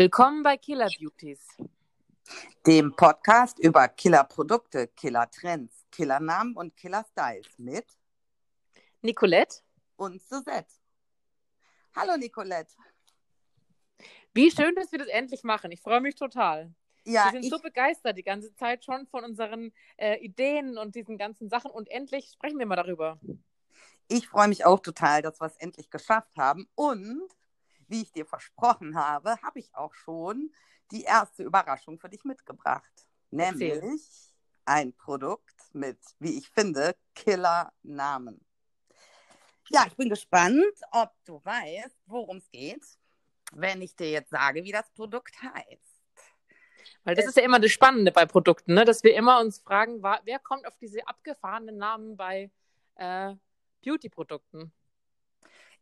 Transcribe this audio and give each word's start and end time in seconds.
Willkommen 0.00 0.44
bei 0.44 0.56
Killer 0.56 0.88
Beauties. 0.96 1.40
Dem 2.64 2.94
Podcast 2.94 3.58
über 3.58 3.88
Killerprodukte, 3.88 4.86
Killertrends, 4.86 5.86
Killernamen 5.90 6.54
und 6.54 6.76
Killerstyles 6.76 7.48
mit 7.58 7.84
Nicolette 9.02 9.56
und 9.96 10.22
Suzette. 10.22 10.72
Hallo 11.96 12.16
Nicolette. 12.16 12.72
Wie 14.32 14.52
schön, 14.52 14.72
dass 14.76 14.92
wir 14.92 15.00
das 15.00 15.08
endlich 15.08 15.42
machen. 15.42 15.72
Ich 15.72 15.80
freue 15.80 16.00
mich 16.00 16.14
total. 16.14 16.72
Ja, 17.04 17.24
wir 17.24 17.32
sind 17.32 17.46
ich, 17.46 17.50
so 17.50 17.58
begeistert 17.58 18.16
die 18.16 18.22
ganze 18.22 18.54
Zeit 18.54 18.84
schon 18.84 19.08
von 19.08 19.24
unseren 19.24 19.72
äh, 19.96 20.24
Ideen 20.24 20.78
und 20.78 20.94
diesen 20.94 21.18
ganzen 21.18 21.48
Sachen 21.48 21.72
und 21.72 21.90
endlich 21.90 22.30
sprechen 22.30 22.60
wir 22.60 22.66
mal 22.66 22.76
darüber. 22.76 23.18
ich 24.06 24.28
freue 24.28 24.46
mich 24.46 24.64
auch 24.64 24.78
total, 24.78 25.22
dass 25.22 25.40
wir 25.40 25.46
es 25.46 25.56
endlich 25.56 25.90
geschafft 25.90 26.36
haben. 26.36 26.68
Und 26.76 27.28
wie 27.88 28.02
ich 28.02 28.12
dir 28.12 28.26
versprochen 28.26 28.96
habe, 28.96 29.40
habe 29.42 29.58
ich 29.58 29.74
auch 29.74 29.94
schon 29.94 30.52
die 30.90 31.02
erste 31.02 31.42
Überraschung 31.42 31.98
für 31.98 32.08
dich 32.08 32.24
mitgebracht. 32.24 33.08
Erzähl. 33.30 33.80
Nämlich 33.80 34.32
ein 34.64 34.92
Produkt 34.94 35.62
mit, 35.72 35.98
wie 36.18 36.38
ich 36.38 36.48
finde, 36.50 36.94
Killernamen. 37.14 38.44
Ja, 39.70 39.84
ich 39.86 39.96
bin 39.96 40.08
gespannt, 40.08 40.62
ob 40.92 41.12
du 41.24 41.44
weißt, 41.44 41.96
worum 42.06 42.38
es 42.38 42.50
geht, 42.50 42.84
wenn 43.52 43.82
ich 43.82 43.94
dir 43.96 44.10
jetzt 44.10 44.30
sage, 44.30 44.64
wie 44.64 44.72
das 44.72 44.90
Produkt 44.92 45.34
heißt. 45.42 45.88
Weil 47.04 47.14
das 47.14 47.26
ist 47.26 47.36
ja 47.36 47.42
immer 47.42 47.60
das 47.60 47.70
Spannende 47.70 48.12
bei 48.12 48.26
Produkten, 48.26 48.74
ne? 48.74 48.84
dass 48.84 49.02
wir 49.02 49.14
immer 49.14 49.40
uns 49.40 49.58
fragen, 49.58 50.02
wer 50.02 50.38
kommt 50.38 50.66
auf 50.66 50.76
diese 50.78 51.06
abgefahrenen 51.06 51.76
Namen 51.76 52.16
bei 52.16 52.50
äh, 52.96 53.34
Beauty-Produkten? 53.84 54.72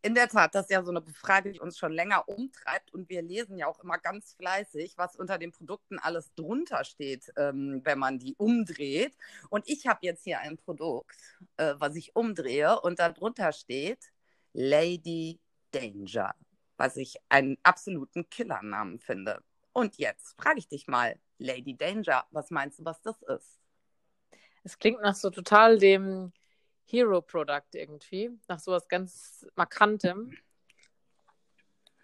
In 0.07 0.15
der 0.15 0.29
Tat, 0.29 0.55
das 0.55 0.67
ist 0.67 0.71
ja 0.71 0.85
so 0.85 0.93
eine 0.93 1.03
Frage, 1.03 1.51
die 1.51 1.59
uns 1.59 1.77
schon 1.77 1.91
länger 1.91 2.29
umtreibt 2.29 2.95
und 2.95 3.09
wir 3.09 3.23
lesen 3.23 3.59
ja 3.59 3.67
auch 3.67 3.81
immer 3.81 3.99
ganz 3.99 4.35
fleißig, 4.35 4.97
was 4.97 5.17
unter 5.17 5.37
den 5.37 5.51
Produkten 5.51 5.99
alles 5.99 6.33
drunter 6.37 6.85
steht, 6.85 7.33
ähm, 7.37 7.81
wenn 7.83 7.99
man 7.99 8.21
die 8.21 8.37
umdreht. 8.37 9.17
Und 9.51 9.69
ich 9.69 9.89
habe 9.89 9.99
jetzt 10.03 10.23
hier 10.23 10.39
ein 10.39 10.59
Produkt, 10.59 11.17
äh, 11.57 11.75
was 11.79 11.97
ich 11.97 12.15
umdrehe 12.15 12.81
und 12.83 13.01
darunter 13.01 13.51
steht 13.51 13.99
Lady 14.53 15.41
Danger, 15.73 16.37
was 16.77 16.97
ich 16.97 17.17
einen 17.29 17.59
absoluten 17.65 18.31
Killernamen 18.31 19.01
finde. 19.01 19.43
Und 19.73 19.99
jetzt 19.99 20.41
frage 20.41 20.61
ich 20.61 20.69
dich 20.69 20.87
mal, 20.87 21.19
Lady 21.39 21.77
Danger, 21.77 22.25
was 22.31 22.53
meinst 22.53 22.79
du, 22.79 22.85
was 22.85 23.03
das 23.03 23.21
ist? 23.23 23.59
Es 24.63 24.79
klingt 24.79 25.03
nach 25.03 25.17
so 25.17 25.31
total 25.31 25.81
dem 25.81 26.33
Hero-Produkt 26.87 27.75
irgendwie, 27.75 28.31
nach 28.49 28.59
sowas 28.61 28.89
ganz 28.89 29.47
Markantem. 29.57 30.37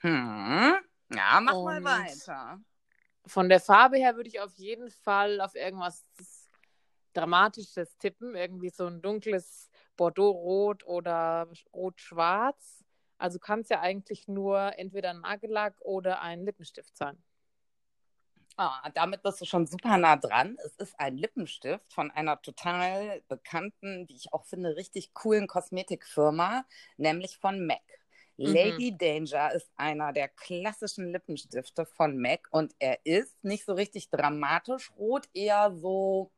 Hm, 0.00 0.74
ja, 1.14 1.40
mach 1.40 1.52
mal 1.54 1.78
Und- 1.78 1.84
weiter. 1.84 2.60
Von 3.24 3.48
der 3.48 3.60
Farbe 3.60 3.98
her 3.98 4.16
würde 4.16 4.28
ich 4.28 4.40
auf 4.40 4.54
jeden 4.56 4.90
Fall 4.90 5.40
auf 5.40 5.54
irgendwas 5.54 6.04
Dramatisches 7.12 7.96
tippen. 7.98 8.34
Irgendwie 8.34 8.70
so 8.70 8.86
ein 8.86 9.00
dunkles 9.00 9.70
Bordeaux-Rot 9.96 10.84
oder 10.84 11.48
Rot-Schwarz. 11.72 12.84
Also 13.18 13.38
kann 13.38 13.60
es 13.60 13.68
ja 13.68 13.80
eigentlich 13.80 14.26
nur 14.26 14.76
entweder 14.76 15.10
ein 15.10 15.20
Nagellack 15.20 15.80
oder 15.82 16.20
ein 16.22 16.44
Lippenstift 16.44 16.96
sein. 16.96 17.22
Ah, 18.64 18.88
damit 18.94 19.24
bist 19.24 19.40
du 19.40 19.44
schon 19.44 19.66
super 19.66 19.98
nah 19.98 20.14
dran. 20.14 20.56
Es 20.64 20.76
ist 20.76 20.94
ein 21.00 21.16
Lippenstift 21.16 21.92
von 21.92 22.12
einer 22.12 22.40
total 22.40 23.20
bekannten, 23.26 24.08
wie 24.08 24.14
ich 24.14 24.32
auch 24.32 24.44
finde, 24.44 24.76
richtig 24.76 25.12
coolen 25.14 25.48
Kosmetikfirma, 25.48 26.64
nämlich 26.96 27.38
von 27.38 27.66
MAC. 27.66 27.82
Mhm. 28.36 28.46
Lady 28.46 28.96
Danger 28.96 29.50
ist 29.52 29.68
einer 29.74 30.12
der 30.12 30.28
klassischen 30.28 31.10
Lippenstifte 31.10 31.86
von 31.86 32.16
MAC 32.16 32.46
und 32.52 32.72
er 32.78 33.04
ist 33.04 33.42
nicht 33.42 33.64
so 33.64 33.72
richtig 33.72 34.10
dramatisch 34.10 34.92
rot, 34.96 35.28
eher 35.34 35.72
so, 35.74 36.30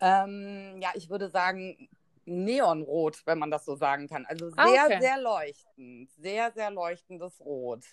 ähm, 0.00 0.78
ja, 0.82 0.90
ich 0.94 1.08
würde 1.08 1.30
sagen, 1.30 1.88
neonrot, 2.26 3.22
wenn 3.24 3.38
man 3.38 3.50
das 3.50 3.64
so 3.64 3.76
sagen 3.76 4.08
kann. 4.08 4.26
Also 4.26 4.50
Ah, 4.50 4.66
sehr, 4.68 4.84
okay. 4.84 5.00
sehr 5.00 5.18
leuchtend. 5.22 6.10
Sehr, 6.18 6.52
sehr 6.52 6.70
leuchtendes 6.70 7.40
Rot. 7.40 7.86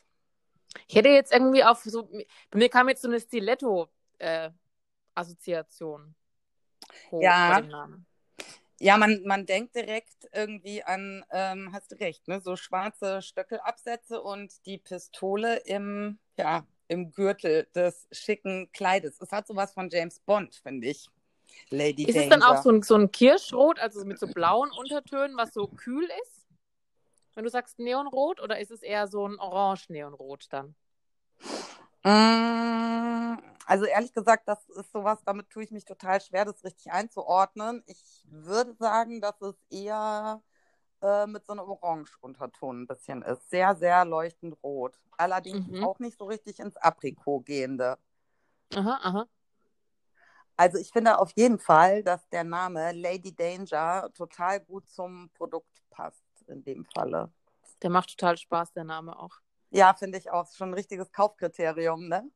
Ich 0.87 0.95
hätte 0.95 1.09
jetzt 1.09 1.33
irgendwie 1.33 1.63
auf 1.63 1.81
so, 1.83 2.03
bei 2.03 2.59
mir 2.59 2.69
kam 2.69 2.87
jetzt 2.89 3.01
so 3.01 3.07
eine 3.07 3.19
Stiletto-Assoziation 3.19 6.13
hoch 7.11 7.21
Ja. 7.21 7.61
Ja, 8.79 8.97
man, 8.97 9.21
man 9.23 9.45
denkt 9.45 9.75
direkt 9.75 10.27
irgendwie 10.33 10.83
an, 10.83 11.23
ähm, 11.31 11.69
hast 11.71 11.93
du 11.93 11.95
recht, 11.95 12.27
ne? 12.27 12.41
So 12.41 12.57
schwarze 12.57 13.21
Stöckelabsätze 13.21 14.21
und 14.21 14.65
die 14.65 14.77
Pistole 14.77 15.57
im, 15.59 16.19
ja, 16.37 16.65
im 16.89 17.13
Gürtel 17.13 17.67
des 17.73 18.07
schicken 18.11 18.69
Kleides. 18.73 19.21
Es 19.21 19.31
hat 19.31 19.47
sowas 19.47 19.73
von 19.73 19.89
James 19.89 20.19
Bond, 20.19 20.55
finde 20.55 20.87
ich. 20.87 21.07
Lady 21.69 22.03
Ist 22.03 22.15
Danger. 22.15 22.23
es 22.23 22.29
dann 22.29 22.43
auch 22.43 22.61
so 22.61 22.69
ein, 22.69 22.81
so 22.81 22.95
ein 22.95 23.11
Kirschrot, 23.11 23.79
also 23.79 24.03
mit 24.03 24.19
so 24.19 24.27
blauen 24.27 24.71
Untertönen, 24.71 25.37
was 25.37 25.53
so 25.53 25.67
kühl 25.67 26.09
ist? 26.23 26.34
Wenn 27.35 27.44
du 27.44 27.50
sagst 27.50 27.79
Neonrot, 27.79 28.41
oder 28.41 28.59
ist 28.59 28.72
es 28.72 28.81
eher 28.81 29.07
so 29.07 29.28
ein 29.28 29.38
Orange-Neonrot 29.40 30.47
dann? 30.51 30.75
Mm, 32.03 33.38
Also 33.68 33.85
ehrlich 33.85 34.13
gesagt, 34.13 34.47
das 34.47 34.69
ist 34.69 34.91
sowas, 34.91 35.19
damit 35.25 35.50
tue 35.50 35.63
ich 35.63 35.72
mich 35.72 35.85
total 35.85 36.22
schwer, 36.22 36.46
das 36.46 36.63
richtig 36.63 36.91
einzuordnen. 36.91 37.84
Ich 37.88 38.25
würde 38.29 38.73
sagen, 38.75 39.22
dass 39.22 39.41
es 39.41 39.56
eher 39.69 40.41
äh, 41.01 41.28
mit 41.28 41.46
so 41.46 41.53
einem 41.53 41.62
Orange-Unterton 41.69 42.84
ein 42.84 42.88
bisschen 42.88 43.22
ist. 43.23 43.50
Sehr, 43.50 43.75
sehr 43.75 44.06
leuchtend 44.06 44.57
rot. 44.63 45.00
Allerdings 45.17 45.66
Mhm. 45.67 45.84
auch 45.84 46.00
nicht 46.00 46.17
so 46.19 46.25
richtig 46.25 46.59
ins 46.59 46.78
Aprikot 46.78 47.41
gehende. 47.41 47.97
Aha, 48.75 49.00
aha. 49.03 49.28
Also 50.57 50.78
ich 50.78 50.91
finde 50.91 51.19
auf 51.19 51.31
jeden 51.35 51.59
Fall, 51.59 52.03
dass 52.03 52.28
der 52.29 52.44
Name 52.44 52.91
Lady 52.94 53.35
Danger 53.35 54.09
total 54.13 54.59
gut 54.62 54.90
zum 54.90 55.29
Produkt 55.34 55.84
passt 55.90 56.24
in 56.47 56.63
dem 56.63 56.85
Falle. 56.85 57.31
Der 57.81 57.89
macht 57.89 58.09
total 58.11 58.38
Spaß, 58.38 58.73
der 58.73 58.83
Name 58.83 59.17
auch. 59.19 59.39
Ja, 59.72 59.94
finde 59.94 60.17
ich 60.17 60.31
auch. 60.31 60.51
Schon 60.53 60.69
ein 60.69 60.73
richtiges 60.73 61.11
Kaufkriterium, 61.11 62.07
ne? 62.07 62.29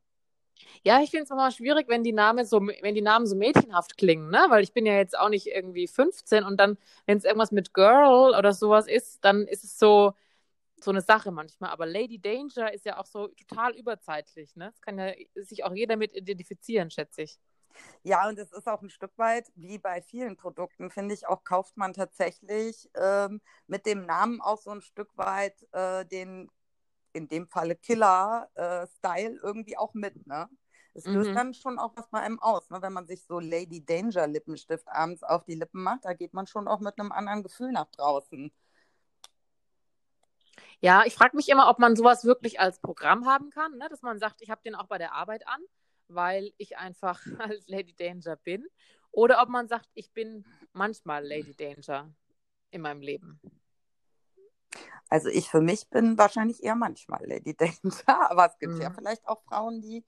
Ja, 0.83 1.01
ich 1.01 1.09
finde 1.11 1.23
es 1.23 1.31
immer 1.31 1.51
schwierig, 1.51 1.87
wenn 1.87 2.03
die, 2.03 2.11
Name 2.11 2.45
so, 2.45 2.59
wenn 2.59 2.95
die 2.95 3.01
Namen 3.01 3.25
so 3.25 3.35
mädchenhaft 3.35 3.97
klingen, 3.97 4.29
ne? 4.29 4.45
Weil 4.49 4.63
ich 4.63 4.73
bin 4.73 4.85
ja 4.85 4.95
jetzt 4.95 5.17
auch 5.17 5.29
nicht 5.29 5.47
irgendwie 5.47 5.87
15 5.87 6.43
und 6.43 6.57
dann, 6.57 6.77
wenn 7.05 7.17
es 7.17 7.23
irgendwas 7.23 7.51
mit 7.51 7.73
Girl 7.73 8.35
oder 8.37 8.53
sowas 8.53 8.87
ist, 8.87 9.23
dann 9.23 9.47
ist 9.47 9.63
es 9.63 9.79
so, 9.79 10.13
so 10.81 10.91
eine 10.91 11.01
Sache 11.01 11.31
manchmal. 11.31 11.71
Aber 11.71 11.85
Lady 11.85 12.19
Danger 12.19 12.73
ist 12.73 12.85
ja 12.85 12.97
auch 12.99 13.05
so 13.05 13.27
total 13.29 13.75
überzeitlich, 13.75 14.55
ne? 14.55 14.71
Das 14.71 14.81
kann 14.81 14.97
ja 14.97 15.13
sich 15.35 15.63
auch 15.63 15.73
jeder 15.73 15.97
mit 15.97 16.15
identifizieren, 16.15 16.91
schätze 16.91 17.23
ich. 17.23 17.39
Ja, 18.03 18.27
und 18.29 18.39
es 18.39 18.51
ist 18.51 18.67
auch 18.67 18.81
ein 18.81 18.89
Stück 18.89 19.17
weit, 19.17 19.51
wie 19.55 19.77
bei 19.79 20.01
vielen 20.01 20.37
Produkten, 20.37 20.89
finde 20.91 21.13
ich, 21.15 21.27
auch 21.27 21.43
kauft 21.43 21.77
man 21.77 21.93
tatsächlich 21.93 22.89
ähm, 22.95 23.41
mit 23.67 23.85
dem 23.85 24.05
Namen 24.05 24.41
auch 24.41 24.57
so 24.59 24.71
ein 24.71 24.81
Stück 24.81 25.09
weit 25.17 25.67
äh, 25.73 26.05
den, 26.05 26.49
in 27.13 27.27
dem 27.27 27.47
Falle 27.47 27.75
Killer-Style 27.75 29.39
irgendwie 29.43 29.77
auch 29.77 29.93
mit, 29.93 30.27
ne? 30.27 30.49
Es 30.95 31.09
löst 31.11 31.29
Mhm. 31.29 31.35
dann 31.35 31.53
schon 31.53 31.79
auch 31.79 31.95
was 31.95 32.09
bei 32.09 32.19
einem 32.21 32.39
aus, 32.39 32.69
ne? 32.71 32.81
Wenn 32.81 32.93
man 32.93 33.07
sich 33.07 33.23
so 33.25 33.39
Lady 33.39 33.85
Danger 33.85 34.27
Lippenstift 34.27 34.87
abends 34.89 35.23
auf 35.23 35.45
die 35.45 35.55
Lippen 35.55 35.83
macht, 35.83 36.05
da 36.05 36.13
geht 36.13 36.33
man 36.33 36.47
schon 36.47 36.67
auch 36.67 36.79
mit 36.81 36.99
einem 36.99 37.11
anderen 37.11 37.43
Gefühl 37.43 37.71
nach 37.71 37.89
draußen. 37.91 38.51
Ja, 40.81 41.03
ich 41.05 41.15
frage 41.15 41.35
mich 41.35 41.49
immer, 41.49 41.69
ob 41.69 41.79
man 41.79 41.95
sowas 41.95 42.25
wirklich 42.25 42.59
als 42.59 42.79
Programm 42.79 43.25
haben 43.27 43.49
kann, 43.49 43.77
ne? 43.77 43.87
dass 43.89 44.01
man 44.01 44.19
sagt, 44.19 44.41
ich 44.41 44.49
habe 44.49 44.61
den 44.63 44.75
auch 44.75 44.87
bei 44.87 44.97
der 44.97 45.13
Arbeit 45.13 45.47
an, 45.47 45.61
weil 46.09 46.53
ich 46.57 46.77
einfach 46.77 47.21
als 47.39 47.67
Lady 47.67 47.93
Danger 47.95 48.35
bin. 48.37 48.67
Oder 49.11 49.41
ob 49.41 49.49
man 49.49 49.67
sagt, 49.67 49.89
ich 49.93 50.11
bin 50.11 50.45
manchmal 50.73 51.25
Lady 51.25 51.55
Danger 51.55 52.13
in 52.71 52.81
meinem 52.81 53.01
Leben. 53.01 53.39
Also 55.09 55.29
ich 55.29 55.49
für 55.49 55.61
mich 55.61 55.89
bin 55.89 56.17
wahrscheinlich 56.17 56.63
eher 56.63 56.75
manchmal 56.75 57.25
Lady 57.25 57.55
Danger, 57.57 58.29
aber 58.31 58.47
es 58.47 58.57
gibt 58.59 58.79
ja 58.79 58.89
Mhm. 58.89 58.95
vielleicht 58.95 59.27
auch 59.27 59.41
Frauen, 59.43 59.81
die 59.81 60.05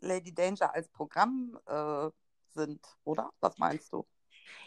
Lady 0.00 0.34
Danger 0.34 0.74
als 0.74 0.88
Programm 0.88 1.58
äh, 1.66 2.10
sind, 2.48 2.84
oder? 3.04 3.30
Was 3.40 3.58
meinst 3.58 3.92
du? 3.92 4.06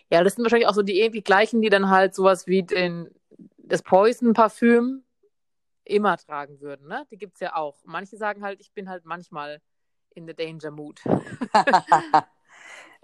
Ja, 0.09 0.23
das 0.23 0.35
sind 0.35 0.43
wahrscheinlich 0.43 0.67
auch 0.67 0.73
so 0.73 0.83
die 0.83 0.99
irgendwie 0.99 1.21
gleichen, 1.21 1.61
die 1.61 1.69
dann 1.69 1.89
halt 1.89 2.15
sowas 2.15 2.47
wie 2.47 2.63
den, 2.63 3.09
das 3.57 3.81
Poison-Parfüm 3.81 5.03
immer 5.85 6.17
tragen 6.17 6.59
würden. 6.61 6.87
Ne? 6.87 7.05
Die 7.11 7.17
gibt 7.17 7.35
es 7.35 7.39
ja 7.41 7.55
auch. 7.55 7.81
Manche 7.85 8.17
sagen 8.17 8.43
halt, 8.43 8.61
ich 8.61 8.71
bin 8.73 8.89
halt 8.89 9.05
manchmal 9.05 9.61
in 10.15 10.27
the 10.27 10.33
Danger 10.33 10.71
Mood. 10.71 11.01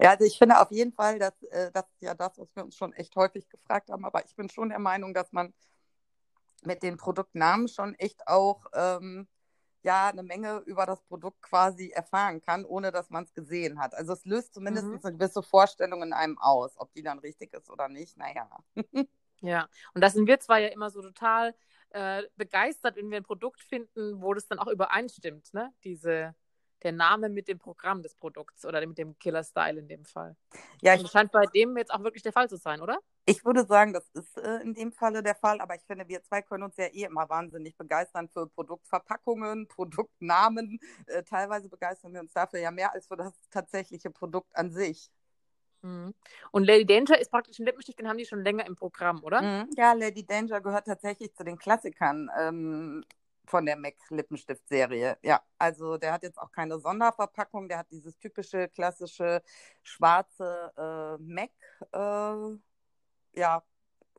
Ja, 0.02 0.10
also 0.12 0.24
ich 0.24 0.38
finde 0.38 0.58
auf 0.58 0.70
jeden 0.70 0.92
Fall, 0.92 1.18
dass 1.18 1.42
äh, 1.42 1.70
das 1.72 1.84
ist 1.92 2.00
ja 2.02 2.14
das, 2.14 2.38
was 2.38 2.48
wir 2.56 2.64
uns 2.64 2.74
schon 2.74 2.94
echt 2.94 3.14
häufig 3.16 3.48
gefragt 3.50 3.90
haben, 3.90 4.06
aber 4.06 4.24
ich 4.24 4.34
bin 4.34 4.48
schon 4.48 4.70
der 4.70 4.78
Meinung, 4.78 5.12
dass 5.12 5.30
man 5.32 5.52
mit 6.62 6.82
den 6.82 6.96
Produktnamen 6.96 7.68
schon 7.68 7.94
echt 7.96 8.26
auch 8.26 8.64
ähm, 8.72 9.28
ja 9.82 10.08
eine 10.08 10.22
Menge 10.22 10.58
über 10.66 10.86
das 10.86 11.02
Produkt 11.02 11.42
quasi 11.42 11.90
erfahren 11.90 12.40
kann, 12.40 12.64
ohne 12.64 12.92
dass 12.92 13.10
man 13.10 13.24
es 13.24 13.34
gesehen 13.34 13.78
hat. 13.78 13.94
Also 13.94 14.14
es 14.14 14.24
löst 14.24 14.54
zumindest 14.54 14.86
Mhm. 14.86 15.00
eine 15.02 15.12
gewisse 15.18 15.42
Vorstellung 15.42 16.02
in 16.02 16.12
einem 16.14 16.38
aus, 16.38 16.78
ob 16.78 16.92
die 16.94 17.02
dann 17.02 17.18
richtig 17.18 17.52
ist 17.52 17.68
oder 17.70 17.88
nicht. 17.88 18.16
Naja. 18.16 18.48
Ja, 19.42 19.68
und 19.94 20.02
da 20.02 20.10
sind 20.10 20.26
wir 20.26 20.38
zwar 20.38 20.58
ja 20.58 20.68
immer 20.68 20.90
so 20.90 21.00
total 21.00 21.54
äh, 21.90 22.24
begeistert, 22.36 22.96
wenn 22.96 23.10
wir 23.10 23.16
ein 23.16 23.24
Produkt 23.24 23.62
finden, 23.62 24.20
wo 24.20 24.34
das 24.34 24.46
dann 24.46 24.58
auch 24.58 24.66
übereinstimmt, 24.66 25.54
ne? 25.54 25.72
Diese, 25.82 26.34
der 26.82 26.92
Name 26.92 27.28
mit 27.28 27.48
dem 27.48 27.58
Programm 27.58 28.02
des 28.02 28.14
Produkts 28.14 28.64
oder 28.64 28.84
mit 28.86 28.98
dem 28.98 29.18
Killer-Style 29.18 29.78
in 29.78 29.88
dem 29.88 30.04
Fall. 30.04 30.36
Ja, 30.82 30.94
ich, 30.94 31.00
Und 31.00 31.04
das 31.04 31.12
scheint 31.12 31.32
bei 31.32 31.46
dem 31.46 31.76
jetzt 31.76 31.92
auch 31.92 32.02
wirklich 32.02 32.22
der 32.22 32.32
Fall 32.32 32.48
zu 32.48 32.56
sein, 32.56 32.80
oder? 32.80 32.98
Ich 33.26 33.44
würde 33.44 33.64
sagen, 33.64 33.92
das 33.92 34.08
ist 34.14 34.36
äh, 34.38 34.60
in 34.62 34.74
dem 34.74 34.92
Falle 34.92 35.22
der 35.22 35.34
Fall, 35.34 35.60
aber 35.60 35.74
ich 35.74 35.82
finde, 35.82 36.08
wir 36.08 36.22
zwei 36.22 36.42
können 36.42 36.64
uns 36.64 36.76
ja 36.76 36.86
eh 36.86 37.04
immer 37.04 37.28
wahnsinnig 37.28 37.76
begeistern 37.76 38.28
für 38.28 38.48
Produktverpackungen, 38.48 39.68
Produktnamen. 39.68 40.78
Äh, 41.06 41.22
teilweise 41.22 41.68
begeistern 41.68 42.12
wir 42.12 42.20
uns 42.20 42.32
dafür 42.32 42.60
ja 42.60 42.70
mehr 42.70 42.92
als 42.92 43.06
für 43.06 43.16
das 43.16 43.32
tatsächliche 43.50 44.10
Produkt 44.10 44.56
an 44.56 44.72
sich. 44.72 45.10
Mhm. 45.82 46.14
Und 46.50 46.64
Lady 46.64 46.86
Danger 46.86 47.18
ist 47.18 47.30
praktisch 47.30 47.58
ein 47.58 47.66
Lippenstift, 47.66 47.98
den 47.98 48.08
haben 48.08 48.18
die 48.18 48.26
schon 48.26 48.42
länger 48.42 48.66
im 48.66 48.76
Programm, 48.76 49.22
oder? 49.22 49.40
Mhm. 49.40 49.70
Ja, 49.76 49.92
Lady 49.92 50.24
Danger 50.24 50.60
gehört 50.60 50.86
tatsächlich 50.86 51.34
zu 51.34 51.44
den 51.44 51.58
Klassikern 51.58 52.30
ähm, 52.38 53.04
von 53.50 53.66
der 53.66 53.76
MAC 53.76 53.96
Lippenstift-Serie. 54.08 55.18
Ja, 55.22 55.42
also 55.58 55.98
der 55.98 56.12
hat 56.12 56.22
jetzt 56.22 56.38
auch 56.38 56.52
keine 56.52 56.78
Sonderverpackung, 56.78 57.68
der 57.68 57.78
hat 57.78 57.90
dieses 57.90 58.16
typische 58.18 58.68
klassische 58.68 59.42
schwarze 59.82 60.72
äh, 60.76 61.22
MAC, 61.22 61.50
äh, 61.92 63.38
ja, 63.38 63.62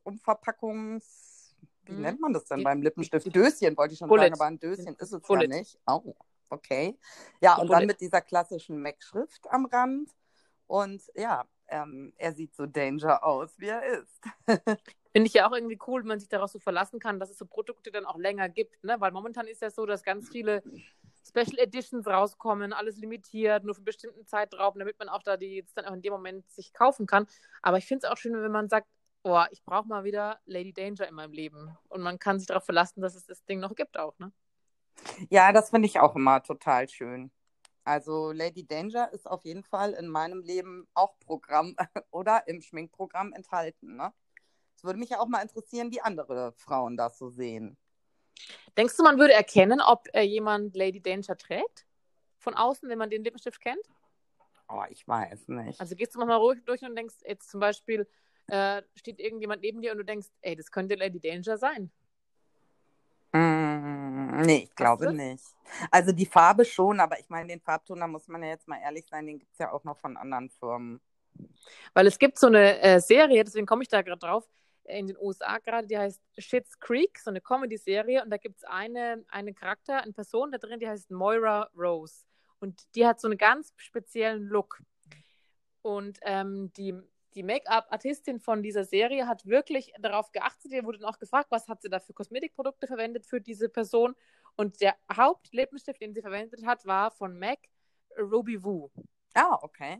Umverpackungs, 0.04 1.56
wie 1.86 1.94
mhm. 1.94 2.01
nennt 2.01 2.22
man 2.22 2.33
das 2.33 2.45
denn 2.45 2.60
die, 2.60 2.63
beim 2.63 2.81
Lippenstift? 2.81 3.25
Die, 3.25 3.31
Döschen 3.31 3.75
wollte 3.78 3.94
ich 3.94 4.00
schon 4.00 4.10
Bullet. 4.10 4.24
sagen, 4.24 4.33
aber 4.36 4.45
ein 4.45 4.60
Döschen 4.60 4.95
ist 4.95 5.13
es 5.13 5.22
Bullet. 5.22 5.44
ja 5.44 5.57
nicht. 5.57 5.80
Oh, 5.88 6.13
okay. 6.50 6.98
Ja, 7.39 7.56
die 7.56 7.62
und 7.62 7.68
Bullet. 7.68 7.80
dann 7.80 7.88
mit 7.88 8.01
dieser 8.01 8.22
klassischen 8.22 8.81
MAC-Schrift 8.81 9.50
am 9.50 9.66
Rand. 9.66 10.10
Und 10.68 11.01
ja, 11.16 11.45
ähm, 11.68 12.13
er 12.18 12.33
sieht 12.33 12.56
so 12.56 12.66
Danger 12.66 13.24
aus, 13.24 13.57
wie 13.57 13.68
er 13.68 13.83
ist. 13.83 14.22
Finde 15.12 15.28
ich 15.28 15.34
ja 15.34 15.48
auch 15.48 15.54
irgendwie 15.54 15.80
cool, 15.88 16.02
wenn 16.02 16.08
man 16.08 16.19
sich 16.19 16.30
darauf 16.30 16.50
so 16.50 16.60
verlassen 16.60 17.00
kann, 17.00 17.19
dass 17.19 17.30
es 17.30 17.38
so 17.38 17.46
Produkte 17.46 17.92
dann 17.92 18.06
auch 18.06 18.18
länger 18.18 18.48
gibt, 18.50 18.84
ne? 18.84 18.96
Weil 19.00 19.12
momentan 19.12 19.48
ist 19.48 19.62
ja 19.62 19.69
so, 19.69 19.86
dass 19.86 20.04
ganz 20.04 20.30
viele 20.30 20.63
Special 21.28 21.60
Editions 21.60 22.08
rauskommen, 22.08 22.74
alles 22.74 22.98
limitiert, 22.98 23.63
nur 23.63 23.75
für 23.75 23.80
einen 23.80 23.86
bestimmten 23.86 24.25
Zeitraum, 24.25 24.78
damit 24.78 24.98
man 25.00 25.10
auch 25.10 25.22
da 25.22 25.38
die 25.38 25.56
jetzt 25.58 25.78
dann 25.78 25.86
auch 25.86 25.94
in 25.94 26.02
dem 26.02 26.13
Moment 26.13 26.50
sich 26.50 26.74
kaufen 26.74 27.06
kann. 27.06 27.28
Aber 27.62 27.78
ich 27.78 27.86
finde 27.86 28.06
es 28.06 28.12
auch 28.12 28.18
schön, 28.18 28.34
wenn 28.34 28.52
man 28.52 28.69
sagt, 28.69 28.88
oh, 29.24 29.44
ich 29.52 29.63
brauche 29.63 29.88
mal 29.88 30.04
wieder 30.04 30.40
Lady 30.46 30.74
Danger 30.74 31.08
in 31.08 31.16
meinem 31.16 31.34
Leben. 31.34 31.78
Und 31.90 32.02
man 32.02 32.18
kann 32.18 32.40
sich 32.40 32.48
darauf 32.48 32.66
verlassen, 32.66 33.02
dass 33.02 33.16
es 33.16 33.25
das 33.25 33.44
Ding 33.46 33.60
noch 33.60 33.75
gibt 33.75 33.98
auch, 33.98 34.18
ne? 34.19 34.31
Ja, 35.30 35.52
das 35.52 35.69
finde 35.69 35.88
ich 35.88 36.00
auch 36.00 36.16
immer 36.16 36.44
total 36.44 36.90
schön. 36.90 37.31
Also 37.84 38.31
Lady 38.31 38.66
Danger 38.66 39.12
ist 39.12 39.28
auf 39.30 39.44
jeden 39.46 39.64
Fall 39.64 39.94
in 39.94 40.07
meinem 40.07 40.42
Leben 40.42 40.88
auch 40.94 41.18
Programm 41.19 41.75
oder 42.12 42.48
im 42.48 42.62
Schminkprogramm 42.62 43.34
enthalten. 43.34 43.96
Ne? 43.96 44.14
Es 44.75 44.83
würde 44.83 45.00
mich 45.00 45.09
ja 45.09 45.19
auch 45.19 45.27
mal 45.27 45.41
interessieren, 45.41 45.91
wie 45.91 46.01
andere 46.01 46.53
Frauen 46.53 46.97
das 46.97 47.18
so 47.18 47.29
sehen. 47.29 47.77
Denkst 48.77 48.97
du, 48.97 49.03
man 49.03 49.19
würde 49.19 49.33
erkennen, 49.33 49.81
ob 49.81 50.07
äh, 50.13 50.21
jemand 50.21 50.75
Lady 50.75 51.01
Danger 51.01 51.38
trägt? 51.38 51.85
Von 52.38 52.56
außen, 52.56 52.89
wenn 52.89 52.97
man 52.97 53.09
den 53.09 53.23
Lippenstift 53.23 53.62
kennt? 53.62 53.85
Oh, 54.68 54.83
ich 54.89 55.07
weiß 55.07 55.50
nicht. 55.50 55.79
Also 55.79 55.95
gehst 55.95 56.15
du 56.15 56.19
mal 56.19 56.35
ruhig 56.35 56.63
durch 56.65 56.81
und 56.81 56.95
denkst, 56.95 57.15
jetzt 57.25 57.51
zum 57.51 57.59
Beispiel 57.59 58.07
äh, 58.47 58.81
steht 58.95 59.19
irgendjemand 59.19 59.62
neben 59.62 59.81
dir 59.81 59.91
und 59.91 60.00
du 60.00 60.06
denkst, 60.06 60.27
ey, 60.41 60.56
das 60.56 60.71
könnte 60.71 60.95
Lady 60.95 61.19
Danger 61.19 61.57
sein. 61.57 61.91
Mm, 63.33 64.41
nee, 64.41 64.63
ich 64.63 64.75
glaube 64.75 65.13
nicht. 65.13 65.45
Also 65.89 66.12
die 66.12 66.25
Farbe 66.25 66.65
schon, 66.65 67.00
aber 67.00 67.19
ich 67.19 67.29
meine, 67.29 67.50
den 67.50 67.62
Farbton, 67.62 68.00
da 68.00 68.07
muss 68.07 68.27
man 68.27 68.44
ja 68.44 68.50
jetzt 68.50 68.68
mal 68.68 68.79
ehrlich 68.81 69.06
sein, 69.07 69.25
den 69.25 69.39
gibt 69.39 69.51
es 69.53 69.59
ja 69.59 69.71
auch 69.71 69.83
noch 69.83 69.97
von 69.97 70.18
anderen 70.18 70.50
Firmen. 70.50 71.00
Weil 71.94 72.07
es 72.07 72.19
gibt 72.19 72.39
so 72.39 72.47
eine 72.47 72.79
äh, 72.81 73.00
Serie, 73.00 73.44
deswegen 73.44 73.65
komme 73.65 73.83
ich 73.83 73.89
da 73.89 74.01
gerade 74.01 74.19
drauf, 74.19 74.47
in 74.86 75.07
den 75.07 75.18
USA 75.18 75.57
gerade, 75.60 75.88
die 75.88 75.98
heißt 75.98 76.22
Shits 76.38 76.80
Creek, 76.80 77.19
so 77.19 77.30
eine 77.30 77.42
Comedy-Serie. 77.42 78.24
Und 78.24 78.30
da 78.30 78.38
gibt 78.38 78.57
es 78.57 78.63
eine, 78.63 79.24
eine 79.30 79.54
Charakter, 79.54 80.01
eine 80.01 80.13
Person 80.13 80.51
da 80.51 80.57
drin, 80.57 80.80
die 80.80 80.88
heißt 80.88 81.12
Moira 81.12 81.69
Rose. 81.75 82.25
Und 82.60 82.83
die 82.95 83.06
hat 83.06 83.19
so 83.19 83.28
einen 83.28 83.38
ganz 83.38 83.74
speziellen 83.78 84.44
Look. 84.44 84.81
Und 85.81 86.19
ähm, 86.24 86.72
die 86.74 86.94
die 87.36 87.44
Make-up-Artistin 87.44 88.39
von 88.39 88.62
dieser 88.62 88.83
Serie 88.83 89.28
hat 89.28 89.45
wirklich 89.45 89.94
darauf 90.00 90.31
geachtet. 90.31 90.72
Ihr 90.72 90.83
wurde 90.83 91.00
dann 91.00 91.10
auch 91.10 91.19
gefragt, 91.19 91.50
was 91.50 91.68
hat 91.68 91.81
sie 91.81 91.89
da 91.89 92.00
für 92.00 92.13
Kosmetikprodukte 92.13 92.88
verwendet 92.88 93.25
für 93.25 93.39
diese 93.39 93.69
Person. 93.69 94.16
Und 94.56 94.81
der 94.81 94.95
Hauptlippenstift, 95.12 96.01
den 96.01 96.13
sie 96.13 96.22
verwendet 96.22 96.66
hat, 96.66 96.86
war 96.86 97.12
von 97.12 97.38
MAC 97.39 97.60
Ruby 98.18 98.62
Woo. 98.63 98.92
Ah, 99.33 99.57
okay. 99.62 100.00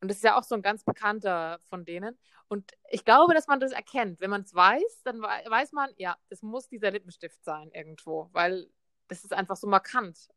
Und 0.00 0.08
das 0.08 0.18
ist 0.18 0.24
ja 0.24 0.38
auch 0.38 0.44
so 0.44 0.54
ein 0.54 0.62
ganz 0.62 0.82
bekannter 0.82 1.58
von 1.68 1.84
denen. 1.84 2.18
Und 2.48 2.72
ich 2.90 3.04
glaube, 3.04 3.34
dass 3.34 3.46
man 3.46 3.60
das 3.60 3.72
erkennt. 3.72 4.20
Wenn 4.20 4.30
man 4.30 4.42
es 4.42 4.54
weiß, 4.54 5.02
dann 5.04 5.20
weiß 5.20 5.72
man, 5.72 5.90
ja, 5.96 6.16
das 6.28 6.42
muss 6.42 6.68
dieser 6.68 6.90
Lippenstift 6.90 7.42
sein 7.44 7.70
irgendwo, 7.72 8.28
weil 8.32 8.70
das 9.08 9.24
ist 9.24 9.32
einfach 9.32 9.56
so 9.56 9.66
markant. 9.66 10.28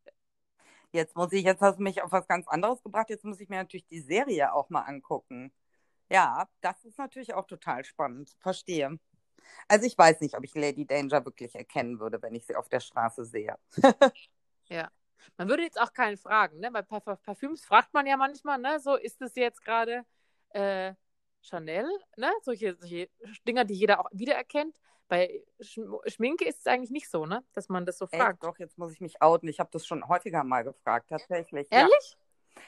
Jetzt 0.92 1.16
muss 1.16 1.32
ich, 1.32 1.44
jetzt 1.44 1.62
hast 1.62 1.80
du 1.80 1.84
mich 1.84 2.02
auf 2.04 2.12
was 2.12 2.28
ganz 2.28 2.48
anderes 2.48 2.84
gebracht. 2.84 3.10
Jetzt 3.10 3.26
muss 3.26 3.40
ich 3.40 3.50
mir 3.50 3.58
natürlich 3.58 3.88
die 3.88 4.02
Serie 4.02 4.54
auch 4.54 4.70
mal 4.70 4.82
angucken. 4.82 5.52
Ja, 6.10 6.48
das 6.62 6.84
ist 6.86 7.00
natürlich 7.00 7.34
auch 7.34 7.48
total 7.48 7.84
spannend. 7.86 8.36
Verstehe. 8.40 9.00
Also 9.68 9.86
ich 9.86 9.98
weiß 9.98 10.22
nicht, 10.22 10.38
ob 10.38 10.44
ich 10.44 10.54
Lady 10.54 10.86
Danger 10.86 11.26
wirklich 11.26 11.56
erkennen 11.56 12.00
würde, 12.00 12.22
wenn 12.22 12.36
ich 12.36 12.46
sie 12.46 12.56
auf 12.56 12.70
der 12.70 12.80
Straße 12.80 13.26
sehe. 13.26 13.56
ja. 14.70 14.92
Man 15.38 15.50
würde 15.50 15.64
jetzt 15.64 15.80
auch 15.80 15.94
keinen 15.94 16.18
fragen, 16.18 16.60
ne? 16.60 16.72
Bei 16.72 16.82
Parfüms 16.82 17.66
fragt 17.66 17.94
man 17.94 18.06
ja 18.06 18.18
manchmal, 18.18 18.58
ne? 18.60 18.80
So, 18.80 18.96
ist 18.96 19.22
es 19.22 19.36
jetzt 19.36 19.64
gerade 19.64 20.06
äh, 20.50 20.94
Chanel, 21.42 21.88
ne? 22.18 22.32
Solche, 22.42 22.76
solche 22.76 23.10
Dinger, 23.48 23.66
die 23.66 23.74
jeder 23.74 24.00
auch 24.00 24.10
wiedererkennt. 24.12 24.80
Bei 25.08 25.44
Schminke 25.60 26.46
ist 26.46 26.60
es 26.60 26.68
eigentlich 26.68 26.92
nicht 26.92 27.10
so, 27.10 27.26
ne? 27.26 27.44
Dass 27.54 27.70
man 27.70 27.86
das 27.86 27.98
so 27.98 28.08
fragt. 28.08 28.44
Ey, 28.44 28.50
doch, 28.50 28.58
jetzt 28.58 28.78
muss 28.78 28.94
ich 28.94 29.02
mich 29.02 29.22
outen. 29.22 29.50
Ich 29.50 29.60
habe 29.60 29.70
das 29.72 29.86
schon 29.86 30.08
häufiger 30.08 30.44
mal 30.44 30.64
gefragt, 30.64 31.10
tatsächlich. 31.10 31.68
Ehrlich? 31.70 31.94
Ja. 32.02 32.18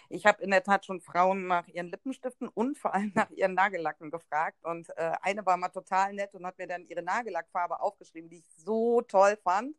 Ich 0.09 0.25
habe 0.25 0.43
in 0.43 0.51
der 0.51 0.63
Tat 0.63 0.85
schon 0.85 0.99
Frauen 0.99 1.47
nach 1.47 1.67
ihren 1.67 1.89
Lippenstiften 1.89 2.47
und 2.49 2.77
vor 2.77 2.93
allem 2.93 3.11
nach 3.15 3.29
ihren 3.29 3.53
Nagellacken 3.53 4.11
gefragt. 4.11 4.63
Und 4.63 4.89
äh, 4.97 5.13
eine 5.21 5.45
war 5.45 5.57
mal 5.57 5.69
total 5.69 6.13
nett 6.13 6.33
und 6.33 6.45
hat 6.45 6.57
mir 6.57 6.67
dann 6.67 6.85
ihre 6.85 7.03
Nagellackfarbe 7.03 7.79
aufgeschrieben, 7.79 8.29
die 8.29 8.39
ich 8.39 8.49
so 8.57 9.01
toll 9.01 9.37
fand. 9.43 9.75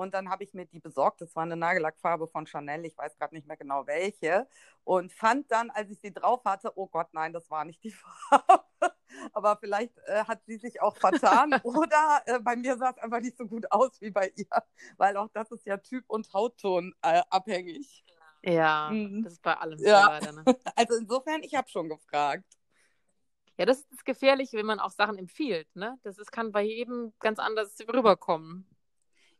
Und 0.00 0.14
dann 0.14 0.30
habe 0.30 0.44
ich 0.44 0.54
mir 0.54 0.64
die 0.64 0.80
besorgt. 0.80 1.20
Das 1.20 1.36
war 1.36 1.42
eine 1.42 1.56
Nagellackfarbe 1.56 2.26
von 2.26 2.46
Chanel. 2.46 2.86
Ich 2.86 2.96
weiß 2.96 3.18
gerade 3.18 3.34
nicht 3.34 3.46
mehr 3.46 3.58
genau 3.58 3.86
welche. 3.86 4.48
Und 4.82 5.12
fand 5.12 5.50
dann, 5.50 5.68
als 5.68 5.90
ich 5.90 6.00
sie 6.00 6.10
drauf 6.10 6.42
hatte, 6.46 6.72
oh 6.74 6.86
Gott, 6.86 7.08
nein, 7.12 7.34
das 7.34 7.50
war 7.50 7.66
nicht 7.66 7.84
die 7.84 7.90
Farbe. 8.30 8.64
Aber 9.34 9.58
vielleicht 9.58 9.98
äh, 10.06 10.24
hat 10.24 10.42
sie 10.46 10.56
sich 10.56 10.80
auch 10.80 10.96
vertan. 10.96 11.52
Oder 11.64 12.22
äh, 12.24 12.38
bei 12.38 12.56
mir 12.56 12.78
sah 12.78 12.92
es 12.92 12.96
einfach 12.96 13.20
nicht 13.20 13.36
so 13.36 13.44
gut 13.46 13.70
aus 13.70 14.00
wie 14.00 14.10
bei 14.10 14.32
ihr. 14.36 14.46
Weil 14.96 15.18
auch 15.18 15.28
das 15.34 15.52
ist 15.52 15.66
ja 15.66 15.76
Typ 15.76 16.08
und 16.08 16.32
Hautton 16.32 16.94
äh, 17.02 17.20
abhängig. 17.28 18.02
Ja, 18.42 18.88
mhm. 18.90 19.22
das 19.22 19.34
ist 19.34 19.42
bei 19.42 19.54
allem 19.54 19.78
so 19.78 19.84
ja. 19.84 20.06
leider. 20.06 20.32
Ne? 20.32 20.44
Also 20.76 20.96
insofern, 20.96 21.42
ich 21.42 21.54
habe 21.54 21.68
schon 21.68 21.90
gefragt. 21.90 22.46
Ja, 23.58 23.66
das 23.66 23.82
ist 23.90 24.06
gefährlich, 24.06 24.54
wenn 24.54 24.64
man 24.64 24.80
auch 24.80 24.92
Sachen 24.92 25.18
empfiehlt. 25.18 25.68
Ne? 25.76 25.98
Das 26.04 26.16
ist, 26.16 26.32
kann 26.32 26.52
bei 26.52 26.62
jedem 26.62 27.12
ganz 27.18 27.38
anders 27.38 27.76
rüberkommen. 27.86 28.66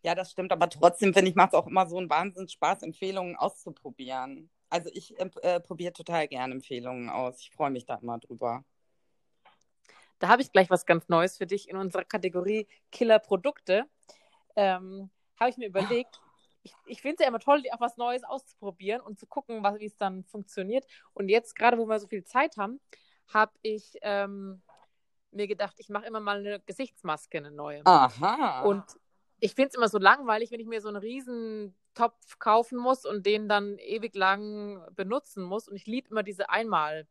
Ja, 0.02 0.14
das 0.14 0.30
stimmt, 0.30 0.52
aber 0.52 0.68
trotzdem 0.70 1.12
finde 1.12 1.30
ich, 1.30 1.36
macht 1.36 1.52
es 1.52 1.58
auch 1.58 1.66
immer 1.66 1.86
so 1.86 1.98
einen 1.98 2.08
Wahnsinns 2.08 2.52
Spaß, 2.52 2.82
Empfehlungen 2.82 3.36
auszuprobieren. 3.36 4.50
Also 4.70 4.88
ich 4.92 5.18
äh, 5.18 5.60
probiere 5.60 5.92
total 5.92 6.28
gerne 6.28 6.54
Empfehlungen 6.54 7.10
aus. 7.10 7.40
Ich 7.40 7.50
freue 7.50 7.70
mich 7.70 7.86
da 7.86 7.96
immer 7.96 8.18
drüber. 8.18 8.64
Da 10.20 10.28
habe 10.28 10.42
ich 10.42 10.52
gleich 10.52 10.70
was 10.70 10.86
ganz 10.86 11.08
Neues 11.08 11.38
für 11.38 11.46
dich 11.46 11.68
in 11.68 11.76
unserer 11.76 12.04
Kategorie 12.04 12.66
Killer 12.92 13.18
Produkte. 13.18 13.84
Ähm, 14.54 15.10
habe 15.38 15.50
ich 15.50 15.56
mir 15.56 15.66
überlegt, 15.66 16.20
ich, 16.62 16.74
ich 16.86 17.02
finde 17.02 17.16
es 17.18 17.22
ja 17.22 17.28
immer 17.28 17.40
toll, 17.40 17.62
auch 17.72 17.80
was 17.80 17.96
Neues 17.96 18.22
auszuprobieren 18.24 19.00
und 19.00 19.18
zu 19.18 19.26
gucken, 19.26 19.62
wie 19.78 19.86
es 19.86 19.96
dann 19.96 20.24
funktioniert. 20.24 20.86
Und 21.14 21.28
jetzt, 21.28 21.56
gerade 21.56 21.78
wo 21.78 21.86
wir 21.86 21.98
so 21.98 22.06
viel 22.06 22.24
Zeit 22.24 22.56
haben, 22.56 22.80
habe 23.28 23.52
ich 23.62 23.98
ähm, 24.02 24.62
mir 25.30 25.46
gedacht, 25.46 25.74
ich 25.78 25.88
mache 25.88 26.06
immer 26.06 26.20
mal 26.20 26.38
eine 26.38 26.60
Gesichtsmaske, 26.60 27.38
eine 27.38 27.50
neue. 27.50 27.84
Aha. 27.86 28.62
Und 28.62 28.84
ich 29.40 29.54
finde 29.54 29.68
es 29.68 29.74
immer 29.74 29.88
so 29.88 29.98
langweilig, 29.98 30.50
wenn 30.50 30.60
ich 30.60 30.66
mir 30.66 30.80
so 30.80 30.88
einen 30.88 30.98
riesen 30.98 31.74
Topf 31.94 32.38
kaufen 32.38 32.78
muss 32.78 33.04
und 33.04 33.26
den 33.26 33.48
dann 33.48 33.78
ewig 33.78 34.14
lang 34.14 34.86
benutzen 34.94 35.42
muss. 35.42 35.68
Und 35.68 35.76
ich 35.76 35.86
liebe 35.86 36.08
immer 36.10 36.22
diese 36.22 36.50
Einmal- 36.50 37.06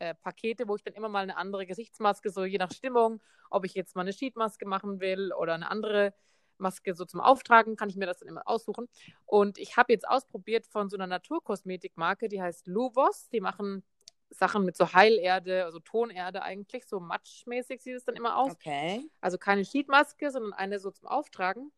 äh, 0.00 0.14
Pakete, 0.14 0.68
wo 0.68 0.76
ich 0.76 0.82
dann 0.82 0.94
immer 0.94 1.08
mal 1.08 1.22
eine 1.22 1.36
andere 1.36 1.66
Gesichtsmaske, 1.66 2.30
so 2.30 2.44
je 2.44 2.58
nach 2.58 2.72
Stimmung, 2.72 3.22
ob 3.50 3.64
ich 3.64 3.74
jetzt 3.74 3.94
mal 3.94 4.02
eine 4.02 4.12
Sheetmaske 4.12 4.66
machen 4.66 5.00
will 5.00 5.32
oder 5.32 5.54
eine 5.54 5.70
andere 5.70 6.14
Maske 6.58 6.94
so 6.94 7.04
zum 7.04 7.20
Auftragen, 7.20 7.76
kann 7.76 7.88
ich 7.88 7.96
mir 7.96 8.06
das 8.06 8.18
dann 8.18 8.28
immer 8.28 8.46
aussuchen. 8.46 8.88
Und 9.24 9.58
ich 9.58 9.76
habe 9.76 9.92
jetzt 9.92 10.08
ausprobiert 10.08 10.66
von 10.66 10.88
so 10.88 10.96
einer 10.96 11.06
Naturkosmetikmarke, 11.06 12.28
die 12.28 12.40
heißt 12.42 12.66
Luvos. 12.66 13.28
Die 13.30 13.40
machen 13.40 13.84
Sachen 14.30 14.64
mit 14.64 14.76
so 14.76 14.92
Heilerde, 14.92 15.64
also 15.64 15.78
Tonerde 15.80 16.42
eigentlich, 16.42 16.86
so 16.86 17.00
matschmäßig 17.00 17.82
sieht 17.82 17.96
es 17.96 18.04
dann 18.04 18.16
immer 18.16 18.36
aus. 18.36 18.52
Okay. 18.52 19.08
Also 19.20 19.38
keine 19.38 19.64
Sheetmaske, 19.64 20.30
sondern 20.30 20.52
eine 20.52 20.78
so 20.78 20.90
zum 20.90 21.08
Auftragen. 21.08 21.72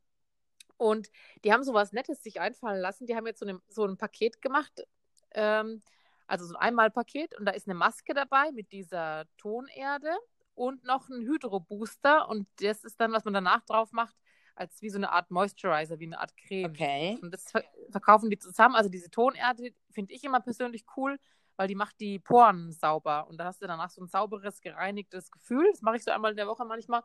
Und 0.79 1.11
die 1.45 1.53
haben 1.53 1.65
so 1.65 1.75
was 1.75 1.93
Nettes 1.93 2.23
sich 2.23 2.41
einfallen 2.41 2.81
lassen. 2.81 3.07
Die 3.07 3.17
haben 3.17 3.26
jetzt 3.26 3.41
so, 3.41 3.47
eine, 3.47 3.61
so 3.69 3.85
ein 3.85 3.97
Paket 3.97 4.43
gemacht, 4.43 4.87
ähm, 5.33 5.83
also 6.26 6.45
so 6.45 6.55
ein 6.55 6.61
Einmalpaket. 6.61 7.38
Und 7.38 7.47
da 7.47 7.53
ist 7.53 7.67
eine 7.67 7.75
Maske 7.75 8.15
dabei 8.15 8.53
mit 8.53 8.73
dieser 8.73 9.25
Tonerde 9.38 10.11
und 10.55 10.85
noch 10.85 11.09
ein 11.09 11.26
Hydro-Booster. 11.26 12.29
Und 12.29 12.49
das 12.61 12.85
ist 12.85 13.00
dann, 13.00 13.12
was 13.12 13.25
man 13.25 13.35
danach 13.35 13.62
drauf 13.62 13.93
macht, 13.93 14.17
als 14.55 14.81
wie 14.83 14.91
so 14.91 14.99
eine 14.99 15.12
Art 15.12 15.31
Moisturizer, 15.31 15.99
wie 15.99 16.07
eine 16.07 16.21
Art 16.21 16.37
Creme. 16.37 16.71
Okay. 16.71 17.19
Und 17.23 17.33
das 17.33 17.50
ver 17.50 17.62
verkaufen 17.91 18.31
die 18.31 18.38
zusammen. 18.38 18.75
Also 18.75 18.91
diese 18.91 19.11
Tonerde 19.11 19.71
finde 19.91 20.15
ich 20.15 20.25
immer 20.25 20.41
persönlich 20.41 20.85
cool, 20.97 21.19
weil 21.57 21.69
die 21.69 21.75
macht 21.75 21.99
die 22.01 22.19
Poren 22.19 22.73
sauber. 22.73 23.27
Und 23.29 23.39
da 23.39 23.47
hast 23.47 23.63
du 23.63 23.67
danach 23.67 23.91
so 23.91 24.03
ein 24.03 24.09
sauberes, 24.09 24.61
gereinigtes 24.61 25.31
Gefühl. 25.31 25.67
Das 25.71 25.83
mache 25.83 25.97
ich 25.97 26.05
so 26.05 26.11
einmal 26.11 26.33
in 26.33 26.37
der 26.37 26.47
Woche 26.47 26.65
manchmal, 26.65 27.03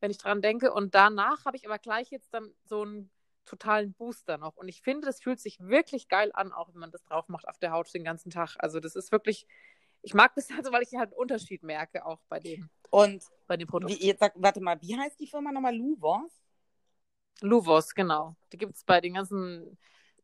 wenn 0.00 0.10
ich 0.10 0.18
dran 0.18 0.42
denke. 0.42 0.72
Und 0.72 0.94
danach 0.94 1.44
habe 1.44 1.56
ich 1.56 1.66
aber 1.66 1.78
gleich 1.78 2.10
jetzt 2.10 2.32
dann 2.32 2.52
so 2.64 2.82
einen 2.82 3.10
totalen 3.44 3.94
Booster 3.94 4.38
noch. 4.38 4.56
Und 4.56 4.68
ich 4.68 4.82
finde, 4.82 5.06
das 5.06 5.20
fühlt 5.20 5.40
sich 5.40 5.58
wirklich 5.60 6.08
geil 6.08 6.30
an, 6.34 6.52
auch 6.52 6.68
wenn 6.72 6.80
man 6.80 6.90
das 6.90 7.02
drauf 7.04 7.28
macht 7.28 7.48
auf 7.48 7.58
der 7.58 7.72
Haut 7.72 7.92
den 7.92 8.04
ganzen 8.04 8.30
Tag. 8.30 8.56
Also 8.58 8.78
das 8.78 8.94
ist 8.94 9.10
wirklich, 9.10 9.46
ich 10.02 10.14
mag 10.14 10.34
das 10.34 10.48
also, 10.56 10.72
weil 10.72 10.82
ich 10.82 10.94
halt 10.94 11.10
einen 11.10 11.18
Unterschied 11.20 11.62
merke 11.62 12.04
auch 12.04 12.20
bei 12.28 12.38
dem, 12.38 12.68
Und 12.90 13.24
bei 13.46 13.56
dem 13.56 13.66
Produkt. 13.66 13.92
wie, 13.92 14.06
jetzt 14.06 14.20
sag, 14.20 14.32
warte 14.36 14.60
mal, 14.60 14.80
wie 14.80 14.96
heißt 14.96 15.18
die 15.18 15.26
Firma 15.26 15.50
nochmal? 15.50 15.74
Luvos? 15.74 16.30
Luvos, 17.40 17.94
genau. 17.94 18.36
Die 18.52 18.58
gibt 18.58 18.76
es 18.76 18.84
bei 18.84 19.00
den 19.00 19.14
ganzen 19.14 19.78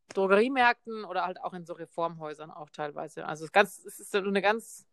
Drogeriemärkten 0.09 1.05
oder 1.05 1.25
halt 1.25 1.41
auch 1.41 1.55
in 1.55 1.65
so 1.65 1.73
Reformhäusern 1.73 2.51
auch 2.51 2.71
teilweise. 2.71 3.27
Also 3.27 3.45
es, 3.45 3.49
ist 3.49 3.53
ganz, 3.53 3.85
es 3.85 4.01
ist 4.01 4.13
so 4.13 4.19
eine 4.19 4.43
ganz 4.43 4.87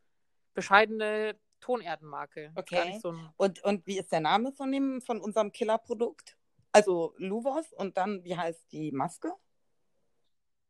bescheidene 0.54 1.36
Tonerdenmarke. 1.60 2.52
Okay. 2.56 3.00
So 3.02 3.12
ein, 3.12 3.30
Und, 3.38 3.64
und 3.64 3.86
wie 3.86 4.00
ist 4.00 4.12
der 4.12 4.22
Name 4.22 4.52
von, 4.52 4.72
dem, 4.72 5.02
von 5.02 5.22
unserem 5.22 5.52
Killerprodukt? 5.52 6.38
Also 6.72 7.14
Luvos 7.18 7.74
und 7.74 7.98
dann, 7.98 8.24
wie 8.24 8.36
heißt 8.36 8.72
die 8.72 8.92
Maske? 8.92 9.34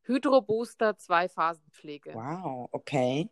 Hydro 0.03 0.41
Booster 0.41 0.97
Zwei-Phasen-Pflege. 0.97 2.13
Wow, 2.13 2.67
okay. 2.71 3.29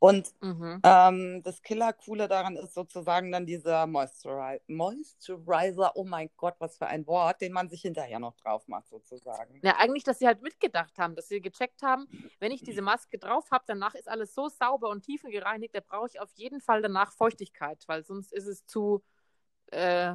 Und 0.00 0.32
Mhm. 0.40 0.80
ähm, 0.82 1.42
das 1.42 1.62
Killer-Coole 1.62 2.28
daran 2.28 2.56
ist 2.56 2.74
sozusagen 2.74 3.32
dann 3.32 3.46
dieser 3.46 3.86
Moisturi 3.86 4.60
Moisturizer, 4.66 5.92
oh 5.96 6.04
mein 6.04 6.30
Gott, 6.36 6.54
was 6.58 6.78
für 6.78 6.86
ein 6.86 7.06
Wort, 7.06 7.40
den 7.40 7.52
man 7.52 7.68
sich 7.68 7.82
hinterher 7.82 8.18
noch 8.18 8.34
drauf 8.36 8.66
macht, 8.68 8.88
sozusagen. 8.88 9.60
Ja, 9.62 9.76
eigentlich, 9.76 10.04
dass 10.04 10.18
sie 10.18 10.26
halt 10.26 10.42
mitgedacht 10.42 10.98
haben, 10.98 11.14
dass 11.14 11.28
sie 11.28 11.40
gecheckt 11.40 11.82
haben, 11.82 12.08
wenn 12.38 12.52
ich 12.52 12.62
diese 12.62 12.82
Maske 12.82 13.18
drauf 13.18 13.50
habe, 13.50 13.64
danach 13.66 13.94
ist 13.94 14.08
alles 14.08 14.34
so 14.34 14.48
sauber 14.48 14.88
und 14.88 15.02
tiefengereinigt, 15.02 15.74
da 15.74 15.80
brauche 15.80 16.08
ich 16.08 16.20
auf 16.20 16.30
jeden 16.34 16.60
Fall 16.60 16.82
danach 16.82 17.12
Feuchtigkeit, 17.12 17.82
weil 17.86 18.04
sonst 18.04 18.32
ist 18.32 18.46
es 18.46 18.64
zu, 18.66 19.02
äh, 19.72 20.14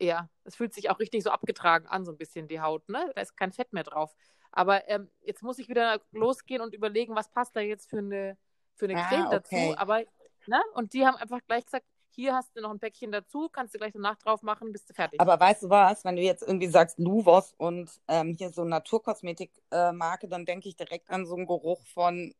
ja, 0.00 0.28
es 0.44 0.56
fühlt 0.56 0.72
sich 0.72 0.90
auch 0.90 0.98
richtig 0.98 1.22
so 1.22 1.30
abgetragen 1.30 1.86
an, 1.86 2.04
so 2.04 2.12
ein 2.12 2.18
bisschen 2.18 2.48
die 2.48 2.60
Haut, 2.60 2.88
ne? 2.88 3.10
Da 3.14 3.20
ist 3.20 3.36
kein 3.36 3.52
Fett 3.52 3.72
mehr 3.72 3.84
drauf. 3.84 4.14
Aber 4.52 4.88
ähm, 4.88 5.10
jetzt 5.20 5.42
muss 5.42 5.58
ich 5.58 5.68
wieder 5.68 6.00
losgehen 6.12 6.62
und 6.62 6.74
überlegen, 6.74 7.14
was 7.14 7.30
passt 7.30 7.54
da 7.54 7.60
jetzt 7.60 7.90
für 7.90 7.98
eine, 7.98 8.36
für 8.80 8.86
eine 8.86 9.00
Ah, 9.00 9.08
Creme 9.08 9.26
okay. 9.26 9.36
dazu. 9.36 9.78
Aber, 9.78 9.98
ne? 10.46 10.60
Und 10.74 10.92
die 10.92 11.06
haben 11.06 11.16
einfach 11.16 11.40
gleich 11.46 11.64
gesagt, 11.64 11.86
hier 12.12 12.34
hast 12.34 12.56
du 12.56 12.60
noch 12.60 12.70
ein 12.70 12.80
Päckchen 12.80 13.12
dazu, 13.12 13.48
kannst 13.48 13.74
du 13.74 13.78
gleich 13.78 13.92
danach 13.92 14.18
drauf 14.18 14.42
machen, 14.42 14.72
bist 14.72 14.90
du 14.90 14.94
fertig. 14.94 15.20
Aber 15.20 15.38
weißt 15.38 15.62
du 15.62 15.70
was, 15.70 16.04
wenn 16.04 16.16
du 16.16 16.22
jetzt 16.22 16.42
irgendwie 16.42 16.66
sagst 16.66 16.98
Luvos 16.98 17.54
und 17.56 17.88
ähm, 18.08 18.34
hier 18.36 18.50
so 18.50 18.64
Naturkosmetik-Marke, 18.64 20.28
dann 20.28 20.44
denke 20.44 20.68
ich 20.68 20.76
direkt 20.76 21.08
an 21.08 21.24
so 21.24 21.36
einen 21.36 21.46
Geruch 21.46 21.86
von, 21.86 22.34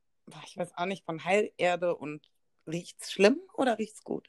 ich 0.44 0.56
weiß 0.56 0.76
auch 0.76 0.86
nicht, 0.86 1.04
von 1.04 1.24
Heilerde 1.24 1.94
und 1.94 2.28
riecht's 2.66 3.12
schlimm 3.12 3.40
oder 3.54 3.78
riecht's 3.78 4.02
gut? 4.02 4.28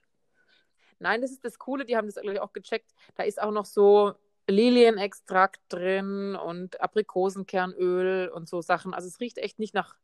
Nein, 1.00 1.22
das 1.22 1.32
ist 1.32 1.44
das 1.44 1.58
Coole, 1.58 1.86
die 1.86 1.98
haben 1.98 2.06
das 2.08 2.15
glaube 2.15 2.36
ich 2.36 2.39
auch 2.39 2.53
gecheckt. 2.53 2.94
Da 3.15 3.24
ist 3.24 3.41
auch 3.41 3.51
noch 3.51 3.65
so 3.65 4.13
Lilienextrakt 4.48 5.60
drin 5.70 6.36
und 6.36 6.80
Aprikosenkernöl 6.82 8.30
und 8.30 8.48
so 8.48 8.62
Sachen. 8.62 8.94
Also 8.94 9.08
es 9.08 9.20
riecht 9.20 9.39
echt 9.39 9.58
nicht 9.58 9.74
nach, 9.74 9.96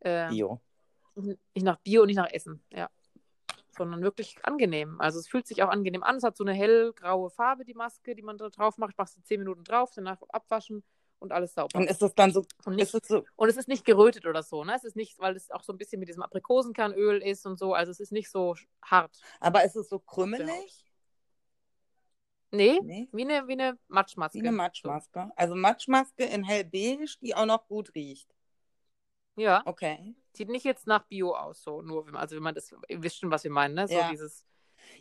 äh, 0.00 0.28
Bio. 0.28 0.60
Nicht 1.22 1.64
nach 1.64 1.78
Bio 1.80 2.02
und 2.02 2.08
nicht 2.08 2.16
nach 2.16 2.30
Essen, 2.30 2.62
ja. 2.70 2.88
Sondern 3.76 4.02
wirklich 4.02 4.36
angenehm. 4.44 5.00
Also 5.00 5.18
es 5.20 5.28
fühlt 5.28 5.46
sich 5.46 5.62
auch 5.62 5.68
angenehm 5.68 6.02
an. 6.02 6.16
Es 6.16 6.24
hat 6.24 6.36
so 6.36 6.44
eine 6.44 6.52
hellgraue 6.52 7.30
Farbe, 7.30 7.64
die 7.64 7.74
Maske, 7.74 8.14
die 8.14 8.22
man 8.22 8.36
da 8.36 8.48
drauf 8.48 8.76
macht. 8.78 8.98
Machst 8.98 9.16
du 9.16 9.22
zehn 9.22 9.38
Minuten 9.40 9.62
drauf, 9.64 9.92
danach 9.94 10.20
abwaschen 10.30 10.82
und 11.20 11.32
alles 11.32 11.54
sauber. 11.54 11.78
Und 11.78 11.88
ist 11.88 12.02
es 12.02 12.14
dann 12.14 12.32
so, 12.32 12.44
Und 12.64 12.76
nicht, 12.76 12.82
ist 12.92 12.94
es 12.94 13.08
so, 13.08 13.24
und 13.36 13.48
es 13.48 13.56
ist 13.56 13.68
nicht 13.68 13.84
gerötet 13.84 14.26
oder 14.26 14.42
so, 14.42 14.64
ne? 14.64 14.74
Es 14.74 14.84
ist 14.84 14.96
nicht, 14.96 15.18
weil 15.18 15.36
es 15.36 15.50
auch 15.50 15.62
so 15.62 15.72
ein 15.72 15.78
bisschen 15.78 16.00
mit 16.00 16.08
diesem 16.08 16.22
Aprikosenkernöl 16.22 17.22
ist 17.22 17.46
und 17.46 17.58
so. 17.58 17.74
Also 17.74 17.90
es 17.92 18.00
ist 18.00 18.12
nicht 18.12 18.30
so 18.30 18.54
hart. 18.82 19.20
aber 19.40 19.64
ist 19.64 19.76
es 19.76 19.88
so 19.88 19.98
krümelig? 19.98 20.84
Nee, 22.50 22.80
Nee. 22.82 23.08
wie 23.12 23.22
eine, 23.28 23.46
wie 23.46 23.52
eine 23.52 23.78
Matschmaske. 23.88 24.38
Wie 24.38 24.46
eine 24.46 24.56
Matschmaske. 24.56 25.30
Also 25.36 25.54
Matschmaske 25.54 26.24
in 26.24 26.44
hellbeige, 26.44 27.04
die 27.20 27.34
auch 27.34 27.44
noch 27.44 27.66
gut 27.68 27.94
riecht. 27.94 28.34
Ja, 29.38 29.62
Okay. 29.64 30.14
sieht 30.34 30.48
nicht 30.48 30.64
jetzt 30.64 30.86
nach 30.86 31.04
Bio 31.04 31.34
aus, 31.34 31.62
so 31.62 31.82
nur, 31.82 32.06
wenn 32.06 32.12
man, 32.14 32.20
also 32.22 32.36
wenn 32.36 32.42
man 32.42 32.54
das, 32.54 32.72
ihr 32.88 33.02
wisst 33.02 33.18
schon, 33.18 33.30
was 33.30 33.44
wir 33.44 33.50
meinen, 33.50 33.74
ne? 33.74 33.88
So 33.88 33.94
Ja. 33.94 34.10
dieses, 34.10 34.44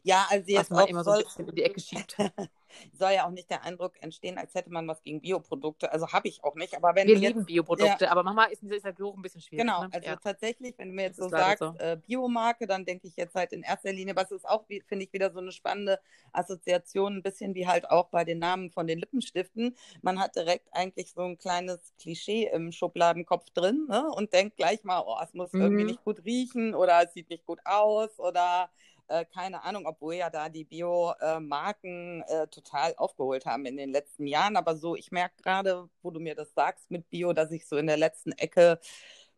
Ja, 0.03 0.27
also 0.29 0.45
jetzt 0.47 0.71
man 0.71 0.87
immer 0.87 1.03
so 1.03 1.11
ein 1.11 1.15
soll, 1.15 1.23
bisschen 1.23 1.49
in 1.49 1.55
die 1.55 1.63
Ecke 1.63 1.79
schiebt. 1.79 2.17
soll 2.93 3.11
ja 3.11 3.25
auch 3.25 3.31
nicht 3.31 3.49
der 3.49 3.63
Eindruck 3.63 3.93
entstehen, 4.01 4.37
als 4.37 4.53
hätte 4.53 4.71
man 4.71 4.87
was 4.87 5.01
gegen 5.03 5.21
Bioprodukte. 5.21 5.91
Also 5.91 6.07
habe 6.11 6.27
ich 6.27 6.43
auch 6.43 6.55
nicht. 6.55 6.75
Aber 6.75 6.95
wenn 6.95 7.07
Wir 7.07 7.15
lieben 7.15 7.39
jetzt, 7.39 7.47
Bioprodukte, 7.47 8.11
aber 8.11 8.23
manchmal 8.23 8.51
ist, 8.51 8.63
ist 8.63 8.85
der 8.85 8.93
Geruch 8.93 9.15
ein 9.15 9.21
bisschen 9.21 9.41
schwierig. 9.41 9.65
Genau, 9.65 9.83
ne? 9.83 9.89
also 9.91 10.07
ja. 10.09 10.15
tatsächlich, 10.17 10.77
wenn 10.77 10.89
du 10.89 10.95
mir 10.95 11.03
jetzt 11.03 11.17
so 11.17 11.29
sagst, 11.29 11.59
so. 11.59 11.73
äh, 11.79 11.97
Biomarke, 11.97 12.67
dann 12.67 12.85
denke 12.85 13.07
ich 13.07 13.15
jetzt 13.15 13.35
halt 13.35 13.53
in 13.53 13.63
erster 13.63 13.91
Linie, 13.93 14.15
was 14.15 14.31
ist 14.31 14.47
auch, 14.47 14.65
finde 14.67 15.05
ich, 15.05 15.13
wieder 15.13 15.31
so 15.31 15.39
eine 15.39 15.51
spannende 15.51 15.99
Assoziation, 16.33 17.17
ein 17.17 17.23
bisschen 17.23 17.55
wie 17.55 17.67
halt 17.67 17.89
auch 17.89 18.09
bei 18.09 18.23
den 18.23 18.39
Namen 18.39 18.71
von 18.71 18.87
den 18.87 18.99
Lippenstiften. 18.99 19.75
Man 20.01 20.19
hat 20.19 20.35
direkt 20.35 20.67
eigentlich 20.71 21.11
so 21.13 21.21
ein 21.21 21.37
kleines 21.37 21.93
Klischee 21.99 22.49
im 22.53 22.71
Schubladenkopf 22.71 23.49
drin 23.51 23.87
ne? 23.89 24.09
und 24.11 24.33
denkt 24.33 24.57
gleich 24.57 24.83
mal, 24.83 25.03
oh, 25.05 25.17
es 25.23 25.33
muss 25.33 25.55
irgendwie 25.57 25.83
Mhm. 25.83 25.85
nicht 25.85 26.03
gut 26.03 26.23
riechen 26.25 26.75
oder 26.75 27.03
es 27.03 27.13
sieht 27.13 27.29
nicht 27.29 27.45
gut 27.45 27.59
aus 27.65 28.19
oder 28.19 28.69
äh, 29.07 29.25
keine 29.25 29.63
Ahnung, 29.63 29.85
obwohl 29.85 30.15
ja 30.15 30.29
da 30.29 30.49
die 30.49 30.63
Bio-Marken 30.65 32.23
äh, 32.27 32.47
total 32.47 32.95
aufgeholt 32.97 33.45
haben 33.45 33.65
in 33.65 33.77
den 33.77 33.91
letzten 33.91 34.27
Jahren. 34.27 34.55
Aber 34.57 34.75
so, 34.75 34.95
ich 34.95 35.11
merke 35.11 35.41
gerade, 35.43 35.89
wo 36.01 36.11
du 36.11 36.19
mir 36.19 36.35
das 36.35 36.53
sagst 36.53 36.91
mit 36.91 37.09
Bio, 37.09 37.33
dass 37.33 37.51
ich 37.51 37.67
so 37.67 37.77
in 37.77 37.87
der 37.87 37.97
letzten 37.97 38.31
Ecke 38.33 38.79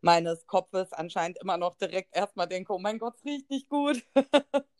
meines 0.00 0.46
Kopfes 0.46 0.92
anscheinend 0.92 1.38
immer 1.42 1.56
noch 1.56 1.74
direkt 1.76 2.16
erstmal 2.16 2.48
denke, 2.48 2.72
oh 2.72 2.78
mein 2.78 2.98
Gott, 2.98 3.16
es 3.16 3.24
riecht 3.24 3.50
nicht 3.50 3.68
gut. 3.68 4.04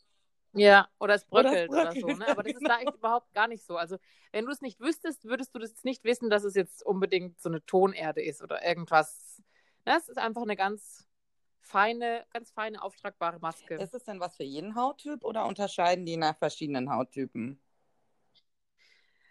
Ja, 0.53 0.89
oder 0.99 1.15
es 1.15 1.25
Oder 1.29 1.43
bröckelt 1.43 1.69
oder, 1.69 1.85
bröckelt, 1.85 2.01
so, 2.01 2.07
ne? 2.07 2.27
Aber 2.27 2.43
das 2.43 2.53
ist 2.53 2.67
da 2.67 2.79
echt 2.79 2.93
überhaupt 2.95 3.33
gar 3.33 3.47
nicht 3.47 3.63
so. 3.65 3.77
Also, 3.77 3.97
wenn 4.33 4.45
du 4.45 4.51
es 4.51 4.61
nicht 4.61 4.79
wüsstest, 4.81 5.23
würdest 5.25 5.55
du 5.55 5.59
das 5.59 5.83
nicht 5.83 6.03
wissen, 6.03 6.29
dass 6.29 6.43
es 6.43 6.55
jetzt 6.55 6.85
unbedingt 6.85 7.41
so 7.41 7.49
eine 7.49 7.65
Tonerde 7.65 8.21
ist 8.21 8.41
oder 8.41 8.65
irgendwas. 8.65 9.41
Ne? 9.85 9.95
Es 9.97 10.09
ist 10.09 10.17
einfach 10.17 10.41
eine 10.41 10.57
ganz 10.57 11.07
feine, 11.61 12.25
ganz 12.31 12.51
feine, 12.51 12.81
auftragbare 12.81 13.39
Maske. 13.39 13.75
Ist 13.75 13.93
es 13.93 14.03
denn 14.03 14.19
was 14.19 14.35
für 14.35 14.43
jeden 14.43 14.75
Hauttyp 14.75 15.23
oder 15.23 15.45
unterscheiden 15.45 16.05
die 16.05 16.17
nach 16.17 16.37
verschiedenen 16.37 16.91
Hauttypen? 16.91 17.59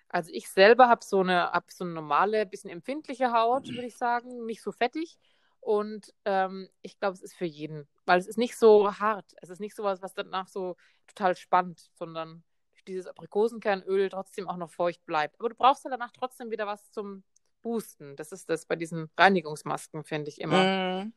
Also 0.08 0.30
ich 0.32 0.48
selber 0.48 0.88
habe 0.88 1.04
so 1.04 1.20
eine, 1.20 1.52
hab 1.52 1.70
so 1.70 1.84
eine 1.84 1.92
normale, 1.92 2.44
bisschen 2.44 2.70
empfindliche 2.70 3.32
Haut, 3.32 3.68
würde 3.68 3.86
ich 3.86 3.96
sagen, 3.96 4.44
nicht 4.44 4.62
so 4.62 4.72
fettig. 4.72 5.18
Und 5.60 6.12
ähm, 6.24 6.68
ich 6.82 6.98
glaube, 6.98 7.14
es 7.14 7.22
ist 7.22 7.34
für 7.34 7.44
jeden, 7.44 7.86
weil 8.06 8.18
es 8.18 8.26
ist 8.26 8.38
nicht 8.38 8.58
so 8.58 8.98
hart. 8.98 9.34
Es 9.40 9.50
ist 9.50 9.60
nicht 9.60 9.76
so 9.76 9.84
was, 9.84 10.02
was 10.02 10.14
danach 10.14 10.48
so 10.48 10.76
total 11.06 11.36
spannt, 11.36 11.90
sondern 11.94 12.42
durch 12.72 12.84
dieses 12.84 13.06
Aprikosenkernöl 13.06 14.08
trotzdem 14.08 14.48
auch 14.48 14.56
noch 14.56 14.70
feucht 14.70 15.04
bleibt. 15.06 15.38
Aber 15.38 15.50
du 15.50 15.54
brauchst 15.54 15.84
ja 15.84 15.90
danach 15.90 16.12
trotzdem 16.12 16.50
wieder 16.50 16.66
was 16.66 16.90
zum 16.90 17.22
Boosten. 17.62 18.16
Das 18.16 18.32
ist 18.32 18.48
das 18.48 18.66
bei 18.66 18.74
diesen 18.74 19.10
Reinigungsmasken, 19.16 20.02
finde 20.04 20.30
ich 20.30 20.40
immer. 20.40 21.04
Mm, 21.04 21.12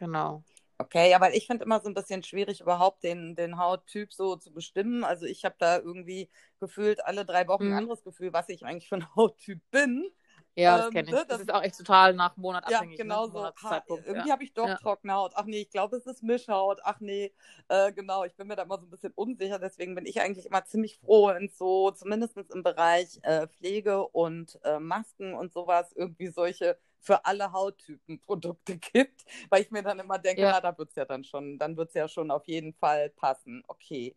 Genau. 0.00 0.42
Okay, 0.78 1.10
ja, 1.10 1.20
weil 1.20 1.34
ich 1.34 1.46
finde 1.46 1.64
immer 1.64 1.78
so 1.80 1.88
ein 1.88 1.94
bisschen 1.94 2.22
schwierig, 2.22 2.62
überhaupt 2.62 3.02
den, 3.04 3.36
den 3.36 3.58
Hauttyp 3.58 4.14
so 4.14 4.36
zu 4.36 4.50
bestimmen. 4.50 5.04
Also 5.04 5.26
ich 5.26 5.44
habe 5.44 5.54
da 5.58 5.76
irgendwie 5.78 6.30
gefühlt 6.58 7.04
alle 7.04 7.26
drei 7.26 7.46
Wochen 7.48 7.64
ein 7.64 7.72
Mhm. 7.72 7.78
anderes 7.78 8.02
Gefühl, 8.02 8.32
was 8.32 8.48
ich 8.48 8.64
eigentlich 8.64 8.88
für 8.88 8.96
ein 8.96 9.06
Hauttyp 9.16 9.60
bin. 9.70 10.10
Ja, 10.56 10.78
das 10.78 10.86
Ähm, 10.86 10.92
kenne 10.92 11.04
ich. 11.04 11.10
ne, 11.10 11.16
Das 11.18 11.26
das- 11.28 11.40
ist 11.42 11.52
auch 11.52 11.62
echt 11.62 11.76
total 11.76 12.14
nach 12.14 12.36
Monat 12.38 12.68
Ja, 12.70 12.78
abhängig. 12.78 12.98
genau 12.98 13.26
ne? 13.26 13.32
so. 13.32 13.44
Ha, 13.62 13.82
irgendwie 13.88 14.28
ja. 14.28 14.32
habe 14.32 14.42
ich 14.42 14.52
doch 14.54 14.66
Ja. 14.68 14.76
trockene 14.78 15.12
Haut. 15.14 15.32
Ach 15.36 15.44
nee, 15.44 15.60
ich 15.60 15.70
glaube, 15.70 15.96
es 15.98 16.06
ist 16.06 16.22
Mischhaut. 16.22 16.80
Ach 16.82 16.98
nee, 17.00 17.32
äh, 17.68 17.92
genau. 17.92 18.24
Ich 18.24 18.34
bin 18.36 18.46
mir 18.48 18.56
da 18.56 18.62
immer 18.62 18.78
so 18.78 18.86
ein 18.86 18.90
bisschen 18.90 19.12
unsicher. 19.14 19.58
Deswegen 19.58 19.94
bin 19.94 20.06
ich 20.06 20.20
eigentlich 20.20 20.46
immer 20.46 20.64
ziemlich 20.64 20.98
froh, 20.98 21.28
wenn 21.28 21.44
es 21.46 21.58
so 21.58 21.90
zumindest 21.92 22.36
im 22.38 22.62
Bereich 22.62 23.18
äh, 23.22 23.46
Pflege 23.48 24.06
und 24.08 24.58
äh, 24.64 24.78
Masken 24.78 25.34
und 25.34 25.52
sowas 25.52 25.92
irgendwie 25.94 26.28
solche 26.28 26.78
für 27.00 27.24
alle 27.24 27.52
Hauttypen 27.52 28.20
Produkte 28.20 28.76
gibt, 28.92 29.24
weil 29.48 29.62
ich 29.62 29.70
mir 29.70 29.82
dann 29.82 29.98
immer 29.98 30.18
denke, 30.18 30.42
Ja. 30.42 30.52
na, 30.52 30.60
da 30.60 30.76
wird 30.78 30.90
es 30.90 30.94
ja 30.96 31.04
dann 31.04 31.24
schon, 31.24 31.58
dann 31.58 31.76
wird 31.76 31.88
es 31.88 31.94
ja 31.94 32.08
schon 32.08 32.30
auf 32.30 32.46
jeden 32.46 32.74
Fall 32.74 33.10
passen. 33.10 33.62
Okay. 33.68 34.16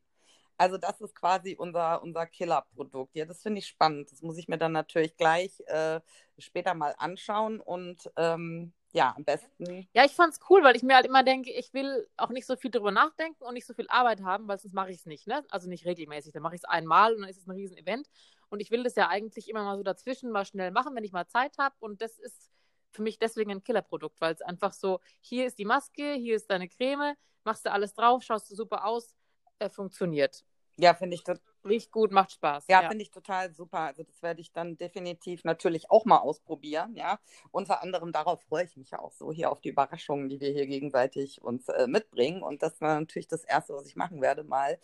Also 0.58 0.78
das 0.78 1.02
ist 1.02 1.16
quasi 1.16 1.56
unser, 1.58 2.04
unser 2.04 2.28
Killer-Produkt. 2.28 3.16
Ja, 3.16 3.26
das 3.26 3.42
finde 3.42 3.60
ich 3.60 3.68
spannend. 3.68 4.12
Das 4.12 4.22
muss 4.22 4.38
ich 4.38 4.48
mir 4.48 4.58
dann 4.58 4.72
natürlich 4.72 5.18
gleich 5.18 5.60
äh, 5.66 6.00
später 6.38 6.76
mal 6.76 6.94
anschauen 7.00 7.60
und 7.60 8.10
ähm, 8.18 8.72
ja, 8.92 9.14
am 9.18 9.24
besten. 9.26 9.88
Ja, 9.94 10.06
ich 10.06 10.12
fand's 10.12 10.40
cool, 10.50 10.64
weil 10.64 10.76
ich 10.76 10.84
mir 10.84 10.96
halt 10.96 11.08
immer 11.08 11.24
denke, 11.24 11.52
ich 11.52 11.74
will 11.74 12.08
auch 12.16 12.30
nicht 12.30 12.46
so 12.46 12.56
viel 12.56 12.70
drüber 12.70 12.92
nachdenken 12.92 13.44
und 13.44 13.56
nicht 13.56 13.66
so 13.66 13.74
viel 13.74 13.88
Arbeit 13.90 14.22
haben, 14.22 14.48
weil 14.48 14.60
sonst 14.60 14.74
mache 14.74 14.92
ich 14.92 14.98
es 14.98 15.06
nicht, 15.08 15.26
ne? 15.26 15.44
Also 15.50 15.68
nicht 15.68 15.86
regelmäßig. 15.86 16.32
Dann 16.32 16.44
mache 16.44 16.54
ich 16.56 16.62
es 16.62 16.66
einmal 16.66 17.16
und 17.16 17.22
dann 17.22 17.30
ist 17.30 17.38
es 17.40 17.48
ein 17.48 17.52
riesen 17.52 17.76
Event. 17.76 18.08
Und 18.50 18.60
ich 18.60 18.70
will 18.70 18.84
das 18.84 18.96
ja 18.96 19.08
eigentlich 19.08 19.50
immer 19.50 19.64
mal 19.64 19.78
so 19.78 19.84
dazwischen 19.84 20.30
mal 20.30 20.46
schnell 20.46 20.70
machen, 20.70 20.96
wenn 20.96 21.04
ich 21.04 21.12
mal 21.12 21.26
Zeit 21.28 21.58
habe. 21.58 21.76
Und 21.80 22.04
das 22.04 22.20
ist 22.20 22.52
für 22.94 23.02
mich 23.02 23.20
deswegen 23.20 23.52
ein 23.52 23.64
Killerprodukt, 23.64 24.22
weil 24.22 24.34
es 24.34 24.42
einfach 24.42 24.74
so, 24.74 25.00
hier 25.20 25.46
ist 25.46 25.58
die 25.60 25.66
Maske, 25.66 26.14
hier 26.14 26.36
ist 26.36 26.50
deine 26.50 26.70
Creme, 26.70 27.16
machst 27.44 27.66
du 27.66 27.72
alles 27.72 27.94
drauf, 27.94 28.24
schaust 28.24 28.50
du 28.52 28.56
super 28.56 28.86
aus, 28.86 29.16
äh, 29.60 29.70
funktioniert. 29.70 30.46
Ja, 30.78 30.94
finde 30.96 31.16
ich, 31.16 31.24
to 31.24 31.34
Riecht 31.66 31.92
gut, 31.92 32.12
macht 32.12 32.32
Spaß. 32.34 32.66
Ja, 32.68 32.82
Ja. 32.82 32.90
finde 32.90 33.04
ich 33.04 33.12
total 33.12 33.54
super. 33.54 33.80
Also 33.80 34.04
das 34.04 34.22
werde 34.22 34.42
ich 34.42 34.52
dann 34.52 34.76
definitiv 34.76 35.44
natürlich 35.46 35.90
auch 35.90 36.04
mal 36.04 36.18
ausprobieren, 36.18 36.96
ja. 36.96 37.20
Unter 37.52 37.82
anderem 37.82 38.12
darauf 38.12 38.42
freue 38.42 38.66
ich 38.66 38.76
mich 38.76 38.92
ja 38.92 39.00
auch 39.00 39.14
so 39.14 39.32
hier 39.32 39.50
auf 39.52 39.62
die 39.62 39.70
Überraschungen, 39.70 40.28
die 40.30 40.42
wir 40.42 40.50
hier 40.52 40.68
gegenseitig 40.68 41.42
uns 41.42 41.70
äh, 41.70 41.88
mitbringen. 41.88 42.42
Und 42.44 42.64
das 42.64 42.82
war 42.82 43.00
natürlich 43.00 43.28
das 43.28 43.44
Erste, 43.46 43.74
was 43.76 43.86
ich 43.88 43.96
machen 43.96 44.20
werde, 44.22 44.44
mal 44.44 44.78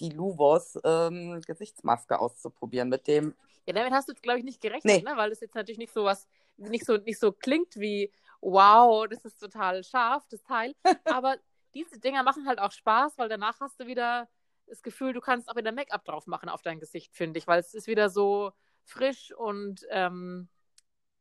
die 0.00 0.08
Luvos 0.08 0.76
ähm, 0.82 1.40
Gesichtsmaske 1.46 2.18
auszuprobieren 2.18 2.88
mit 2.88 3.06
dem. 3.06 3.34
Ja, 3.66 3.72
damit 3.74 3.92
hast 3.92 4.08
du 4.08 4.12
jetzt, 4.12 4.22
glaube 4.22 4.38
ich, 4.40 4.44
nicht 4.44 4.60
gerechnet, 4.60 5.04
Nee. 5.04 5.08
ne? 5.08 5.16
Weil 5.16 5.30
das 5.30 5.40
jetzt 5.40 5.54
natürlich 5.54 5.78
nicht 5.78 5.92
so 5.92 6.04
was, 6.04 6.26
nicht 6.56 6.84
so, 6.84 6.96
nicht 6.96 7.18
so 7.18 7.32
klingt 7.32 7.76
wie, 7.76 8.12
wow, 8.40 9.06
das 9.08 9.24
ist 9.24 9.38
total 9.38 9.82
scharf, 9.84 10.24
das 10.30 10.42
Teil. 10.42 10.74
Aber 11.04 11.36
diese 11.74 11.98
Dinger 11.98 12.22
machen 12.22 12.46
halt 12.46 12.58
auch 12.58 12.72
Spaß, 12.72 13.18
weil 13.18 13.28
danach 13.28 13.60
hast 13.60 13.80
du 13.80 13.86
wieder 13.86 14.28
das 14.66 14.82
Gefühl, 14.82 15.12
du 15.12 15.20
kannst 15.20 15.48
auch 15.48 15.56
wieder 15.56 15.72
Make-up 15.72 16.04
drauf 16.04 16.26
machen 16.26 16.48
auf 16.48 16.62
dein 16.62 16.80
Gesicht, 16.80 17.14
finde 17.14 17.38
ich, 17.38 17.46
weil 17.46 17.60
es 17.60 17.74
ist 17.74 17.86
wieder 17.86 18.08
so 18.08 18.52
frisch 18.84 19.32
und 19.32 19.86
ähm, 19.90 20.48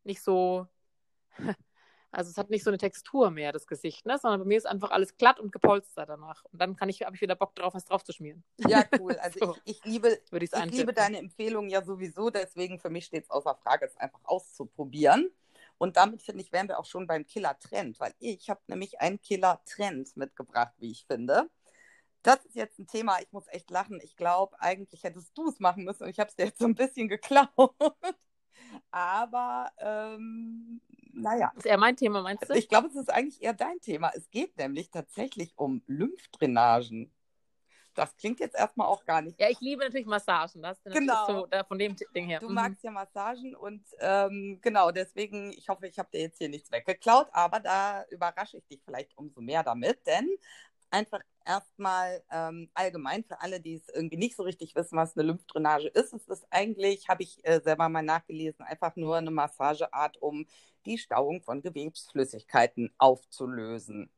nicht 0.03 0.21
so, 0.21 0.67
also 2.13 2.29
es 2.29 2.37
hat 2.37 2.49
nicht 2.51 2.63
so 2.63 2.69
eine 2.69 2.77
Textur 2.77 3.31
mehr, 3.31 3.51
das 3.51 3.65
Gesicht, 3.65 4.05
ne? 4.05 4.17
Sondern 4.19 4.41
bei 4.41 4.45
mir 4.45 4.57
ist 4.57 4.67
einfach 4.67 4.91
alles 4.91 5.17
glatt 5.17 5.39
und 5.39 5.51
gepolstert 5.51 6.09
danach. 6.09 6.43
Und 6.51 6.61
dann 6.61 6.75
kann 6.75 6.87
ich, 6.87 7.01
habe 7.01 7.15
ich 7.15 7.21
wieder 7.21 7.35
Bock 7.35 7.55
drauf, 7.55 7.73
was 7.73 7.85
drauf 7.85 8.03
zu 8.03 8.13
schmieren. 8.13 8.43
Ja, 8.59 8.85
cool. 8.99 9.17
Also 9.17 9.39
So. 9.39 9.55
ich, 9.65 9.77
ich 9.77 9.85
liebe, 9.85 10.19
Würde 10.29 10.45
ich 10.45 10.51
liebe 10.71 10.93
deine 10.93 11.17
Empfehlung 11.17 11.69
ja 11.69 11.83
sowieso, 11.83 12.29
deswegen 12.29 12.79
für 12.79 12.91
mich 12.91 13.05
steht 13.05 13.23
es 13.23 13.29
außer 13.31 13.55
Frage, 13.55 13.85
es 13.87 13.97
einfach 13.97 14.21
auszuprobieren. 14.25 15.31
Und 15.79 15.97
damit 15.97 16.21
finde 16.21 16.43
ich, 16.43 16.51
wären 16.51 16.67
wir 16.67 16.77
auch 16.79 16.85
schon 16.85 17.07
beim 17.07 17.25
Killer-Trend, 17.25 17.99
weil 17.99 18.13
ich 18.19 18.49
habe 18.49 18.61
nämlich 18.67 19.01
einen 19.01 19.19
Killer-Trend 19.19 20.15
mitgebracht, 20.15 20.73
wie 20.77 20.91
ich 20.91 21.05
finde. 21.07 21.49
Das 22.21 22.45
ist 22.45 22.55
jetzt 22.55 22.79
ein 22.79 22.87
Thema, 22.87 23.19
ich 23.21 23.31
muss 23.31 23.47
echt 23.47 23.69
lachen. 23.71 23.99
Ich 24.01 24.15
glaube, 24.15 24.55
eigentlich 24.61 25.03
hättest 25.03 25.37
du 25.37 25.49
es 25.49 25.59
machen 25.59 25.83
müssen 25.83 26.03
und 26.03 26.09
ich 26.09 26.19
habe 26.19 26.29
es 26.29 26.35
dir 26.35 26.45
jetzt 26.45 26.59
so 26.59 26.65
ein 26.65 26.75
bisschen 26.75 27.09
geklaut. 27.09 27.75
Aber 28.91 29.71
ähm, 29.79 30.81
naja, 31.13 31.51
Das 31.55 31.65
ist 31.65 31.69
eher 31.69 31.77
mein 31.77 31.95
Thema, 31.95 32.21
meinst 32.21 32.49
du? 32.49 32.53
ich 32.53 32.69
glaube, 32.69 32.87
es 32.87 32.95
ist 32.95 33.11
eigentlich 33.11 33.41
eher 33.41 33.53
dein 33.53 33.79
Thema. 33.81 34.11
Es 34.15 34.29
geht 34.29 34.57
nämlich 34.57 34.89
tatsächlich 34.91 35.53
um 35.57 35.81
Lymphdrainagen. 35.87 37.11
Das 37.95 38.15
klingt 38.15 38.39
jetzt 38.39 38.55
erstmal 38.55 38.87
auch 38.87 39.05
gar 39.05 39.21
nicht 39.21 39.39
Ja, 39.39 39.49
ich 39.49 39.59
liebe 39.59 39.83
natürlich 39.83 40.07
Massagen. 40.07 40.63
Das 40.63 40.81
Genau. 40.83 41.27
so 41.27 41.45
da, 41.45 41.63
von 41.63 41.77
dem 41.77 41.95
Ding 42.15 42.27
her. 42.27 42.39
Du 42.39 42.47
Mhm. 42.49 42.55
magst 42.55 42.83
ja 42.83 42.91
Massagen 42.91 43.55
und 43.55 43.85
ähm, 43.99 44.59
genau, 44.61 44.91
deswegen, 44.91 45.51
ich 45.53 45.69
hoffe, 45.69 45.87
ich 45.87 45.99
habe 45.99 46.09
dir 46.11 46.21
jetzt 46.21 46.39
hier 46.39 46.49
nichts 46.49 46.71
weggeklaut, 46.71 47.27
aber 47.31 47.59
da 47.59 48.03
überrasche 48.09 48.57
ich 48.57 48.67
dich 48.67 48.81
vielleicht 48.83 49.15
umso 49.17 49.41
mehr 49.41 49.63
damit, 49.63 50.05
denn 50.07 50.27
einfach 50.93 51.21
erstmal 51.45 52.23
ähm, 52.31 52.69
allgemein 52.73 53.23
für 53.23 53.41
alle, 53.41 53.59
die 53.59 53.75
es 53.75 53.89
irgendwie 53.89 54.17
nicht 54.17 54.35
so 54.35 54.43
richtig 54.43 54.75
wissen, 54.75 54.97
was 54.97 55.17
eine 55.17 55.27
Lymphdrainage 55.27 55.87
ist, 55.87 56.13
es 56.13 56.27
ist 56.27 56.45
eigentlich, 56.51 57.09
habe 57.09 57.23
ich 57.23 57.45
äh, 57.45 57.59
selber 57.61 57.89
mal 57.89 58.03
nachgelesen, 58.03 58.63
einfach 58.63 58.95
nur 58.95 59.17
eine 59.17 59.31
Massageart, 59.31 60.21
um 60.21 60.45
die 60.85 60.97
Stauung 60.97 61.41
von 61.41 61.61
Gewebsflüssigkeiten 61.61 62.93
aufzulösen. 62.97 64.09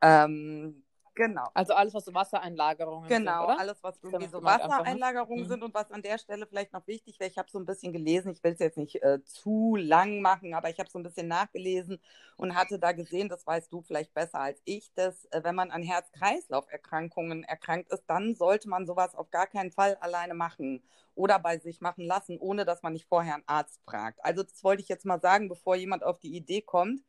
Ähm, 0.00 0.82
genau. 1.14 1.48
Also 1.54 1.74
alles, 1.74 1.94
was 1.94 2.04
so 2.04 2.14
Wassereinlagerungen 2.14 3.08
Genau, 3.08 3.18
sind, 3.18 3.40
oder? 3.44 3.58
alles, 3.58 3.82
was 3.82 3.98
irgendwie 4.02 4.28
so 4.28 4.42
einfach, 4.44 4.86
ne? 4.86 4.98
Wassereinlagerungen 4.98 5.46
Mhm. 5.46 5.48
sind 5.48 5.62
und 5.64 5.74
was 5.74 5.90
an 5.90 6.02
der 6.02 6.18
Stelle 6.18 6.46
vielleicht 6.46 6.72
noch 6.72 6.86
wichtig 6.86 7.18
wäre, 7.18 7.28
ich 7.28 7.38
habe 7.38 7.50
so 7.50 7.58
ein 7.58 7.66
bisschen 7.66 7.92
gelesen, 7.92 8.30
ich 8.32 8.44
will 8.44 8.52
es 8.52 8.60
jetzt 8.60 8.78
nicht 8.78 9.02
äh, 9.02 9.22
zu 9.24 9.74
lang 9.76 10.20
machen, 10.20 10.54
aber 10.54 10.70
ich 10.70 10.78
habe 10.78 10.88
so 10.88 10.98
ein 10.98 11.02
bisschen 11.02 11.26
nachgelesen 11.26 12.00
und 12.36 12.54
hatte 12.54 12.78
da 12.78 12.92
gesehen, 12.92 13.28
das 13.28 13.46
weißt 13.46 13.72
du 13.72 13.82
vielleicht 13.82 14.14
besser 14.14 14.40
als 14.40 14.62
ich, 14.64 14.92
dass 14.94 15.24
äh, 15.26 15.42
wenn 15.42 15.56
man 15.56 15.72
an 15.72 15.82
Herz-Kreislauf-Erkrankungen 15.82 17.42
erkrankt 17.44 17.92
ist, 17.92 18.04
dann 18.06 18.36
sollte 18.36 18.68
man 18.68 18.86
sowas 18.86 19.14
auf 19.16 19.30
gar 19.30 19.48
keinen 19.48 19.72
Fall 19.72 19.96
alleine 19.96 20.34
machen 20.34 20.82
oder 21.16 21.38
bei 21.40 21.58
sich 21.58 21.80
machen 21.80 22.04
lassen, 22.06 22.38
ohne 22.38 22.64
dass 22.64 22.82
man 22.82 22.92
nicht 22.92 23.06
vorher 23.08 23.34
einen 23.34 23.48
Arzt 23.48 23.80
fragt. 23.84 24.24
Also 24.24 24.44
das 24.44 24.62
wollte 24.62 24.82
ich 24.82 24.88
jetzt 24.88 25.04
mal 25.04 25.20
sagen, 25.20 25.48
bevor 25.48 25.74
jemand 25.74 26.04
auf 26.04 26.20
die 26.20 26.34
Idee 26.36 26.62
kommt, 26.62 27.02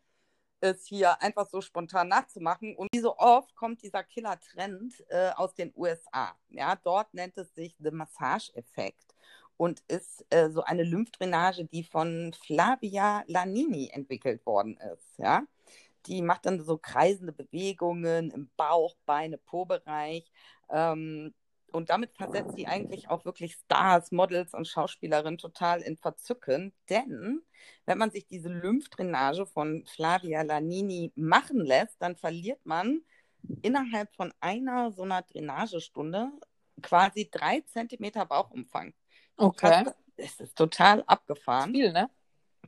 es 0.61 0.85
hier 0.85 1.21
einfach 1.21 1.47
so 1.49 1.61
spontan 1.61 2.07
nachzumachen. 2.07 2.75
Und 2.75 2.89
wie 2.93 2.99
so 2.99 3.17
oft 3.17 3.55
kommt 3.55 3.81
dieser 3.81 4.03
Killer-Trend 4.03 5.03
äh, 5.09 5.31
aus 5.35 5.53
den 5.53 5.73
USA. 5.75 6.35
Ja, 6.49 6.75
dort 6.75 7.13
nennt 7.13 7.37
es 7.37 7.53
sich 7.53 7.75
The 7.79 7.91
Massage-Effekt 7.91 9.15
und 9.57 9.81
ist 9.87 10.25
äh, 10.29 10.49
so 10.49 10.63
eine 10.63 10.83
Lymphdrainage, 10.83 11.65
die 11.65 11.83
von 11.83 12.33
Flavia 12.33 13.23
Lanini 13.27 13.89
entwickelt 13.93 14.45
worden 14.45 14.77
ist. 14.77 15.17
Ja, 15.17 15.43
die 16.07 16.21
macht 16.21 16.45
dann 16.45 16.63
so 16.63 16.77
kreisende 16.77 17.31
Bewegungen 17.31 18.31
im 18.31 18.49
Bauch, 18.57 18.95
Beine, 19.05 19.37
Po-Bereich. 19.37 20.31
Ähm, 20.69 21.33
und 21.73 21.89
damit 21.89 22.13
versetzt 22.13 22.55
sie 22.55 22.67
eigentlich 22.67 23.09
auch 23.09 23.25
wirklich 23.25 23.53
Stars, 23.53 24.11
Models 24.11 24.53
und 24.53 24.67
Schauspielerinnen 24.67 25.37
total 25.37 25.81
in 25.81 25.97
Verzücken. 25.97 26.73
Denn 26.89 27.41
wenn 27.85 27.97
man 27.97 28.11
sich 28.11 28.27
diese 28.27 28.49
Lymphdrainage 28.49 29.45
von 29.45 29.85
Flavia 29.85 30.41
Lanini 30.41 31.11
machen 31.15 31.59
lässt, 31.59 32.01
dann 32.01 32.15
verliert 32.15 32.65
man 32.65 33.01
innerhalb 33.61 34.13
von 34.15 34.33
einer 34.39 34.91
so 34.91 35.03
einer 35.03 35.21
Drainagestunde 35.23 36.31
quasi 36.81 37.29
drei 37.31 37.61
Zentimeter 37.61 38.25
Bauchumfang. 38.25 38.93
Okay. 39.37 39.85
Das, 40.17 40.39
ist 40.39 40.55
total 40.55 41.03
abgefahren. 41.07 41.71
Viel, 41.71 41.91
ne? 41.91 42.09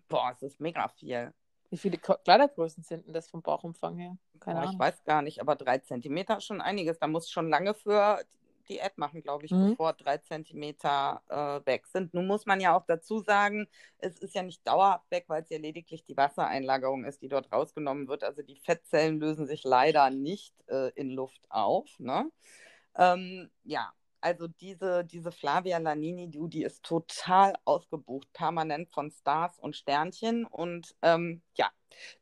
Boah, 0.08 0.32
es 0.34 0.42
ist 0.42 0.60
mega 0.60 0.88
viel. 0.88 1.32
Wie 1.70 1.78
viele 1.78 1.98
Kleidergrößen 1.98 2.84
sind 2.84 3.06
denn 3.06 3.14
das 3.14 3.30
vom 3.30 3.42
Bauchumfang 3.42 3.98
her? 3.98 4.18
Keine 4.40 4.60
Boah, 4.60 4.64
ich 4.64 4.70
Ahnung. 4.70 4.80
weiß 4.80 5.04
gar 5.04 5.22
nicht, 5.22 5.40
aber 5.40 5.56
drei 5.56 5.80
Zentimeter 5.80 6.38
ist 6.38 6.46
schon 6.46 6.62
einiges. 6.62 7.00
Da 7.00 7.08
muss 7.08 7.30
schon 7.30 7.50
lange 7.50 7.74
für 7.74 8.24
Diät 8.70 8.98
machen, 8.98 9.22
glaube 9.24 9.46
ich, 9.46 9.52
Mhm. 9.52 9.72
bevor 9.72 9.94
drei 9.94 10.18
Zentimeter 10.20 11.22
äh, 11.30 11.66
weg 11.66 11.88
sind. 11.88 12.14
Nun 12.14 12.28
muss 12.28 12.46
man 12.46 12.60
ja 12.62 12.76
auch 12.76 12.86
dazu 12.86 13.20
sagen, 13.20 13.68
es 14.00 14.18
ist 14.20 14.36
ja 14.36 14.44
nicht 14.44 14.66
dauerhaft 14.68 15.10
weg, 15.12 15.26
weil 15.28 15.44
es 15.44 15.50
ja 15.50 15.58
lediglich 15.60 16.06
die 16.06 16.18
Wassereinlagerung 16.18 17.06
ist, 17.06 17.22
die 17.22 17.30
dort 17.30 17.52
rausgenommen 17.52 18.08
wird. 18.08 18.24
Also 18.24 18.42
die 18.42 18.58
Fettzellen 18.58 19.20
lösen 19.20 19.46
sich 19.48 19.64
leider 19.64 20.10
nicht 20.10 20.54
äh, 20.68 20.90
in 20.96 21.10
Luft 21.12 21.42
auf. 21.50 21.90
Ne? 22.00 22.30
Ähm, 22.96 23.50
ja, 23.64 23.94
also 24.22 24.48
diese, 24.48 25.04
diese 25.06 25.32
Flavia 25.32 25.80
Lanini, 25.80 26.30
du, 26.32 26.48
die 26.48 26.64
ist 26.64 26.84
total 26.84 27.56
ausgebucht, 27.66 28.32
permanent 28.34 28.90
von 28.92 29.12
Stars 29.12 29.60
und 29.60 29.76
Sternchen. 29.76 30.46
Und 30.46 30.96
ähm, 31.02 31.42
ja, 31.56 31.70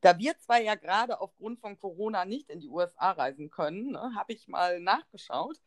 da 0.02 0.18
wir 0.18 0.38
zwar 0.40 0.60
ja 0.62 0.76
gerade 0.76 1.22
aufgrund 1.22 1.60
von 1.60 1.78
Corona 1.80 2.26
nicht 2.26 2.50
in 2.50 2.60
die 2.60 2.70
USA 2.70 3.12
reisen 3.12 3.52
können, 3.52 3.92
ne, 3.92 4.14
habe 4.16 4.34
ich 4.34 4.48
mal 4.48 4.80
nachgeschaut. 4.80 5.58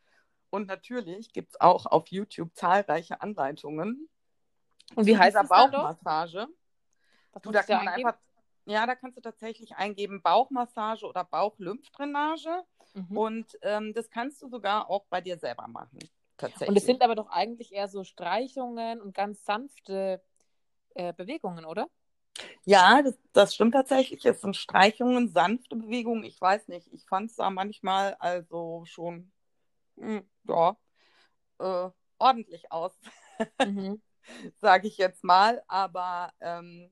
Und 0.55 0.69
natürlich 0.69 1.33
gibt 1.33 1.51
es 1.51 1.61
auch 1.61 1.85
auf 1.85 2.07
YouTube 2.09 2.55
zahlreiche 2.55 3.21
Anleitungen 3.21 4.09
Und 4.95 5.05
wie 5.05 5.19
heißt 5.19 5.35
das? 5.35 5.49
Bauchmassage. 5.49 6.47
Du, 7.43 7.51
da 7.51 7.65
kann 7.65 7.79
man 7.85 7.89
eingeben? 7.89 8.09
einfach, 8.09 8.21
ja, 8.65 8.87
da 8.87 8.95
kannst 8.95 9.17
du 9.17 9.21
tatsächlich 9.21 9.75
eingeben 9.75 10.23
Bauchmassage 10.23 11.07
oder 11.07 11.25
Bauchlymphdrainage. 11.25 12.63
Mhm. 12.95 13.17
Und 13.17 13.59
ähm, 13.63 13.93
das 13.95 14.09
kannst 14.11 14.43
du 14.43 14.49
sogar 14.49 14.89
auch 14.89 15.05
bei 15.07 15.21
dir 15.21 15.37
selber 15.39 15.67
machen. 15.67 15.99
Tatsächlich. 16.37 16.69
Und 16.69 16.77
es 16.77 16.87
sind 16.87 17.03
aber 17.03 17.17
doch 17.17 17.31
eigentlich 17.31 17.73
eher 17.73 17.89
so 17.89 18.05
Streichungen 18.05 19.01
und 19.01 19.13
ganz 19.13 19.45
sanfte 19.45 20.23
äh, 20.95 21.13
Bewegungen, 21.13 21.65
oder? 21.65 21.89
Ja, 22.65 23.03
das, 23.03 23.19
das 23.33 23.57
stimmt 23.57 23.75
tatsächlich. 23.75 24.25
Es 24.25 24.41
sind 24.41 24.57
Streichungen, 24.57 25.29
sanfte 25.31 25.75
Bewegungen. 25.75 26.23
Ich 26.23 26.41
weiß 26.41 26.69
nicht. 26.69 26.93
Ich 26.93 27.05
fand 27.07 27.31
es 27.31 27.37
da 27.37 27.51
manchmal 27.51 28.15
also 28.21 28.85
schon, 28.87 29.33
ja, 29.97 30.77
äh, 31.61 31.91
ordentlich 32.19 32.73
aus, 32.73 32.99
Mhm. 33.63 34.01
sage 34.61 34.89
ich 34.89 34.99
jetzt 34.99 35.25
mal. 35.25 35.63
Aber 35.69 36.33
ähm, 36.41 36.91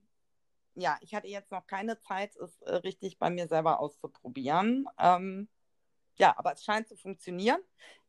ja, 0.75 0.99
ich 1.03 1.15
hatte 1.15 1.29
jetzt 1.29 1.51
noch 1.53 1.67
keine 1.67 1.99
Zeit, 2.01 2.37
es 2.37 2.61
äh, 2.63 2.77
richtig 2.77 3.19
bei 3.19 3.31
mir 3.31 3.49
selber 3.49 3.81
auszuprobieren. 3.81 4.87
Ähm, 4.99 5.49
ja, 6.17 6.37
aber 6.39 6.53
es 6.55 6.65
scheint 6.65 6.89
zu 6.89 6.97
funktionieren. 6.97 7.61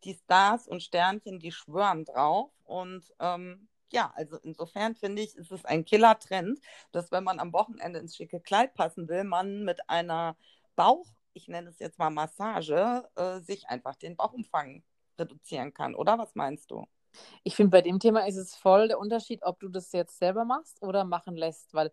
Die 0.04 0.14
Stars 0.16 0.68
und 0.68 0.84
Sternchen, 0.84 1.40
die 1.40 1.52
schwören 1.52 2.06
drauf. 2.06 2.52
Und 2.64 3.14
ähm, 3.20 3.70
ja, 3.92 4.12
also 4.16 4.38
insofern 4.38 4.96
finde 4.96 5.22
ich, 5.22 5.36
ist 5.36 5.52
es 5.52 5.66
ein 5.66 5.86
Killer-Trend, 5.86 6.60
dass 6.92 7.12
wenn 7.12 7.24
man 7.24 7.40
am 7.40 7.54
Wochenende 7.54 8.00
ins 8.00 8.16
schicke 8.16 8.42
Kleid 8.42 8.74
passen 8.76 9.08
will, 9.08 9.24
man 9.24 9.64
mit 9.64 9.90
einer 9.90 10.36
Bauch, 10.76 11.08
ich 11.34 11.48
nenne 11.48 11.70
es 11.70 11.80
jetzt 11.80 12.00
mal 12.00 12.10
Massage, 12.10 13.08
äh, 13.16 13.40
sich 13.42 13.68
einfach 13.70 13.96
den 13.96 14.16
Bauchumfang 14.16 14.84
reduzieren 15.20 15.74
kann. 15.74 15.96
Oder 15.96 16.18
was 16.18 16.36
meinst 16.36 16.72
du? 16.72 16.86
Ich 17.44 17.56
finde, 17.56 17.72
bei 17.72 17.82
dem 17.82 18.00
Thema 18.00 18.26
ist 18.28 18.38
es 18.38 18.56
voll 18.56 18.88
der 18.88 19.00
Unterschied, 19.00 19.44
ob 19.44 19.60
du 19.60 19.70
das 19.70 19.92
jetzt 19.92 20.18
selber 20.18 20.46
machst 20.46 20.82
oder 20.82 21.04
machen 21.06 21.36
lässt, 21.36 21.74
weil, 21.74 21.92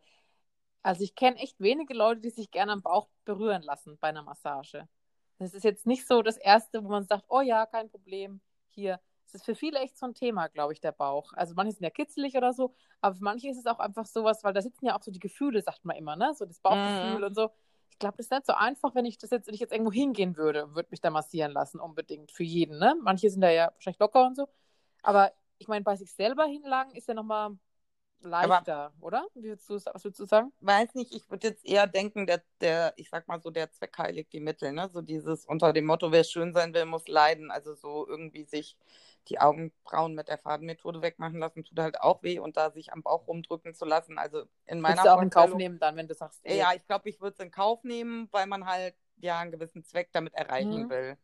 also 0.82 1.02
ich 1.04 1.14
kenne 1.14 1.36
echt 1.38 1.60
wenige 1.60 1.94
Leute, 1.94 2.20
die 2.22 2.30
sich 2.30 2.50
gerne 2.50 2.72
am 2.72 2.82
Bauch 2.82 3.08
berühren 3.24 3.62
lassen 3.62 3.98
bei 4.00 4.08
einer 4.08 4.22
Massage. 4.22 4.88
Das 5.38 5.54
ist 5.54 5.64
jetzt 5.64 5.86
nicht 5.86 6.06
so 6.06 6.22
das 6.22 6.36
Erste, 6.36 6.84
wo 6.84 6.88
man 6.88 7.06
sagt, 7.06 7.24
oh 7.28 7.40
ja, 7.40 7.66
kein 7.66 7.90
Problem, 7.90 8.40
hier. 8.68 9.00
Es 9.26 9.34
ist 9.34 9.44
für 9.44 9.54
viele 9.54 9.78
echt 9.80 9.96
so 9.98 10.06
ein 10.06 10.14
Thema, 10.14 10.48
glaube 10.48 10.72
ich, 10.72 10.80
der 10.80 10.92
Bauch. 10.92 11.32
Also 11.34 11.54
manche 11.54 11.72
sind 11.72 11.84
ja 11.84 11.90
kitzelig 11.90 12.36
oder 12.36 12.52
so, 12.52 12.74
aber 13.00 13.14
für 13.16 13.24
manche 13.24 13.48
ist 13.48 13.58
es 13.58 13.66
auch 13.66 13.78
einfach 13.78 14.06
sowas, 14.06 14.42
weil 14.44 14.52
da 14.52 14.60
sitzen 14.62 14.86
ja 14.86 14.96
auch 14.98 15.02
so 15.02 15.10
die 15.12 15.20
Gefühle, 15.20 15.62
sagt 15.62 15.84
man 15.84 15.96
immer, 15.96 16.16
ne? 16.16 16.34
So 16.34 16.44
das 16.46 16.58
Bauchgefühl 16.60 17.18
Mhm. 17.20 17.24
und 17.24 17.34
so. 17.34 17.50
Ich 18.00 18.02
glaube, 18.02 18.16
das 18.16 18.26
ist 18.28 18.32
nicht 18.32 18.46
so 18.46 18.54
einfach, 18.54 18.94
wenn 18.94 19.04
ich 19.04 19.18
das 19.18 19.28
jetzt, 19.28 19.46
wenn 19.46 19.52
ich 19.52 19.60
jetzt 19.60 19.72
irgendwo 19.72 19.92
hingehen 19.92 20.34
würde 20.38 20.74
würde 20.74 20.88
mich 20.90 21.02
da 21.02 21.10
massieren 21.10 21.52
lassen, 21.52 21.78
unbedingt 21.78 22.32
für 22.32 22.44
jeden, 22.44 22.78
ne? 22.78 22.96
Manche 23.02 23.28
sind 23.28 23.42
da 23.42 23.50
ja 23.50 23.72
wahrscheinlich 23.74 24.00
locker 24.00 24.26
und 24.26 24.36
so. 24.36 24.48
Aber 25.02 25.32
ich 25.58 25.68
meine, 25.68 25.84
bei 25.84 25.96
sich 25.96 26.10
selber 26.14 26.46
hinlangen 26.46 26.94
ist 26.94 27.08
ja 27.08 27.12
nochmal 27.14 27.58
leichter, 28.22 28.92
oder? 29.00 29.26
Wie 29.34 29.44
würdest 29.44 29.68
du, 29.68 29.74
was 29.74 30.04
würdest 30.04 30.20
du 30.20 30.26
sagen? 30.26 30.52
Weiß 30.60 30.94
nicht, 30.94 31.14
ich 31.14 31.30
würde 31.30 31.48
jetzt 31.48 31.64
eher 31.66 31.86
denken, 31.86 32.26
der, 32.26 32.42
der, 32.60 32.92
ich 32.96 33.08
sag 33.08 33.28
mal 33.28 33.40
so, 33.40 33.50
der 33.50 33.70
Zweck 33.72 33.96
heiligt 33.98 34.32
die 34.32 34.40
Mittel, 34.40 34.72
ne? 34.72 34.88
So 34.88 35.00
dieses 35.02 35.46
unter 35.46 35.72
dem 35.72 35.86
Motto, 35.86 36.12
wer 36.12 36.24
schön 36.24 36.52
sein 36.52 36.74
will, 36.74 36.84
muss 36.84 37.08
leiden. 37.08 37.50
Also 37.50 37.74
so 37.74 38.06
irgendwie 38.06 38.44
sich 38.44 38.76
die 39.28 39.38
Augenbrauen 39.38 40.14
mit 40.14 40.28
der 40.28 40.38
Fadenmethode 40.38 41.02
wegmachen 41.02 41.38
lassen, 41.38 41.64
tut 41.64 41.78
halt 41.78 42.00
auch 42.00 42.22
weh 42.22 42.38
und 42.38 42.56
da 42.56 42.70
sich 42.70 42.92
am 42.92 43.02
Bauch 43.02 43.26
rumdrücken 43.26 43.74
zu 43.74 43.84
lassen. 43.84 44.18
Also 44.18 44.44
in 44.66 44.80
meiner 44.80 45.02
Würdest 45.02 45.06
du 45.06 45.18
auch 45.18 45.22
in 45.22 45.30
Kauf 45.30 45.54
nehmen 45.54 45.78
dann, 45.78 45.96
wenn 45.96 46.08
du 46.08 46.14
sagst, 46.14 46.44
eh. 46.46 46.58
Ja, 46.58 46.72
ich 46.74 46.86
glaube, 46.86 47.08
ich 47.08 47.20
würde 47.20 47.34
es 47.38 47.44
in 47.44 47.50
Kauf 47.50 47.84
nehmen, 47.84 48.28
weil 48.32 48.46
man 48.46 48.66
halt 48.66 48.94
ja 49.18 49.38
einen 49.38 49.50
gewissen 49.50 49.84
Zweck 49.84 50.08
damit 50.12 50.34
erreichen 50.34 50.84
Mhm. 50.86 50.90
will. 50.90 51.16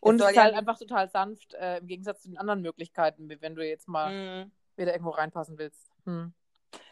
Und 0.00 0.20
es 0.20 0.28
ist 0.28 0.36
ja 0.36 0.42
halt 0.42 0.54
einfach 0.54 0.78
total 0.78 1.08
sanft, 1.08 1.54
äh, 1.54 1.78
im 1.78 1.86
Gegensatz 1.86 2.22
zu 2.22 2.28
den 2.28 2.38
anderen 2.38 2.60
Möglichkeiten, 2.60 3.30
wie 3.30 3.40
wenn 3.40 3.54
du 3.54 3.66
jetzt 3.66 3.88
mal 3.88 4.12
Mhm. 4.12 4.50
wieder 4.76 4.92
irgendwo 4.92 5.10
reinpassen 5.10 5.56
willst. 5.56 5.90
Hm. 6.04 6.34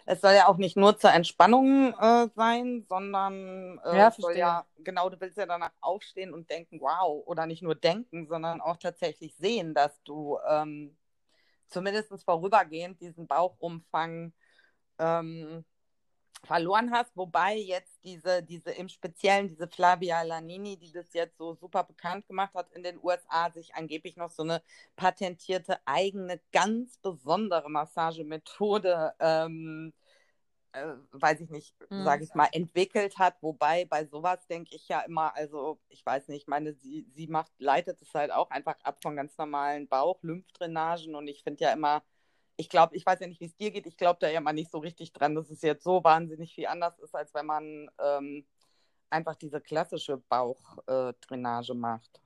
Es 0.07 0.21
soll 0.21 0.33
ja 0.35 0.49
auch 0.49 0.57
nicht 0.57 0.77
nur 0.77 0.99
zur 0.99 1.13
Entspannung 1.13 1.95
äh, 1.99 2.29
sein, 2.35 2.85
sondern 2.89 3.79
äh, 3.85 3.89
Ja, 3.97 4.11
soll 4.11 4.37
ja, 4.37 4.67
genau, 4.79 5.09
du 5.11 5.21
willst 5.21 5.37
ja 5.39 5.47
danach 5.47 5.73
aufstehen 5.81 6.33
und 6.35 6.51
denken, 6.51 6.81
wow, 6.81 7.23
oder 7.27 7.47
nicht 7.47 7.63
nur 7.63 7.75
denken, 7.75 8.27
sondern 8.29 8.61
auch 8.61 8.77
tatsächlich 8.77 9.35
sehen, 9.37 9.75
dass 9.75 10.03
du 10.05 10.39
ähm, 10.49 10.97
zumindest 11.69 12.13
vorübergehend 12.25 13.01
diesen 13.01 13.27
Bauchumfang 13.27 14.33
ähm, 14.99 15.65
verloren 16.45 16.91
hast, 16.93 17.17
wobei 17.17 17.57
jetzt 17.57 18.03
diese, 18.05 18.43
diese 18.43 18.73
im 18.73 18.89
Speziellen, 18.89 19.49
diese 19.49 19.69
Flavia 19.69 20.23
Lanini, 20.23 20.77
die 20.77 20.93
das 20.93 21.13
jetzt 21.15 21.39
so 21.39 21.55
super 21.55 21.85
bekannt 21.85 22.27
gemacht 22.27 22.55
hat 22.55 22.73
in 22.73 22.83
den 22.83 22.99
USA, 23.03 23.51
sich 23.53 23.75
angeblich 23.75 24.17
noch 24.17 24.31
so 24.31 24.43
eine 24.43 24.63
patentierte 24.97 25.79
eigene, 25.87 26.41
ganz 26.53 26.99
besondere 26.99 27.71
Massagemethode, 27.71 29.15
ähm, 29.21 29.93
äh, 30.73 30.95
weiß 31.13 31.41
ich 31.41 31.51
nicht, 31.51 31.75
Hm. 31.91 32.05
sage 32.05 32.25
ich 32.25 32.35
mal, 32.35 32.49
entwickelt 32.53 33.19
hat. 33.19 33.37
Wobei 33.43 33.85
bei 33.85 34.07
sowas 34.07 34.47
denke 34.47 34.75
ich 34.75 34.89
ja 34.89 35.01
immer, 35.03 35.35
also 35.37 35.79
ich 35.89 36.05
weiß 36.05 36.29
nicht, 36.29 36.43
ich 36.43 36.49
meine, 36.49 36.75
sie, 36.75 37.07
sie 37.11 37.27
macht, 37.27 37.53
leitet 37.59 38.01
es 38.03 38.15
halt 38.15 38.33
auch 38.33 38.51
einfach 38.51 38.77
ab 38.83 38.99
von 39.03 39.17
ganz 39.17 39.37
normalen 39.39 39.89
Bauch-Lymphdrainagen 39.89 41.15
und 41.15 41.29
ich 41.29 41.43
finde 41.43 41.65
ja 41.65 41.73
immer, 41.73 42.03
ich 42.57 42.69
glaube, 42.69 42.97
ich 42.97 43.05
weiß 43.05 43.21
ja 43.21 43.27
nicht, 43.27 43.41
wie 43.41 43.47
es 43.47 43.57
dir 43.57 43.71
geht, 43.71 43.87
ich 43.87 43.97
glaube 43.97 44.19
da 44.21 44.29
ja 44.29 44.39
immer 44.39 44.53
nicht 44.53 44.71
so 44.71 44.79
richtig 44.79 45.13
dran, 45.13 45.35
dass 45.35 45.51
es 45.51 45.63
jetzt 45.63 45.85
so 45.85 46.05
wahnsinnig 46.05 46.55
viel 46.55 46.67
anders 46.67 46.99
ist, 46.99 47.15
als 47.15 47.35
wenn 47.35 47.47
man 47.47 47.91
ähm, 47.99 48.47
einfach 49.11 49.35
diese 49.37 49.61
klassische 49.61 50.19
Bauchdrainage 50.19 51.75
macht. 51.75 52.21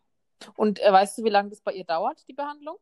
Und 0.57 0.81
äh, 0.81 0.93
weißt 0.93 1.19
du, 1.19 1.25
wie 1.25 1.31
lange 1.31 1.51
das 1.51 1.61
bei 1.61 1.73
ihr 1.73 1.85
dauert, 1.85 2.27
die 2.29 2.33
Behandlung? 2.33 2.79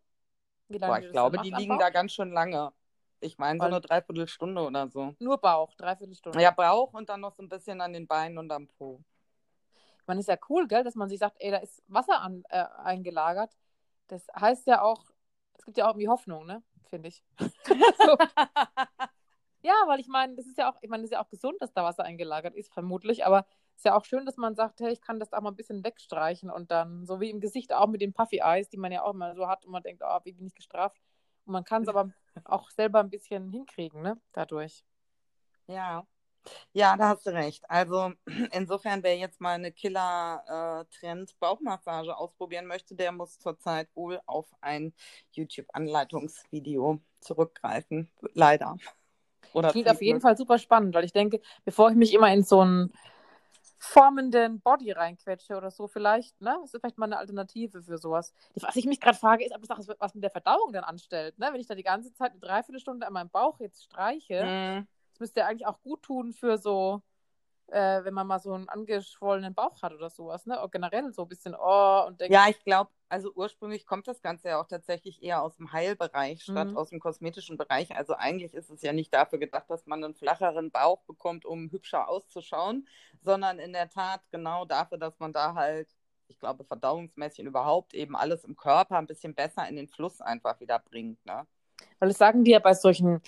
Boah, 0.68 0.98
ich 0.98 1.10
glaube, 1.10 1.38
die 1.38 1.50
liegen 1.50 1.78
da 1.78 1.90
ganz 1.90 2.12
schön 2.12 2.32
lange. 2.32 2.72
Ich 3.20 3.38
meine, 3.38 3.58
so 3.58 3.66
eine 3.66 3.80
Dreiviertelstunde 3.80 4.62
oder 4.62 4.88
so. 4.88 5.14
Nur 5.18 5.38
Bauch, 5.38 5.72
dreiviertel 5.74 6.14
Stunde. 6.14 6.42
Ja, 6.42 6.50
Bauch 6.50 6.92
und 6.92 7.08
dann 7.08 7.20
noch 7.20 7.32
so 7.32 7.42
ein 7.42 7.48
bisschen 7.48 7.80
an 7.80 7.92
den 7.92 8.06
Beinen 8.06 8.38
und 8.38 8.50
am 8.50 8.68
Po. 8.68 9.00
Man 10.06 10.18
ist 10.18 10.28
ja 10.28 10.36
cool, 10.50 10.68
gell, 10.68 10.84
dass 10.84 10.94
man 10.94 11.08
sich 11.08 11.18
sagt, 11.18 11.36
ey, 11.38 11.50
da 11.50 11.58
ist 11.58 11.82
Wasser 11.86 12.20
an, 12.20 12.44
äh, 12.50 12.64
eingelagert. 12.82 13.56
Das 14.08 14.26
heißt 14.38 14.66
ja 14.66 14.82
auch, 14.82 15.04
es 15.56 15.64
gibt 15.64 15.78
ja 15.78 15.86
auch 15.86 15.90
irgendwie 15.90 16.08
Hoffnung, 16.08 16.44
ne? 16.44 16.62
Finde 16.94 17.08
ich. 17.08 17.24
so. 17.38 18.16
Ja, 19.66 19.72
weil 19.86 19.98
ich 19.98 20.08
meine, 20.08 20.34
das 20.34 20.44
ist 20.44 20.58
ja 20.58 20.70
auch, 20.70 20.76
ich 20.82 20.90
meine, 20.90 21.04
das 21.04 21.10
ist 21.10 21.14
ja 21.14 21.24
auch 21.24 21.30
gesund, 21.30 21.56
dass 21.62 21.72
da 21.72 21.84
Wasser 21.84 22.04
eingelagert 22.04 22.54
ist, 22.54 22.70
vermutlich, 22.74 23.24
aber 23.24 23.46
es 23.72 23.78
ist 23.78 23.84
ja 23.86 23.96
auch 23.96 24.04
schön, 24.04 24.26
dass 24.26 24.36
man 24.36 24.54
sagt, 24.54 24.80
hey, 24.80 24.92
ich 24.92 25.00
kann 25.00 25.18
das 25.18 25.32
auch 25.32 25.40
mal 25.40 25.52
ein 25.52 25.56
bisschen 25.56 25.82
wegstreichen 25.82 26.50
und 26.50 26.70
dann, 26.70 27.06
so 27.06 27.18
wie 27.18 27.30
im 27.30 27.40
Gesicht 27.40 27.72
auch 27.72 27.86
mit 27.86 28.02
den 28.02 28.12
Puffy 28.12 28.40
Eyes, 28.44 28.68
die 28.68 28.76
man 28.76 28.92
ja 28.92 29.02
auch 29.04 29.14
immer 29.14 29.34
so 29.34 29.48
hat 29.48 29.64
und 29.64 29.72
man 29.72 29.82
denkt, 29.82 30.02
oh, 30.04 30.18
wie 30.24 30.32
bin 30.32 30.46
ich 30.46 30.54
gestraft. 30.54 31.00
Und 31.46 31.54
man 31.54 31.64
kann 31.64 31.80
es 31.80 31.88
aber 31.96 32.10
auch 32.44 32.68
selber 32.68 33.00
ein 33.00 33.08
bisschen 33.08 33.48
hinkriegen, 33.48 34.02
ne? 34.02 34.20
Dadurch. 34.32 34.84
Ja. 35.66 36.06
Ja, 36.72 36.96
da 36.96 37.10
hast 37.10 37.26
du 37.26 37.30
recht. 37.30 37.68
Also 37.70 38.12
insofern, 38.52 39.02
wer 39.02 39.16
jetzt 39.16 39.40
mal 39.40 39.54
eine 39.54 39.72
Killer-Trend-Bauchmassage 39.72 42.16
ausprobieren 42.16 42.66
möchte, 42.66 42.94
der 42.94 43.12
muss 43.12 43.38
zurzeit 43.38 43.88
wohl 43.94 44.20
auf 44.26 44.46
ein 44.60 44.92
YouTube-Anleitungsvideo 45.32 47.00
zurückgreifen. 47.20 48.10
Leider. 48.34 48.76
Oder 49.52 49.70
Klingt 49.70 49.88
auf 49.88 50.02
jeden. 50.02 50.20
Fall 50.20 50.36
super 50.36 50.58
spannend, 50.58 50.94
weil 50.94 51.04
ich 51.04 51.12
denke, 51.12 51.40
bevor 51.64 51.90
ich 51.90 51.96
mich 51.96 52.12
immer 52.12 52.32
in 52.32 52.42
so 52.42 52.60
einen 52.60 52.92
formenden 53.78 54.60
Body 54.60 54.90
reinquetsche 54.92 55.56
oder 55.56 55.70
so 55.70 55.86
vielleicht, 55.86 56.40
ne? 56.40 56.56
Das 56.62 56.72
ist 56.72 56.80
vielleicht 56.80 56.98
mal 56.98 57.06
eine 57.06 57.18
Alternative 57.18 57.82
für 57.82 57.98
sowas. 57.98 58.32
Was 58.54 58.76
ich 58.76 58.86
mich 58.86 59.00
gerade 59.00 59.18
frage, 59.18 59.44
ist, 59.44 59.54
ob 59.54 59.66
das 59.66 59.88
was 59.98 60.14
mit 60.14 60.24
der 60.24 60.30
Verdauung 60.30 60.72
dann 60.72 60.84
anstellt, 60.84 61.38
ne? 61.38 61.48
Wenn 61.52 61.60
ich 61.60 61.66
da 61.66 61.74
die 61.74 61.82
ganze 61.82 62.14
Zeit 62.14 62.30
eine 62.32 62.40
Dreiviertelstunde 62.40 63.06
an 63.06 63.12
meinem 63.12 63.28
Bauch 63.30 63.60
jetzt 63.60 63.84
streiche, 63.84 64.46
Mhm. 64.46 64.86
Das 65.14 65.20
müsste 65.20 65.40
ja 65.40 65.46
eigentlich 65.46 65.66
auch 65.66 65.80
gut 65.80 66.02
tun 66.02 66.32
für 66.32 66.58
so, 66.58 67.00
äh, 67.68 68.02
wenn 68.04 68.14
man 68.14 68.26
mal 68.26 68.40
so 68.40 68.52
einen 68.52 68.68
angeschwollenen 68.68 69.54
Bauch 69.54 69.80
hat 69.80 69.92
oder 69.94 70.10
sowas, 70.10 70.44
ne? 70.44 70.58
Oder 70.58 70.68
generell 70.68 71.12
so 71.12 71.22
ein 71.22 71.28
bisschen, 71.28 71.54
oh, 71.54 72.04
und 72.08 72.20
denkt, 72.20 72.34
Ja, 72.34 72.48
ich 72.48 72.62
glaube, 72.64 72.90
also 73.08 73.30
ursprünglich 73.32 73.86
kommt 73.86 74.08
das 74.08 74.20
Ganze 74.20 74.48
ja 74.48 74.60
auch 74.60 74.66
tatsächlich 74.66 75.22
eher 75.22 75.40
aus 75.40 75.56
dem 75.56 75.72
Heilbereich 75.72 76.42
statt 76.42 76.70
Mhm. 76.72 76.76
aus 76.76 76.90
dem 76.90 76.98
kosmetischen 76.98 77.56
Bereich. 77.56 77.96
Also 77.96 78.14
eigentlich 78.14 78.54
ist 78.54 78.70
es 78.70 78.82
ja 78.82 78.92
nicht 78.92 79.14
dafür 79.14 79.38
gedacht, 79.38 79.70
dass 79.70 79.86
man 79.86 80.02
einen 80.02 80.14
flacheren 80.14 80.72
Bauch 80.72 81.00
bekommt, 81.04 81.44
um 81.46 81.70
hübscher 81.70 82.08
auszuschauen, 82.08 82.88
sondern 83.22 83.60
in 83.60 83.72
der 83.72 83.88
Tat 83.88 84.20
genau 84.32 84.64
dafür, 84.64 84.98
dass 84.98 85.18
man 85.20 85.32
da 85.32 85.54
halt, 85.54 85.88
ich 86.26 86.40
glaube, 86.40 86.64
verdauungsmäßig 86.64 87.44
überhaupt 87.44 87.94
eben 87.94 88.16
alles 88.16 88.42
im 88.42 88.56
Körper 88.56 88.98
ein 88.98 89.06
bisschen 89.06 89.32
besser 89.34 89.68
in 89.68 89.76
den 89.76 89.86
Fluss 89.86 90.20
einfach 90.20 90.58
wieder 90.58 90.80
bringt. 90.80 91.24
Ne? 91.24 91.46
Weil 92.00 92.08
das 92.08 92.18
sagen 92.18 92.42
die 92.44 92.50
ja 92.50 92.58
bei 92.58 92.74
solchen, 92.74 93.22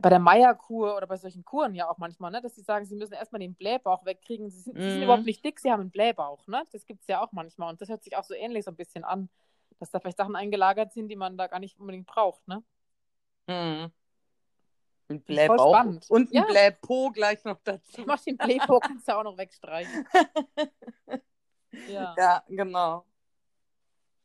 bei 0.00 0.10
der 0.10 0.18
Meierkur 0.20 0.96
oder 0.96 1.06
bei 1.06 1.16
solchen 1.16 1.44
Kuren 1.44 1.74
ja 1.74 1.88
auch 1.90 1.98
manchmal, 1.98 2.30
ne, 2.30 2.40
dass 2.40 2.54
sie 2.54 2.62
sagen, 2.62 2.84
sie 2.86 2.94
müssen 2.94 3.14
erstmal 3.14 3.40
den 3.40 3.54
Blähbauch 3.54 4.04
wegkriegen. 4.04 4.48
Sie 4.50 4.60
sind, 4.60 4.76
sie 4.76 4.90
sind 4.90 4.98
Mhm. 4.98 5.04
überhaupt 5.04 5.24
nicht 5.24 5.44
dick, 5.44 5.58
sie 5.58 5.70
haben 5.72 5.80
einen 5.80 5.90
Blähbauch, 5.90 6.46
ne? 6.46 6.62
Das 6.72 6.86
gibt 6.86 7.00
es 7.02 7.08
ja 7.08 7.20
auch 7.22 7.32
manchmal. 7.32 7.70
Und 7.70 7.80
das 7.80 7.88
hört 7.88 8.04
sich 8.04 8.16
auch 8.16 8.24
so 8.24 8.34
ähnlich 8.34 8.64
so 8.64 8.70
ein 8.70 8.76
bisschen 8.76 9.02
an, 9.04 9.28
dass 9.80 9.90
da 9.90 9.98
vielleicht 9.98 10.16
Sachen 10.18 10.36
eingelagert 10.36 10.92
sind, 10.92 11.08
die 11.08 11.16
man 11.16 11.36
da 11.36 11.46
gar 11.48 11.58
nicht 11.58 11.78
unbedingt 11.80 12.06
braucht, 12.06 12.46
ne? 12.46 12.62
Mhm. 13.48 13.90
Ein 15.10 15.22
Blähbauch 15.22 15.74
spannend. 15.74 16.06
und 16.10 16.30
ein 16.30 16.34
Ja. 16.34 16.44
Blähpo 16.44 17.10
gleich 17.10 17.42
noch 17.44 17.58
dazu. 17.64 18.00
Ich 18.02 18.06
mach 18.06 18.20
den 18.20 18.36
Blähbauch, 18.36 18.80
kannst 18.80 19.08
du 19.08 19.16
auch 19.16 19.24
noch 19.24 19.36
wegstreichen. 19.36 20.06
Ja. 21.86 22.14
Ja, 22.16 22.42
genau. 22.48 23.04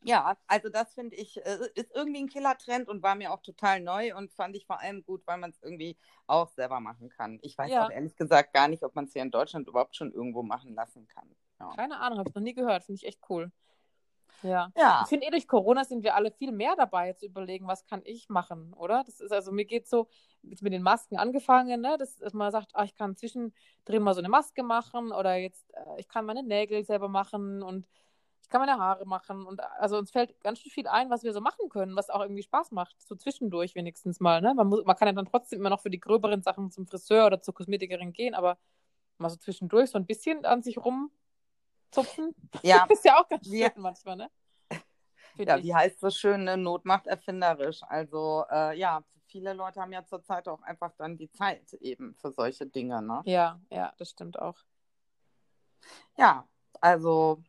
Ja, 0.06 0.38
also 0.48 0.70
das 0.70 0.94
finde 0.94 1.16
ich, 1.16 1.38
äh, 1.46 1.58
ist 1.76 1.92
irgendwie 1.96 2.22
ein 2.24 2.28
Killer-Trend 2.30 2.88
und 2.90 3.02
war 3.04 3.16
mir 3.16 3.32
auch 3.34 3.42
total 3.42 3.80
neu 3.80 4.16
und 4.16 4.32
fand 4.34 4.56
ich 4.56 4.66
vor 4.66 4.80
allem 4.80 5.04
gut, 5.04 5.26
weil 5.26 5.38
man 5.38 5.52
es 5.52 5.62
irgendwie 5.62 5.98
auch 6.28 6.50
selber 6.50 6.80
machen 6.80 7.10
kann. 7.10 7.40
Ich 7.42 7.58
weiß 7.58 7.72
Ja. 7.72 7.86
auch 7.88 7.92
ehrlich 7.92 8.16
gesagt 8.16 8.54
gar 8.54 8.68
nicht, 8.68 8.84
ob 8.84 8.96
man 8.96 9.06
es 9.06 9.14
hier 9.14 9.22
in 9.22 9.32
Deutschland 9.32 9.68
überhaupt 9.68 9.96
schon 9.96 10.12
irgendwo 10.12 10.44
machen 10.44 10.74
lassen 10.76 11.08
kann. 11.08 11.36
Ja. 11.60 11.72
Keine 11.76 12.00
Ahnung, 12.00 12.20
habe 12.20 12.30
ich 12.30 12.36
noch 12.36 12.42
nie 12.42 12.54
gehört, 12.54 12.84
finde 12.84 13.00
ich 13.02 13.08
echt 13.08 13.20
cool. 13.30 13.52
Ja. 14.42 14.72
Ja, 14.76 15.02
Ich 15.04 15.08
finde 15.10 15.26
eh 15.28 15.30
durch 15.30 15.48
Corona 15.48 15.86
sind 15.86 16.04
wir 16.04 16.16
alle 16.16 16.30
viel 16.32 16.52
mehr 16.52 16.76
dabei 16.76 17.14
zu 17.14 17.26
überlegen, 17.26 17.66
was 17.68 17.86
kann 17.86 18.02
ich 18.04 18.28
machen, 18.28 18.74
oder? 18.74 19.04
Das 19.06 19.22
ist 19.22 19.32
also, 19.32 19.54
mir 19.54 19.64
geht 19.64 19.88
so, 19.88 20.08
jetzt 20.42 20.62
mit 20.62 20.74
den 20.74 20.82
Masken 20.84 21.16
angefangen, 21.18 21.80
ne, 21.80 21.96
dass, 21.98 22.18
dass 22.18 22.34
man 22.34 22.52
sagt, 22.52 22.72
ah, 22.74 22.84
ich 22.84 22.94
kann 22.94 23.16
zwischendrin 23.16 24.04
mal 24.04 24.14
so 24.14 24.20
eine 24.20 24.28
Maske 24.30 24.62
machen 24.64 25.14
oder 25.14 25.36
jetzt, 25.36 25.74
äh, 25.74 25.98
ich 26.00 26.10
kann 26.10 26.26
meine 26.26 26.44
Nägel 26.44 26.84
selber 26.84 27.08
machen 27.08 27.64
und 27.64 27.88
ich 28.44 28.50
kann 28.50 28.62
meine 28.62 28.78
Haare 28.78 29.06
machen 29.06 29.46
und 29.46 29.62
also 29.80 29.98
uns 29.98 30.12
fällt 30.12 30.40
ganz 30.42 30.60
schön 30.60 30.72
viel 30.72 30.88
ein, 30.88 31.10
was 31.10 31.24
wir 31.24 31.34
so 31.34 31.42
machen 31.42 31.70
können, 31.70 31.96
was 31.96 32.10
auch 32.10 32.22
irgendwie 32.22 32.44
Spaß 32.44 32.72
macht, 32.72 32.96
so 33.02 33.16
zwischendurch 33.16 33.74
wenigstens 33.74 34.20
mal, 34.20 34.42
ne? 34.42 34.54
Man 34.54 34.68
muss, 34.68 34.84
man 34.86 34.96
kann 34.96 35.08
ja 35.08 35.14
dann 35.14 35.26
trotzdem 35.26 35.60
immer 35.60 35.70
noch 35.70 35.82
für 35.82 35.90
die 35.90 36.00
gröberen 36.00 36.44
Sachen 36.44 36.70
zum 36.70 36.86
Friseur 36.86 37.26
oder 37.26 37.42
zur 37.42 37.54
Kosmetikerin 37.54 38.14
gehen, 38.14 38.36
aber 38.36 38.58
mal 39.18 39.30
so 39.30 39.38
zwischendurch 39.38 39.90
so 39.90 39.98
ein 39.98 40.06
bisschen 40.06 40.46
an 40.46 40.62
sich 40.62 40.78
rumzupfen, 40.78 42.36
ja, 42.62 42.86
ist 42.90 43.06
ja 43.06 43.18
auch 43.20 43.28
ganz 43.28 43.48
schön 43.48 43.56
Ja. 43.60 43.72
manchmal, 43.78 44.18
ne? 44.18 44.30
Find 45.36 45.48
ja, 45.50 45.58
ich. 45.58 45.64
wie 45.64 45.74
heißt 45.74 46.00
so 46.02 46.10
schön, 46.10 46.44
ne? 46.44 46.58
Not 46.58 46.86
macht 46.86 47.08
erfinderisch. 47.08 47.82
Also 47.84 48.46
äh, 48.52 48.78
ja, 48.78 49.04
viele 49.28 49.54
Leute 49.54 49.82
haben 49.82 49.94
ja 49.94 50.04
zurzeit 50.06 50.48
auch 50.48 50.62
einfach 50.64 50.92
dann 50.98 51.18
die 51.18 51.32
Zeit 51.32 51.74
eben 51.76 52.14
für 52.16 52.32
solche 52.32 52.68
Dinge, 52.68 53.02
ne? 53.02 53.22
Ja, 53.26 53.60
ja, 53.72 53.94
das 53.98 54.10
stimmt 54.12 54.38
auch. 54.38 54.58
Ja, 56.18 56.48
also 56.82 57.42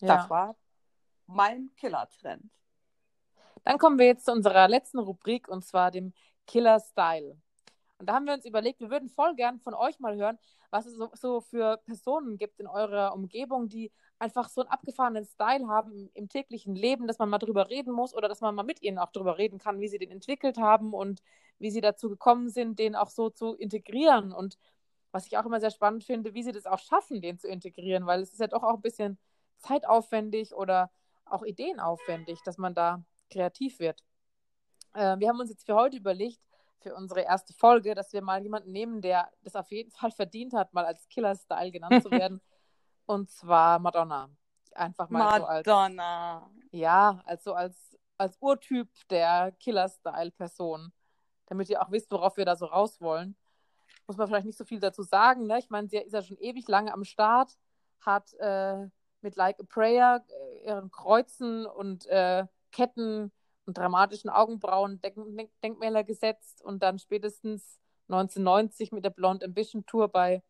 Ja. 0.00 0.16
das 0.16 0.30
war 0.30 0.56
mein 1.26 1.70
Killer-Trend. 1.76 2.50
Dann 3.64 3.78
kommen 3.78 3.98
wir 3.98 4.06
jetzt 4.06 4.24
zu 4.24 4.32
unserer 4.32 4.68
letzten 4.68 4.98
Rubrik 4.98 5.48
und 5.48 5.64
zwar 5.64 5.90
dem 5.90 6.12
Killer 6.46 6.80
Style. 6.80 7.36
Und 7.98 8.08
da 8.08 8.14
haben 8.14 8.26
wir 8.26 8.32
uns 8.32 8.44
überlegt, 8.44 8.80
wir 8.80 8.90
würden 8.90 9.08
voll 9.08 9.34
gern 9.34 9.58
von 9.58 9.74
euch 9.74 9.98
mal 9.98 10.16
hören, 10.16 10.38
was 10.70 10.86
es 10.86 10.96
so, 10.96 11.10
so 11.14 11.40
für 11.40 11.78
Personen 11.78 12.38
gibt 12.38 12.60
in 12.60 12.66
eurer 12.66 13.12
Umgebung, 13.12 13.68
die 13.68 13.90
einfach 14.18 14.48
so 14.48 14.60
einen 14.62 14.70
abgefahrenen 14.70 15.24
Style 15.24 15.66
haben 15.66 15.92
im, 15.92 16.10
im 16.14 16.28
täglichen 16.28 16.74
Leben, 16.74 17.06
dass 17.06 17.18
man 17.18 17.28
mal 17.28 17.38
drüber 17.38 17.68
reden 17.68 17.92
muss 17.92 18.14
oder 18.14 18.28
dass 18.28 18.40
man 18.40 18.54
mal 18.54 18.62
mit 18.62 18.82
ihnen 18.82 18.98
auch 18.98 19.10
drüber 19.10 19.36
reden 19.36 19.58
kann, 19.58 19.80
wie 19.80 19.88
sie 19.88 19.98
den 19.98 20.10
entwickelt 20.10 20.58
haben 20.58 20.94
und 20.94 21.22
wie 21.58 21.70
sie 21.70 21.80
dazu 21.80 22.08
gekommen 22.08 22.48
sind, 22.50 22.78
den 22.78 22.94
auch 22.94 23.10
so 23.10 23.30
zu 23.30 23.54
integrieren. 23.54 24.32
Und 24.32 24.58
was 25.10 25.26
ich 25.26 25.36
auch 25.36 25.46
immer 25.46 25.60
sehr 25.60 25.70
spannend 25.70 26.04
finde, 26.04 26.34
wie 26.34 26.42
sie 26.42 26.52
das 26.52 26.66
auch 26.66 26.78
schaffen, 26.78 27.20
den 27.20 27.38
zu 27.38 27.48
integrieren, 27.48 28.06
weil 28.06 28.20
es 28.20 28.32
ist 28.32 28.40
ja 28.40 28.46
doch 28.46 28.62
auch 28.62 28.74
ein 28.74 28.82
bisschen 28.82 29.18
zeitaufwendig 29.58 30.54
oder 30.54 30.90
auch 31.24 31.42
ideenaufwendig, 31.42 32.40
dass 32.44 32.58
man 32.58 32.74
da 32.74 33.02
kreativ 33.30 33.78
wird. 33.78 34.02
Äh, 34.94 35.18
wir 35.18 35.28
haben 35.28 35.40
uns 35.40 35.50
jetzt 35.50 35.66
für 35.66 35.74
heute 35.74 35.96
überlegt, 35.96 36.40
für 36.80 36.94
unsere 36.94 37.22
erste 37.22 37.52
Folge, 37.52 37.94
dass 37.94 38.12
wir 38.12 38.22
mal 38.22 38.42
jemanden 38.42 38.72
nehmen, 38.72 39.00
der 39.00 39.30
das 39.42 39.56
auf 39.56 39.70
jeden 39.70 39.90
Fall 39.90 40.10
verdient 40.10 40.54
hat, 40.54 40.72
mal 40.72 40.84
als 40.84 41.08
Killer-Style 41.08 41.72
genannt 41.72 42.02
zu 42.02 42.10
werden. 42.10 42.40
und 43.06 43.30
zwar 43.30 43.78
Madonna. 43.78 44.30
Einfach 44.74 45.10
mal 45.10 45.40
Madonna. 45.40 45.62
so 45.64 45.72
als. 45.72 46.50
Ja, 46.70 47.20
also 47.24 47.54
als, 47.54 47.98
als 48.16 48.36
Urtyp 48.40 48.88
der 49.10 49.52
Killer-Style-Person. 49.58 50.92
Damit 51.46 51.68
ihr 51.70 51.82
auch 51.82 51.90
wisst, 51.90 52.10
worauf 52.10 52.36
wir 52.36 52.44
da 52.44 52.54
so 52.56 52.66
raus 52.66 53.00
wollen. 53.00 53.36
Muss 54.06 54.16
man 54.16 54.28
vielleicht 54.28 54.46
nicht 54.46 54.58
so 54.58 54.64
viel 54.64 54.80
dazu 54.80 55.02
sagen. 55.02 55.46
Ne? 55.46 55.58
Ich 55.58 55.70
meine, 55.70 55.88
sie 55.88 55.96
ist 55.96 56.12
ja 56.12 56.22
schon 56.22 56.38
ewig 56.38 56.68
lange 56.68 56.92
am 56.92 57.04
Start, 57.04 57.58
hat 58.00 58.32
äh, 58.34 58.88
mit 59.20 59.36
Like 59.36 59.58
a 59.60 59.64
Prayer 59.64 60.24
äh, 60.28 60.66
ihren 60.66 60.90
Kreuzen 60.90 61.66
und 61.66 62.06
äh, 62.06 62.46
Ketten 62.72 63.32
und 63.66 63.76
dramatischen 63.76 64.30
Augenbrauen 64.30 65.00
Denk 65.00 65.16
Denk 65.36 65.50
Denkmäler 65.62 66.04
gesetzt 66.04 66.62
und 66.62 66.82
dann 66.82 66.98
spätestens 66.98 67.78
1990 68.08 68.92
mit 68.92 69.04
der 69.04 69.10
Blonde 69.10 69.44
Ambition 69.44 69.84
Tour 69.84 70.08
bei 70.08 70.42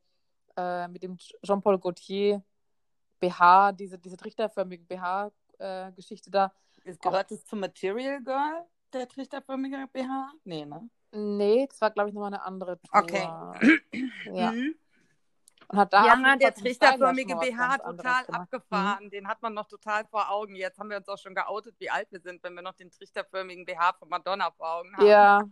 äh, 0.56 0.88
mit 0.88 1.02
dem 1.02 1.16
Jean-Paul 1.16 1.78
Gaultier 1.78 2.42
BH, 3.20 3.72
diese, 3.72 3.98
diese 3.98 4.16
trichterförmige 4.16 4.84
BH-Geschichte 4.84 6.30
äh, 6.30 6.32
da. 6.32 6.52
Gehört 6.84 7.30
es 7.32 7.44
zum 7.44 7.60
Material 7.60 8.22
Girl, 8.22 8.64
der 8.92 9.08
trichterförmige 9.08 9.88
BH? 9.92 10.32
Nee, 10.44 10.64
ne? 10.64 10.88
Nee, 11.10 11.66
das 11.68 11.80
war, 11.80 11.90
glaube 11.90 12.08
ich, 12.10 12.14
nochmal 12.14 12.32
eine 12.32 12.42
andere 12.42 12.80
Tour. 12.80 13.02
Okay. 13.02 13.28
Ja. 14.32 14.52
Mhm. 14.52 14.74
Und 15.68 15.78
hat 15.78 15.92
da 15.92 16.06
ja, 16.06 16.36
der 16.36 16.54
trichterförmige 16.54 17.36
BH 17.36 17.78
total 17.78 18.26
abgefahren. 18.26 19.04
Mhm. 19.04 19.10
Den 19.10 19.28
hat 19.28 19.42
man 19.42 19.52
noch 19.52 19.68
total 19.68 20.06
vor 20.06 20.30
Augen. 20.30 20.54
Jetzt 20.56 20.78
haben 20.78 20.88
wir 20.88 20.96
uns 20.96 21.08
auch 21.08 21.18
schon 21.18 21.34
geoutet, 21.34 21.74
wie 21.78 21.90
alt 21.90 22.10
wir 22.10 22.20
sind, 22.20 22.42
wenn 22.42 22.54
wir 22.54 22.62
noch 22.62 22.72
den 22.72 22.90
trichterförmigen 22.90 23.66
BH 23.66 23.92
von 23.98 24.08
Madonna 24.08 24.50
vor 24.50 24.76
Augen 24.76 24.96
haben. 24.96 25.06
Ja. 25.06 25.42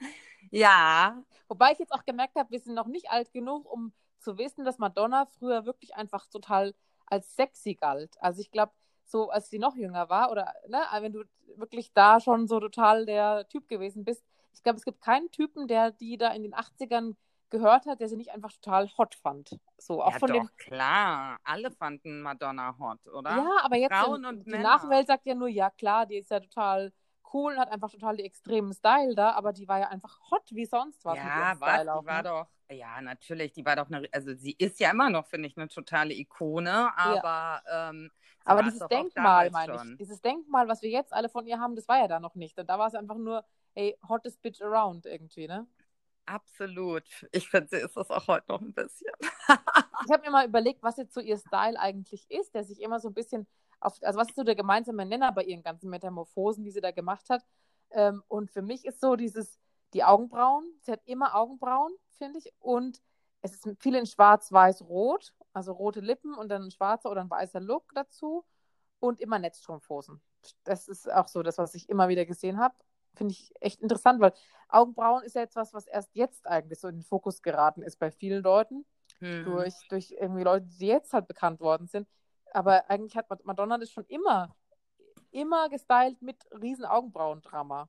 ja. 0.50 1.22
Wobei 1.48 1.72
ich 1.72 1.78
jetzt 1.78 1.92
auch 1.92 2.04
gemerkt 2.04 2.36
habe, 2.36 2.50
wir 2.50 2.60
sind 2.60 2.74
noch 2.74 2.86
nicht 2.86 3.10
alt 3.10 3.32
genug, 3.32 3.70
um 3.70 3.94
zu 4.18 4.36
wissen, 4.36 4.64
dass 4.64 4.78
Madonna 4.78 5.26
früher 5.38 5.64
wirklich 5.64 5.94
einfach 5.96 6.26
total 6.26 6.74
als 7.06 7.34
sexy 7.34 7.74
galt. 7.74 8.14
Also 8.20 8.42
ich 8.42 8.50
glaube, 8.50 8.72
so 9.04 9.30
als 9.30 9.48
sie 9.48 9.58
noch 9.58 9.76
jünger 9.76 10.10
war 10.10 10.30
oder 10.30 10.52
ne, 10.68 10.82
wenn 11.00 11.12
du 11.12 11.24
wirklich 11.56 11.92
da 11.94 12.20
schon 12.20 12.46
so 12.46 12.60
total 12.60 13.06
der 13.06 13.48
Typ 13.48 13.68
gewesen 13.68 14.04
bist, 14.04 14.22
ich 14.52 14.62
glaube, 14.62 14.78
es 14.78 14.84
gibt 14.84 15.00
keinen 15.00 15.30
Typen, 15.30 15.68
der 15.68 15.92
die 15.92 16.18
da 16.18 16.32
in 16.32 16.42
den 16.42 16.54
80ern 16.54 17.14
gehört 17.50 17.86
hat, 17.86 18.00
der 18.00 18.08
sie 18.08 18.16
nicht 18.16 18.32
einfach 18.32 18.52
total 18.52 18.88
hot 18.98 19.14
fand. 19.14 19.58
So, 19.78 20.02
auch 20.02 20.12
ja, 20.12 20.18
von 20.18 20.28
doch, 20.28 20.36
dem. 20.36 20.56
klar. 20.56 21.38
Alle 21.44 21.70
fanden 21.70 22.22
Madonna 22.22 22.76
hot, 22.78 23.06
oder? 23.08 23.30
Ja, 23.30 23.50
aber 23.62 23.76
jetzt 23.76 23.94
Frauen 23.94 24.24
in, 24.24 24.30
und 24.30 24.46
die 24.46 24.50
Männer. 24.50 24.76
Nachwelt 24.76 25.06
sagt 25.06 25.26
ja 25.26 25.34
nur, 25.34 25.48
ja 25.48 25.70
klar, 25.70 26.06
die 26.06 26.16
ist 26.16 26.30
ja 26.30 26.40
total 26.40 26.92
cool 27.32 27.52
und 27.52 27.58
hat 27.58 27.70
einfach 27.70 27.90
total 27.90 28.16
die 28.16 28.24
extremen 28.24 28.72
Style 28.72 29.14
da, 29.14 29.32
aber 29.32 29.52
die 29.52 29.66
war 29.68 29.78
ja 29.78 29.88
einfach 29.88 30.18
hot 30.30 30.48
wie 30.50 30.64
sonst 30.64 31.04
was. 31.04 31.16
Ja, 31.16 31.52
auch, 31.52 31.54
die 31.54 31.60
war 32.06 32.22
ne? 32.22 32.22
doch, 32.22 32.46
ja, 32.70 33.00
natürlich, 33.00 33.52
die 33.52 33.64
war 33.64 33.76
doch 33.76 33.88
eine, 33.88 34.08
also 34.12 34.34
sie 34.34 34.52
ist 34.58 34.80
ja 34.80 34.90
immer 34.90 35.10
noch, 35.10 35.26
finde 35.26 35.48
ich, 35.48 35.56
eine 35.56 35.68
totale 35.68 36.14
Ikone, 36.14 36.90
aber 36.96 37.62
ähm, 37.70 38.10
sie 38.12 38.50
Aber 38.50 38.62
dieses 38.62 38.86
Denkmal, 38.88 39.50
meine 39.50 39.78
schon. 39.78 39.92
ich, 39.92 39.98
dieses 39.98 40.20
Denkmal, 40.20 40.68
was 40.68 40.82
wir 40.82 40.90
jetzt 40.90 41.12
alle 41.12 41.28
von 41.28 41.46
ihr 41.46 41.58
haben, 41.58 41.76
das 41.76 41.88
war 41.88 41.98
ja 41.98 42.08
da 42.08 42.20
noch 42.20 42.34
nicht. 42.34 42.58
Und 42.58 42.68
da 42.68 42.78
war 42.78 42.88
es 42.88 42.94
einfach 42.94 43.16
nur, 43.16 43.44
hey, 43.74 43.96
hottest 44.08 44.42
bitch 44.42 44.62
around 44.62 45.06
irgendwie, 45.06 45.46
ne? 45.46 45.66
Absolut. 46.26 47.04
Ich 47.32 47.48
finde, 47.48 47.68
sie 47.70 47.76
ist 47.76 47.96
das 47.96 48.10
auch 48.10 48.26
heute 48.26 48.46
noch 48.48 48.60
ein 48.60 48.72
bisschen. 48.74 49.12
Ich 50.04 50.12
habe 50.12 50.22
mir 50.24 50.30
mal 50.30 50.46
überlegt, 50.46 50.82
was 50.82 50.96
jetzt 50.96 51.14
so 51.14 51.20
ihr 51.20 51.38
Style 51.38 51.78
eigentlich 51.78 52.28
ist, 52.30 52.54
der 52.54 52.64
sich 52.64 52.80
immer 52.80 53.00
so 53.00 53.08
ein 53.08 53.14
bisschen 53.14 53.46
auf, 53.80 53.98
also 54.02 54.18
was 54.18 54.28
ist 54.28 54.36
so 54.36 54.44
der 54.44 54.56
gemeinsame 54.56 55.06
Nenner 55.06 55.32
bei 55.32 55.44
ihren 55.44 55.62
ganzen 55.62 55.90
Metamorphosen, 55.90 56.64
die 56.64 56.70
sie 56.70 56.80
da 56.80 56.90
gemacht 56.90 57.28
hat. 57.30 57.44
Ähm, 57.90 58.22
und 58.28 58.50
für 58.50 58.62
mich 58.62 58.84
ist 58.84 59.00
so 59.00 59.16
dieses, 59.16 59.58
die 59.94 60.04
Augenbrauen, 60.04 60.64
sie 60.82 60.92
hat 60.92 61.00
immer 61.04 61.34
Augenbrauen, 61.34 61.92
finde 62.18 62.38
ich, 62.38 62.52
und 62.58 63.00
es 63.42 63.54
ist 63.54 63.68
viel 63.80 63.94
in 63.94 64.06
schwarz, 64.06 64.50
weiß, 64.50 64.82
rot, 64.82 65.32
also 65.52 65.72
rote 65.72 66.00
Lippen 66.00 66.34
und 66.34 66.48
dann 66.48 66.64
ein 66.64 66.70
schwarzer 66.70 67.10
oder 67.10 67.20
ein 67.20 67.30
weißer 67.30 67.60
Look 67.60 67.84
dazu 67.94 68.44
und 68.98 69.20
immer 69.20 69.38
Netzstrumpfhosen. 69.38 70.20
Das 70.64 70.88
ist 70.88 71.10
auch 71.10 71.28
so 71.28 71.42
das, 71.42 71.58
was 71.58 71.74
ich 71.74 71.88
immer 71.88 72.08
wieder 72.08 72.24
gesehen 72.24 72.58
habe. 72.58 72.74
Finde 73.16 73.32
ich 73.32 73.52
echt 73.60 73.80
interessant, 73.80 74.20
weil 74.20 74.32
Augenbrauen 74.68 75.22
ist 75.24 75.34
ja 75.34 75.42
jetzt 75.42 75.56
was, 75.56 75.72
was 75.74 75.86
erst 75.86 76.14
jetzt 76.14 76.46
eigentlich 76.46 76.80
so 76.80 76.88
in 76.88 76.96
den 76.96 77.02
Fokus 77.02 77.42
geraten 77.42 77.82
ist 77.82 77.98
bei 77.98 78.10
vielen 78.10 78.42
Leuten 78.42 78.84
Hm. 79.20 79.44
durch, 79.44 79.74
durch 79.88 80.12
irgendwie 80.12 80.42
Leute, 80.42 80.66
die 80.66 80.86
jetzt 80.86 81.12
halt 81.12 81.28
bekannt 81.28 81.60
worden 81.60 81.86
sind. 81.86 82.08
Aber 82.52 82.88
eigentlich 82.90 83.16
hat 83.16 83.28
Madonna 83.44 83.78
das 83.78 83.90
schon 83.90 84.04
immer, 84.06 84.54
immer 85.30 85.68
gestylt 85.68 86.20
mit 86.22 86.36
riesen 86.60 86.84
Augenbrauendrama. 86.84 87.88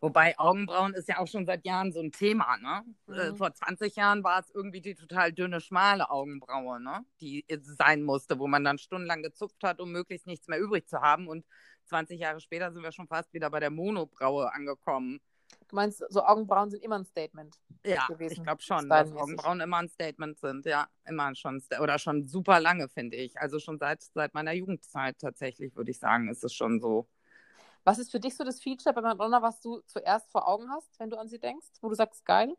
Wobei 0.00 0.38
Augenbrauen 0.38 0.92
ist 0.92 1.08
ja 1.08 1.18
auch 1.18 1.26
schon 1.26 1.46
seit 1.46 1.64
Jahren 1.64 1.90
so 1.92 2.00
ein 2.00 2.12
Thema, 2.12 2.58
ne? 2.58 2.84
Mhm. 3.06 3.14
Äh, 3.14 3.34
Vor 3.34 3.54
20 3.54 3.96
Jahren 3.96 4.22
war 4.22 4.40
es 4.40 4.50
irgendwie 4.50 4.82
die 4.82 4.94
total 4.94 5.32
dünne, 5.32 5.60
schmale 5.62 6.10
Augenbraue, 6.10 6.78
ne? 6.78 7.06
Die 7.22 7.44
sein 7.62 8.02
musste, 8.02 8.38
wo 8.38 8.46
man 8.46 8.64
dann 8.64 8.76
stundenlang 8.76 9.22
gezupft 9.22 9.62
hat, 9.64 9.80
um 9.80 9.92
möglichst 9.92 10.26
nichts 10.26 10.46
mehr 10.46 10.60
übrig 10.60 10.86
zu 10.88 11.00
haben. 11.00 11.26
Und 11.26 11.46
20 11.84 12.20
Jahre 12.20 12.40
später 12.40 12.72
sind 12.72 12.82
wir 12.82 12.92
schon 12.92 13.06
fast 13.06 13.32
wieder 13.32 13.50
bei 13.50 13.60
der 13.60 13.70
Monobraue 13.70 14.52
angekommen. 14.52 15.20
Du 15.68 15.76
meinst, 15.76 16.04
so 16.08 16.22
Augenbrauen 16.24 16.70
sind 16.70 16.82
immer 16.82 16.98
ein 16.98 17.04
Statement. 17.04 17.56
Ja, 17.84 18.06
gewesen, 18.06 18.32
ich 18.32 18.42
glaube 18.42 18.62
schon, 18.62 18.88
dass. 18.88 19.12
Augenbrauen 19.12 19.60
immer 19.60 19.78
ein 19.78 19.88
Statement 19.88 20.38
sind. 20.38 20.64
Ja, 20.66 20.88
immer 21.06 21.34
schon. 21.34 21.62
Oder 21.80 21.98
schon 21.98 22.24
super 22.24 22.60
lange, 22.60 22.88
finde 22.88 23.16
ich. 23.16 23.38
Also 23.38 23.58
schon 23.58 23.78
seit, 23.78 24.02
seit 24.02 24.34
meiner 24.34 24.52
Jugendzeit 24.52 25.18
tatsächlich, 25.18 25.76
würde 25.76 25.90
ich 25.90 25.98
sagen, 25.98 26.28
ist 26.28 26.44
es 26.44 26.54
schon 26.54 26.80
so. 26.80 27.08
Was 27.84 27.98
ist 27.98 28.10
für 28.10 28.20
dich 28.20 28.34
so 28.34 28.44
das 28.44 28.62
Feature 28.62 28.94
bei 28.94 29.02
Madonna, 29.02 29.42
was 29.42 29.60
du 29.60 29.80
zuerst 29.86 30.30
vor 30.32 30.48
Augen 30.48 30.70
hast, 30.70 30.98
wenn 30.98 31.10
du 31.10 31.18
an 31.18 31.28
sie 31.28 31.38
denkst, 31.38 31.66
wo 31.82 31.88
du 31.90 31.94
sagst, 31.94 32.24
geil? 32.24 32.54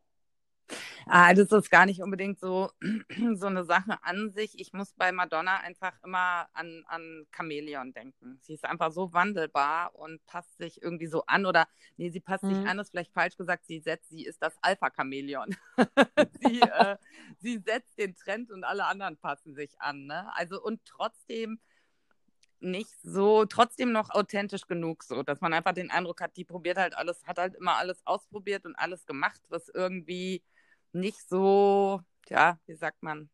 Ah, 1.07 1.33
das 1.33 1.51
ist 1.51 1.69
gar 1.69 1.85
nicht 1.85 2.01
unbedingt 2.01 2.39
so, 2.39 2.71
so 3.35 3.47
eine 3.47 3.63
Sache 3.65 3.97
an 4.03 4.31
sich. 4.31 4.59
Ich 4.59 4.73
muss 4.73 4.93
bei 4.93 5.11
Madonna 5.11 5.57
einfach 5.57 5.93
immer 6.03 6.47
an, 6.53 6.83
an 6.87 7.27
Chamäleon 7.35 7.93
denken. 7.93 8.39
Sie 8.41 8.53
ist 8.53 8.65
einfach 8.65 8.91
so 8.91 9.13
wandelbar 9.13 9.95
und 9.95 10.25
passt 10.25 10.57
sich 10.57 10.81
irgendwie 10.81 11.07
so 11.07 11.25
an. 11.27 11.45
Oder, 11.45 11.67
nee, 11.97 12.09
sie 12.09 12.19
passt 12.21 12.47
sich 12.47 12.57
Mhm. 12.57 12.67
an, 12.67 12.79
ist 12.79 12.91
vielleicht 12.91 13.13
falsch 13.13 13.37
gesagt. 13.37 13.65
Sie 13.65 13.79
setzt, 13.79 14.09
sie 14.09 14.25
ist 14.25 14.41
das 14.41 14.57
Alpha-Chamäleon. 14.61 15.55
sie, 16.41 16.63
äh, 16.67 16.97
sie 17.39 17.59
setzt 17.59 17.97
den 17.99 18.15
Trend 18.15 18.51
und 18.51 18.63
alle 18.63 18.85
anderen 18.85 19.17
passen 19.17 19.55
sich 19.55 19.79
an. 19.79 20.05
Ne? 20.07 20.27
Also, 20.35 20.61
und 20.61 20.81
trotzdem 20.85 21.59
nicht 22.59 22.95
so, 23.03 23.45
trotzdem 23.45 23.91
noch 23.91 24.09
authentisch 24.11 24.67
genug, 24.67 25.03
so, 25.03 25.23
dass 25.23 25.41
man 25.41 25.53
einfach 25.53 25.73
den 25.73 25.91
Eindruck 25.91 26.21
hat, 26.21 26.35
die 26.37 26.45
probiert 26.45 26.77
halt 26.77 26.97
alles, 26.97 27.25
hat 27.27 27.37
halt 27.37 27.55
immer 27.55 27.75
alles 27.77 28.01
ausprobiert 28.05 28.65
und 28.65 28.75
alles 28.75 29.05
gemacht, 29.05 29.41
was 29.49 29.69
irgendwie 29.69 30.41
nicht 30.95 31.27
so, 31.27 32.01
ja, 32.29 32.57
wie 32.65 32.75
sagt 32.75 33.03
man, 33.03 33.29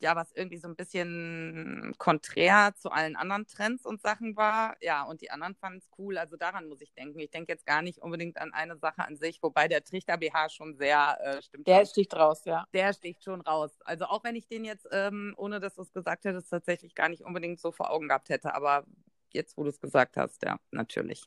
ja, 0.00 0.16
was 0.16 0.32
irgendwie 0.32 0.58
so 0.58 0.68
ein 0.68 0.76
bisschen 0.76 1.94
konträr 1.98 2.74
zu 2.76 2.90
allen 2.90 3.16
anderen 3.16 3.46
Trends 3.46 3.86
und 3.86 4.02
Sachen 4.02 4.36
war. 4.36 4.76
Ja, 4.82 5.04
und 5.04 5.22
die 5.22 5.30
anderen 5.30 5.54
fanden 5.54 5.78
es 5.78 5.88
cool. 5.96 6.18
Also 6.18 6.36
daran 6.36 6.68
muss 6.68 6.82
ich 6.82 6.92
denken. 6.92 7.18
Ich 7.20 7.30
denke 7.30 7.52
jetzt 7.52 7.64
gar 7.64 7.80
nicht 7.80 8.00
unbedingt 8.00 8.36
an 8.36 8.52
eine 8.52 8.76
Sache 8.76 9.06
an 9.06 9.16
sich, 9.16 9.42
wobei 9.42 9.66
der 9.66 9.82
Trichter 9.82 10.18
BH 10.18 10.50
schon 10.50 10.74
sehr 10.76 11.18
äh, 11.22 11.42
stimmt. 11.42 11.66
Der 11.66 11.78
schon. 11.78 11.86
sticht 11.86 12.14
raus, 12.14 12.44
ja. 12.44 12.66
Der 12.74 12.92
sticht 12.92 13.24
schon 13.24 13.40
raus. 13.40 13.78
Also 13.84 14.04
auch 14.04 14.24
wenn 14.24 14.36
ich 14.36 14.46
den 14.46 14.64
jetzt, 14.64 14.86
ähm, 14.92 15.32
ohne 15.38 15.58
dass 15.58 15.76
du 15.76 15.82
es 15.82 15.92
gesagt 15.92 16.24
hättest, 16.26 16.50
tatsächlich 16.50 16.94
gar 16.94 17.08
nicht 17.08 17.22
unbedingt 17.22 17.60
so 17.60 17.72
vor 17.72 17.90
Augen 17.90 18.08
gehabt 18.08 18.28
hätte. 18.28 18.54
Aber 18.54 18.84
jetzt, 19.32 19.56
wo 19.56 19.62
du 19.62 19.70
es 19.70 19.80
gesagt 19.80 20.18
hast, 20.18 20.42
ja, 20.44 20.58
natürlich. 20.70 21.24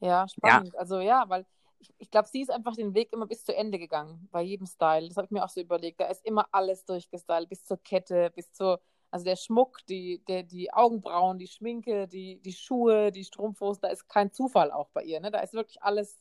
Ja, 0.00 0.26
spannend. 0.28 0.76
Also 0.76 1.00
ja, 1.00 1.24
weil 1.28 1.46
ich, 1.78 1.94
ich 1.98 2.10
glaube, 2.10 2.28
sie 2.28 2.42
ist 2.42 2.50
einfach 2.50 2.74
den 2.74 2.94
Weg 2.94 3.12
immer 3.12 3.26
bis 3.26 3.44
zu 3.44 3.54
Ende 3.54 3.78
gegangen, 3.78 4.28
bei 4.30 4.42
jedem 4.42 4.66
Style. 4.66 5.08
Das 5.08 5.16
habe 5.16 5.26
ich 5.26 5.30
mir 5.30 5.44
auch 5.44 5.48
so 5.48 5.60
überlegt. 5.60 6.00
Da 6.00 6.06
ist 6.06 6.24
immer 6.24 6.46
alles 6.52 6.84
durchgestylt, 6.84 7.48
bis 7.48 7.64
zur 7.64 7.82
Kette, 7.82 8.30
bis 8.34 8.52
zur, 8.52 8.80
also 9.10 9.24
der 9.24 9.36
Schmuck, 9.36 9.84
die, 9.86 10.22
der, 10.26 10.42
die 10.42 10.72
Augenbrauen, 10.72 11.38
die 11.38 11.46
Schminke, 11.46 12.08
die, 12.08 12.40
die 12.40 12.52
Schuhe, 12.52 13.12
die 13.12 13.24
Strumpfhosen, 13.24 13.82
da 13.82 13.88
ist 13.88 14.08
kein 14.08 14.32
Zufall 14.32 14.72
auch 14.72 14.88
bei 14.90 15.02
ihr. 15.02 15.20
Ne? 15.20 15.30
Da 15.30 15.40
ist 15.40 15.54
wirklich 15.54 15.82
alles 15.82 16.18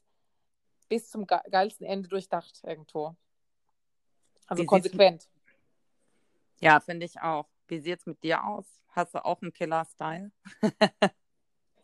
bis 0.90 1.10
zum 1.10 1.26
ge 1.26 1.40
geilsten 1.50 1.86
Ende 1.86 2.10
durchdacht 2.10 2.62
irgendwo. 2.64 3.16
Also 4.48 4.64
Wie 4.64 4.68
konsequent. 4.68 5.28
Ja, 6.62 6.80
finde 6.80 7.06
ich 7.06 7.20
auch. 7.22 7.48
Wie 7.68 7.80
sieht 7.80 8.00
es 8.00 8.06
mit 8.06 8.24
dir 8.24 8.46
aus? 8.46 8.66
Hast 8.90 9.14
du 9.16 9.26
auch 9.26 9.42
einen 9.42 9.54
Killer-Style? 9.54 10.32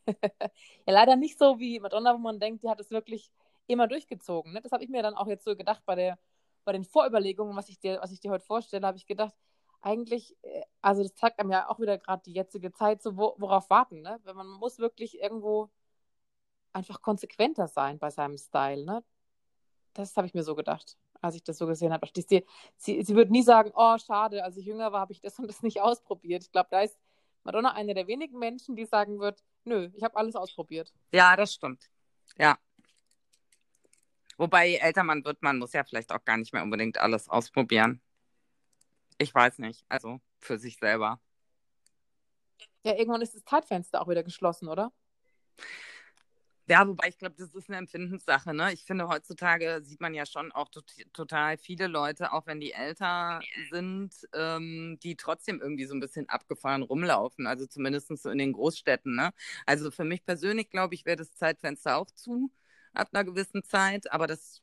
Ja, 0.08 0.94
leider 0.94 1.16
nicht 1.16 1.38
so 1.38 1.60
wie 1.60 1.80
Madonna, 1.80 2.14
wo 2.14 2.18
man 2.18 2.40
denkt, 2.40 2.64
die 2.64 2.70
hat 2.70 2.80
es 2.80 2.90
wirklich 2.90 3.32
immer 3.72 3.88
durchgezogen. 3.88 4.54
Ne? 4.54 4.62
Das 4.62 4.72
habe 4.72 4.84
ich 4.84 4.90
mir 4.90 5.04
dann 5.04 5.16
auch 5.16 5.28
jetzt 5.28 5.46
so 5.46 5.56
gedacht 5.56 5.82
bei 5.86 5.96
der, 5.96 6.20
bei 6.64 6.74
den 6.74 6.84
Vorüberlegungen, 6.84 7.56
was 7.56 7.70
ich 7.70 7.80
dir, 7.80 8.00
was 8.02 8.12
ich 8.12 8.20
dir 8.20 8.32
heute 8.32 8.46
vorstelle, 8.46 8.86
habe 8.86 8.98
ich 8.98 9.08
gedacht, 9.08 9.34
eigentlich, 9.82 10.36
äh, 10.44 10.62
also 10.82 11.04
das 11.04 11.16
zeigt 11.16 11.40
einem 11.40 11.52
ja 11.52 11.70
auch 11.70 11.80
wieder 11.80 11.98
gerade 11.98 12.24
die 12.24 12.34
jetzige 12.34 12.72
Zeit, 12.72 13.02
so 13.02 13.18
wo, 13.18 13.36
worauf 13.38 13.70
warten, 13.70 14.02
ne? 14.02 14.20
Wenn 14.24 14.36
man 14.36 14.48
muss 14.48 14.80
wirklich 14.80 15.20
irgendwo 15.20 15.70
einfach 16.74 17.02
konsequenter 17.02 17.68
sein 17.68 18.00
bei 18.00 18.12
seinem 18.12 18.38
Style, 18.38 18.86
ne? 18.86 19.04
Das 19.94 20.16
habe 20.16 20.28
ich 20.28 20.34
mir 20.34 20.44
so 20.44 20.56
gedacht, 20.56 20.98
als 21.22 21.36
ich 21.36 21.44
das 21.44 21.58
so 21.58 21.68
gesehen 21.68 21.92
habe. 21.92 22.08
Sie, 22.16 22.46
sie, 22.78 23.04
sie 23.04 23.16
würde 23.16 23.32
nie 23.32 23.44
sagen, 23.44 23.72
oh, 23.76 23.98
schade, 23.98 24.44
als 24.44 24.58
ich 24.58 24.66
jünger 24.66 24.92
war, 24.92 25.02
habe 25.02 25.12
ich 25.12 25.20
das 25.20 25.38
und 25.40 25.48
das 25.48 25.62
nicht 25.64 25.82
ausprobiert. 25.82 26.44
Ich 26.44 26.52
glaube, 26.52 26.70
da 26.72 26.82
ist 26.82 26.98
Madonna 27.44 27.74
eine 27.74 27.94
der 27.94 28.08
wenigen 28.08 28.40
Menschen, 28.40 28.76
die 28.76 28.86
sagen 28.86 29.20
wird, 29.20 29.44
nö, 29.66 29.90
ich 29.94 30.04
habe 30.04 30.16
alles 30.16 30.36
ausprobiert. 30.36 30.94
Ja, 31.12 31.36
das 31.36 31.54
stimmt. 31.54 31.90
Ja. 32.38 32.58
Wobei, 34.42 34.70
je 34.70 34.78
älter 34.78 35.04
man 35.04 35.24
wird, 35.24 35.44
man 35.44 35.60
muss 35.60 35.72
ja 35.74 35.84
vielleicht 35.84 36.12
auch 36.12 36.26
gar 36.26 36.36
nicht 36.36 36.52
mehr 36.52 36.64
unbedingt 36.64 36.98
alles 36.98 37.30
ausprobieren. 37.30 38.02
Ich 39.20 39.36
weiß 39.36 39.60
nicht. 39.60 39.86
Also 39.88 40.20
für 40.40 40.58
sich 40.58 40.78
selber. 40.78 41.22
Ja, 42.84 42.96
irgendwann 42.98 43.22
ist 43.22 43.36
das 43.36 43.46
Zeitfenster 43.46 44.02
auch 44.02 44.08
wieder 44.08 44.24
geschlossen, 44.24 44.68
oder? 44.68 44.92
Ja, 46.66 46.88
wobei 46.88 47.10
ich 47.10 47.20
glaube, 47.20 47.36
das 47.38 47.54
ist 47.54 47.70
eine 47.70 47.78
Empfindenssache. 47.78 48.52
Ne? 48.56 48.74
Ich 48.74 48.84
finde, 48.84 49.08
heutzutage 49.08 49.84
sieht 49.84 50.02
man 50.02 50.16
ja 50.16 50.26
schon 50.26 50.52
auch 50.52 50.70
tot 50.70 50.92
total 51.14 51.60
viele 51.60 51.86
Leute, 51.86 52.34
auch 52.34 52.48
wenn 52.48 52.60
die 52.60 52.72
älter 52.72 53.42
sind, 53.70 54.28
ähm, 54.34 54.98
die 55.04 55.18
trotzdem 55.18 55.62
irgendwie 55.62 55.86
so 55.86 55.94
ein 55.94 56.00
bisschen 56.00 56.28
abgefahren 56.30 56.82
rumlaufen. 56.82 57.46
Also 57.46 57.68
zumindest 57.68 58.08
so 58.18 58.32
in 58.32 58.40
den 58.40 58.54
Großstädten. 58.54 59.14
Ne? 59.16 59.34
Also 59.68 59.92
für 59.92 60.04
mich 60.04 60.26
persönlich, 60.26 60.72
glaube 60.72 60.96
ich, 60.96 61.06
wäre 61.06 61.18
das 61.18 61.36
Zeitfenster 61.36 61.98
auch 61.98 62.10
zu 62.10 62.50
ab 62.94 63.10
einer 63.12 63.24
gewissen 63.24 63.64
Zeit. 63.64 64.12
Aber 64.12 64.28
das, 64.28 64.62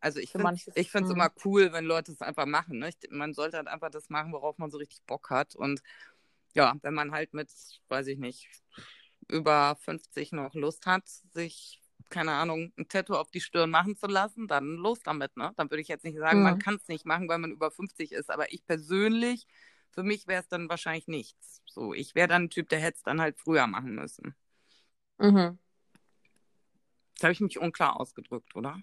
also 0.00 0.18
ich 0.18 0.30
finde 0.30 0.54
es 0.54 0.92
hm. 0.94 1.10
immer 1.10 1.30
cool, 1.44 1.72
wenn 1.72 1.84
Leute 1.84 2.12
es 2.12 2.20
einfach 2.20 2.46
machen. 2.46 2.78
Ne? 2.78 2.88
Ich, 2.88 3.10
man 3.10 3.34
sollte 3.34 3.56
halt 3.56 3.68
einfach 3.68 3.90
das 3.90 4.08
machen, 4.08 4.32
worauf 4.32 4.58
man 4.58 4.70
so 4.70 4.78
richtig 4.78 5.02
Bock 5.06 5.30
hat. 5.30 5.54
Und 5.54 5.82
ja, 6.54 6.74
wenn 6.82 6.94
man 6.94 7.12
halt 7.12 7.34
mit, 7.34 7.50
weiß 7.88 8.06
ich 8.08 8.18
nicht, 8.18 8.48
über 9.28 9.76
50 9.80 10.32
noch 10.32 10.54
Lust 10.54 10.86
hat, 10.86 11.06
sich, 11.06 11.80
keine 12.08 12.32
Ahnung, 12.32 12.72
ein 12.78 12.88
Tattoo 12.88 13.14
auf 13.14 13.30
die 13.30 13.40
Stirn 13.40 13.70
machen 13.70 13.96
zu 13.96 14.06
lassen, 14.06 14.48
dann 14.48 14.76
los 14.76 15.00
damit. 15.02 15.36
Ne? 15.36 15.52
Dann 15.56 15.70
würde 15.70 15.82
ich 15.82 15.88
jetzt 15.88 16.04
nicht 16.04 16.18
sagen, 16.18 16.38
mhm. 16.38 16.44
man 16.44 16.58
kann 16.58 16.76
es 16.76 16.88
nicht 16.88 17.04
machen, 17.04 17.28
weil 17.28 17.38
man 17.38 17.52
über 17.52 17.70
50 17.70 18.12
ist. 18.12 18.30
Aber 18.30 18.52
ich 18.52 18.64
persönlich, 18.64 19.46
für 19.90 20.02
mich 20.02 20.26
wäre 20.26 20.40
es 20.40 20.48
dann 20.48 20.68
wahrscheinlich 20.68 21.08
nichts. 21.08 21.62
So, 21.66 21.92
ich 21.92 22.14
wäre 22.14 22.28
dann 22.28 22.44
ein 22.44 22.50
Typ, 22.50 22.68
der 22.70 22.80
hätte 22.80 22.96
es 22.96 23.02
dann 23.02 23.20
halt 23.20 23.38
früher 23.38 23.66
machen 23.66 23.94
müssen. 23.94 24.34
Mhm. 25.18 25.58
Jetzt 27.18 27.24
habe 27.24 27.32
ich 27.32 27.40
mich 27.40 27.58
unklar 27.58 27.98
ausgedrückt, 27.98 28.54
oder? 28.54 28.80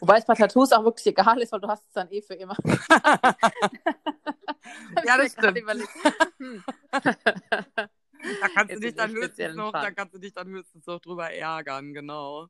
Wobei 0.00 0.18
es 0.18 0.26
bei 0.26 0.34
Tattoos 0.34 0.70
auch 0.72 0.84
wirklich 0.84 1.06
egal 1.06 1.40
ist, 1.40 1.50
weil 1.50 1.62
du 1.62 1.68
hast 1.68 1.86
es 1.86 1.94
dann 1.94 2.10
eh 2.10 2.20
für 2.20 2.34
immer. 2.34 2.54
ja, 5.02 5.16
das 5.16 5.32
stimmt. 5.32 5.62
Hm. 6.36 6.62
Da 6.92 8.48
kannst, 8.54 8.74
du 8.74 8.80
dich 8.80 8.94
dann 8.94 9.12
höchstens 9.12 9.54
noch, 9.54 9.72
da 9.72 9.90
kannst 9.92 10.14
du 10.14 10.18
dich 10.18 10.34
dann 10.34 10.48
höchstens 10.48 10.84
noch 10.84 11.00
drüber 11.00 11.30
ärgern, 11.30 11.94
genau. 11.94 12.48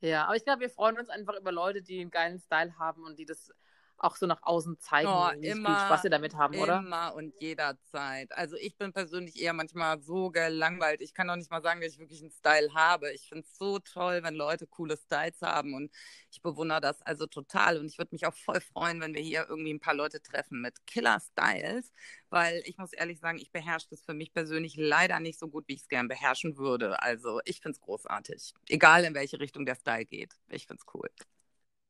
Ja, 0.00 0.26
aber 0.26 0.36
ich 0.36 0.44
glaube, 0.44 0.60
wir 0.60 0.68
freuen 0.68 0.98
uns 0.98 1.08
einfach 1.08 1.34
über 1.40 1.50
Leute, 1.50 1.80
die 1.80 1.98
einen 1.98 2.10
geilen 2.10 2.38
Style 2.38 2.78
haben 2.78 3.04
und 3.04 3.18
die 3.18 3.24
das 3.24 3.50
auch 3.98 4.16
so 4.16 4.26
nach 4.26 4.42
außen 4.42 4.78
zeigen, 4.78 5.08
oh, 5.08 5.30
wie 5.38 5.48
immer, 5.48 5.68
viel 5.68 5.86
Spaß 5.86 6.02
sie 6.02 6.10
damit 6.10 6.34
haben, 6.34 6.54
immer 6.54 6.62
oder? 6.62 6.78
Immer 6.78 7.14
und 7.14 7.34
jederzeit. 7.40 8.32
Also 8.32 8.56
ich 8.56 8.76
bin 8.76 8.92
persönlich 8.92 9.40
eher 9.40 9.52
manchmal 9.52 10.00
so 10.00 10.30
gelangweilt. 10.30 11.00
Ich 11.00 11.14
kann 11.14 11.28
auch 11.30 11.36
nicht 11.36 11.50
mal 11.50 11.62
sagen, 11.62 11.80
dass 11.80 11.92
ich 11.92 11.98
wirklich 11.98 12.20
einen 12.20 12.30
Style 12.30 12.72
habe. 12.74 13.12
Ich 13.12 13.28
finde 13.28 13.44
es 13.44 13.58
so 13.58 13.78
toll, 13.78 14.22
wenn 14.22 14.34
Leute 14.34 14.66
coole 14.66 14.96
Styles 14.96 15.42
haben 15.42 15.74
und 15.74 15.92
ich 16.30 16.42
bewundere 16.42 16.80
das 16.80 17.02
also 17.02 17.26
total. 17.26 17.78
Und 17.78 17.86
ich 17.86 17.98
würde 17.98 18.14
mich 18.14 18.26
auch 18.26 18.34
voll 18.34 18.60
freuen, 18.60 19.00
wenn 19.00 19.14
wir 19.14 19.22
hier 19.22 19.46
irgendwie 19.48 19.74
ein 19.74 19.80
paar 19.80 19.94
Leute 19.94 20.22
treffen 20.22 20.60
mit 20.60 20.86
Killer-Styles, 20.86 21.92
weil 22.30 22.62
ich 22.64 22.78
muss 22.78 22.92
ehrlich 22.92 23.18
sagen, 23.18 23.38
ich 23.38 23.50
beherrsche 23.50 23.88
das 23.90 24.02
für 24.02 24.14
mich 24.14 24.32
persönlich 24.32 24.76
leider 24.76 25.18
nicht 25.20 25.38
so 25.38 25.48
gut, 25.48 25.66
wie 25.66 25.74
ich 25.74 25.82
es 25.82 25.88
gern 25.88 26.08
beherrschen 26.08 26.56
würde. 26.56 27.02
Also 27.02 27.40
ich 27.44 27.60
finde 27.60 27.76
es 27.76 27.80
großartig. 27.80 28.54
Egal 28.68 29.04
in 29.04 29.14
welche 29.14 29.40
Richtung 29.40 29.66
der 29.66 29.74
Style 29.74 30.04
geht. 30.04 30.34
Ich 30.48 30.66
finde 30.66 30.82
es 30.86 30.94
cool. 30.94 31.08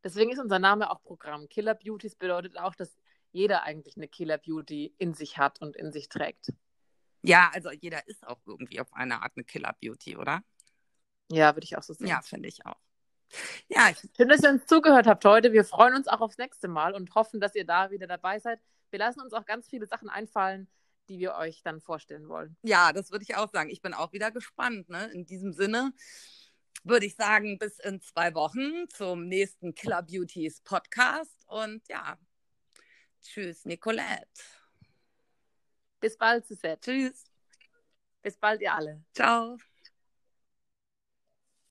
Deswegen 0.04 0.30
ist 0.30 0.38
unser 0.38 0.58
Name 0.58 0.90
auch 0.90 1.02
Programm. 1.02 1.48
Killer 1.48 1.74
Beauties 1.74 2.14
bedeutet 2.14 2.58
auch, 2.58 2.74
dass 2.74 2.96
jeder 3.32 3.64
eigentlich 3.64 3.96
eine 3.96 4.08
Killer 4.08 4.38
Beauty 4.38 4.94
in 4.98 5.14
sich 5.14 5.38
hat 5.38 5.60
und 5.60 5.76
in 5.76 5.92
sich 5.92 6.08
trägt. 6.08 6.52
Ja, 7.22 7.50
also 7.52 7.70
jeder 7.70 8.06
ist 8.06 8.26
auch 8.26 8.38
irgendwie 8.46 8.80
auf 8.80 8.92
eine 8.92 9.22
Art 9.22 9.32
eine 9.36 9.44
Killer 9.44 9.74
Beauty, 9.80 10.16
oder? 10.16 10.42
Ja, 11.30 11.54
würde 11.54 11.64
ich 11.64 11.76
auch 11.76 11.82
so 11.82 11.92
sehen. 11.92 12.06
Ja, 12.06 12.22
finde 12.22 12.48
ich 12.48 12.64
auch. 12.64 12.78
Ja, 13.68 13.90
ich... 13.90 13.98
schön, 14.16 14.28
dass 14.28 14.42
ihr 14.42 14.50
uns 14.50 14.66
zugehört 14.66 15.06
habt 15.06 15.24
heute. 15.24 15.52
Wir 15.52 15.64
freuen 15.64 15.94
uns 15.94 16.08
auch 16.08 16.20
aufs 16.20 16.38
nächste 16.38 16.68
Mal 16.68 16.94
und 16.94 17.14
hoffen, 17.14 17.40
dass 17.40 17.54
ihr 17.54 17.66
da 17.66 17.90
wieder 17.90 18.06
dabei 18.06 18.38
seid. 18.38 18.60
Wir 18.90 18.98
lassen 18.98 19.20
uns 19.20 19.32
auch 19.32 19.44
ganz 19.44 19.68
viele 19.68 19.86
Sachen 19.86 20.08
einfallen, 20.08 20.68
die 21.08 21.18
wir 21.18 21.34
euch 21.34 21.62
dann 21.62 21.80
vorstellen 21.80 22.28
wollen. 22.28 22.56
Ja, 22.62 22.92
das 22.92 23.10
würde 23.10 23.24
ich 23.24 23.36
auch 23.36 23.50
sagen. 23.50 23.68
Ich 23.68 23.82
bin 23.82 23.92
auch 23.92 24.12
wieder 24.12 24.30
gespannt. 24.30 24.88
Ne? 24.88 25.10
In 25.12 25.26
diesem 25.26 25.52
Sinne 25.52 25.92
würde 26.84 27.06
ich 27.06 27.16
sagen, 27.16 27.58
bis 27.58 27.78
in 27.78 28.00
zwei 28.00 28.34
Wochen 28.34 28.88
zum 28.88 29.26
nächsten 29.26 29.74
Killer 29.74 30.02
Beauties 30.02 30.60
Podcast. 30.62 31.44
Und 31.46 31.86
ja, 31.88 32.18
tschüss, 33.22 33.64
Nicolette. 33.64 34.26
Bis 36.00 36.16
bald, 36.16 36.46
Suzette. 36.46 36.80
Tschüss. 36.80 37.24
Bis 38.22 38.36
bald, 38.36 38.60
ihr 38.60 38.74
alle. 38.74 39.04
Ciao. 39.14 39.56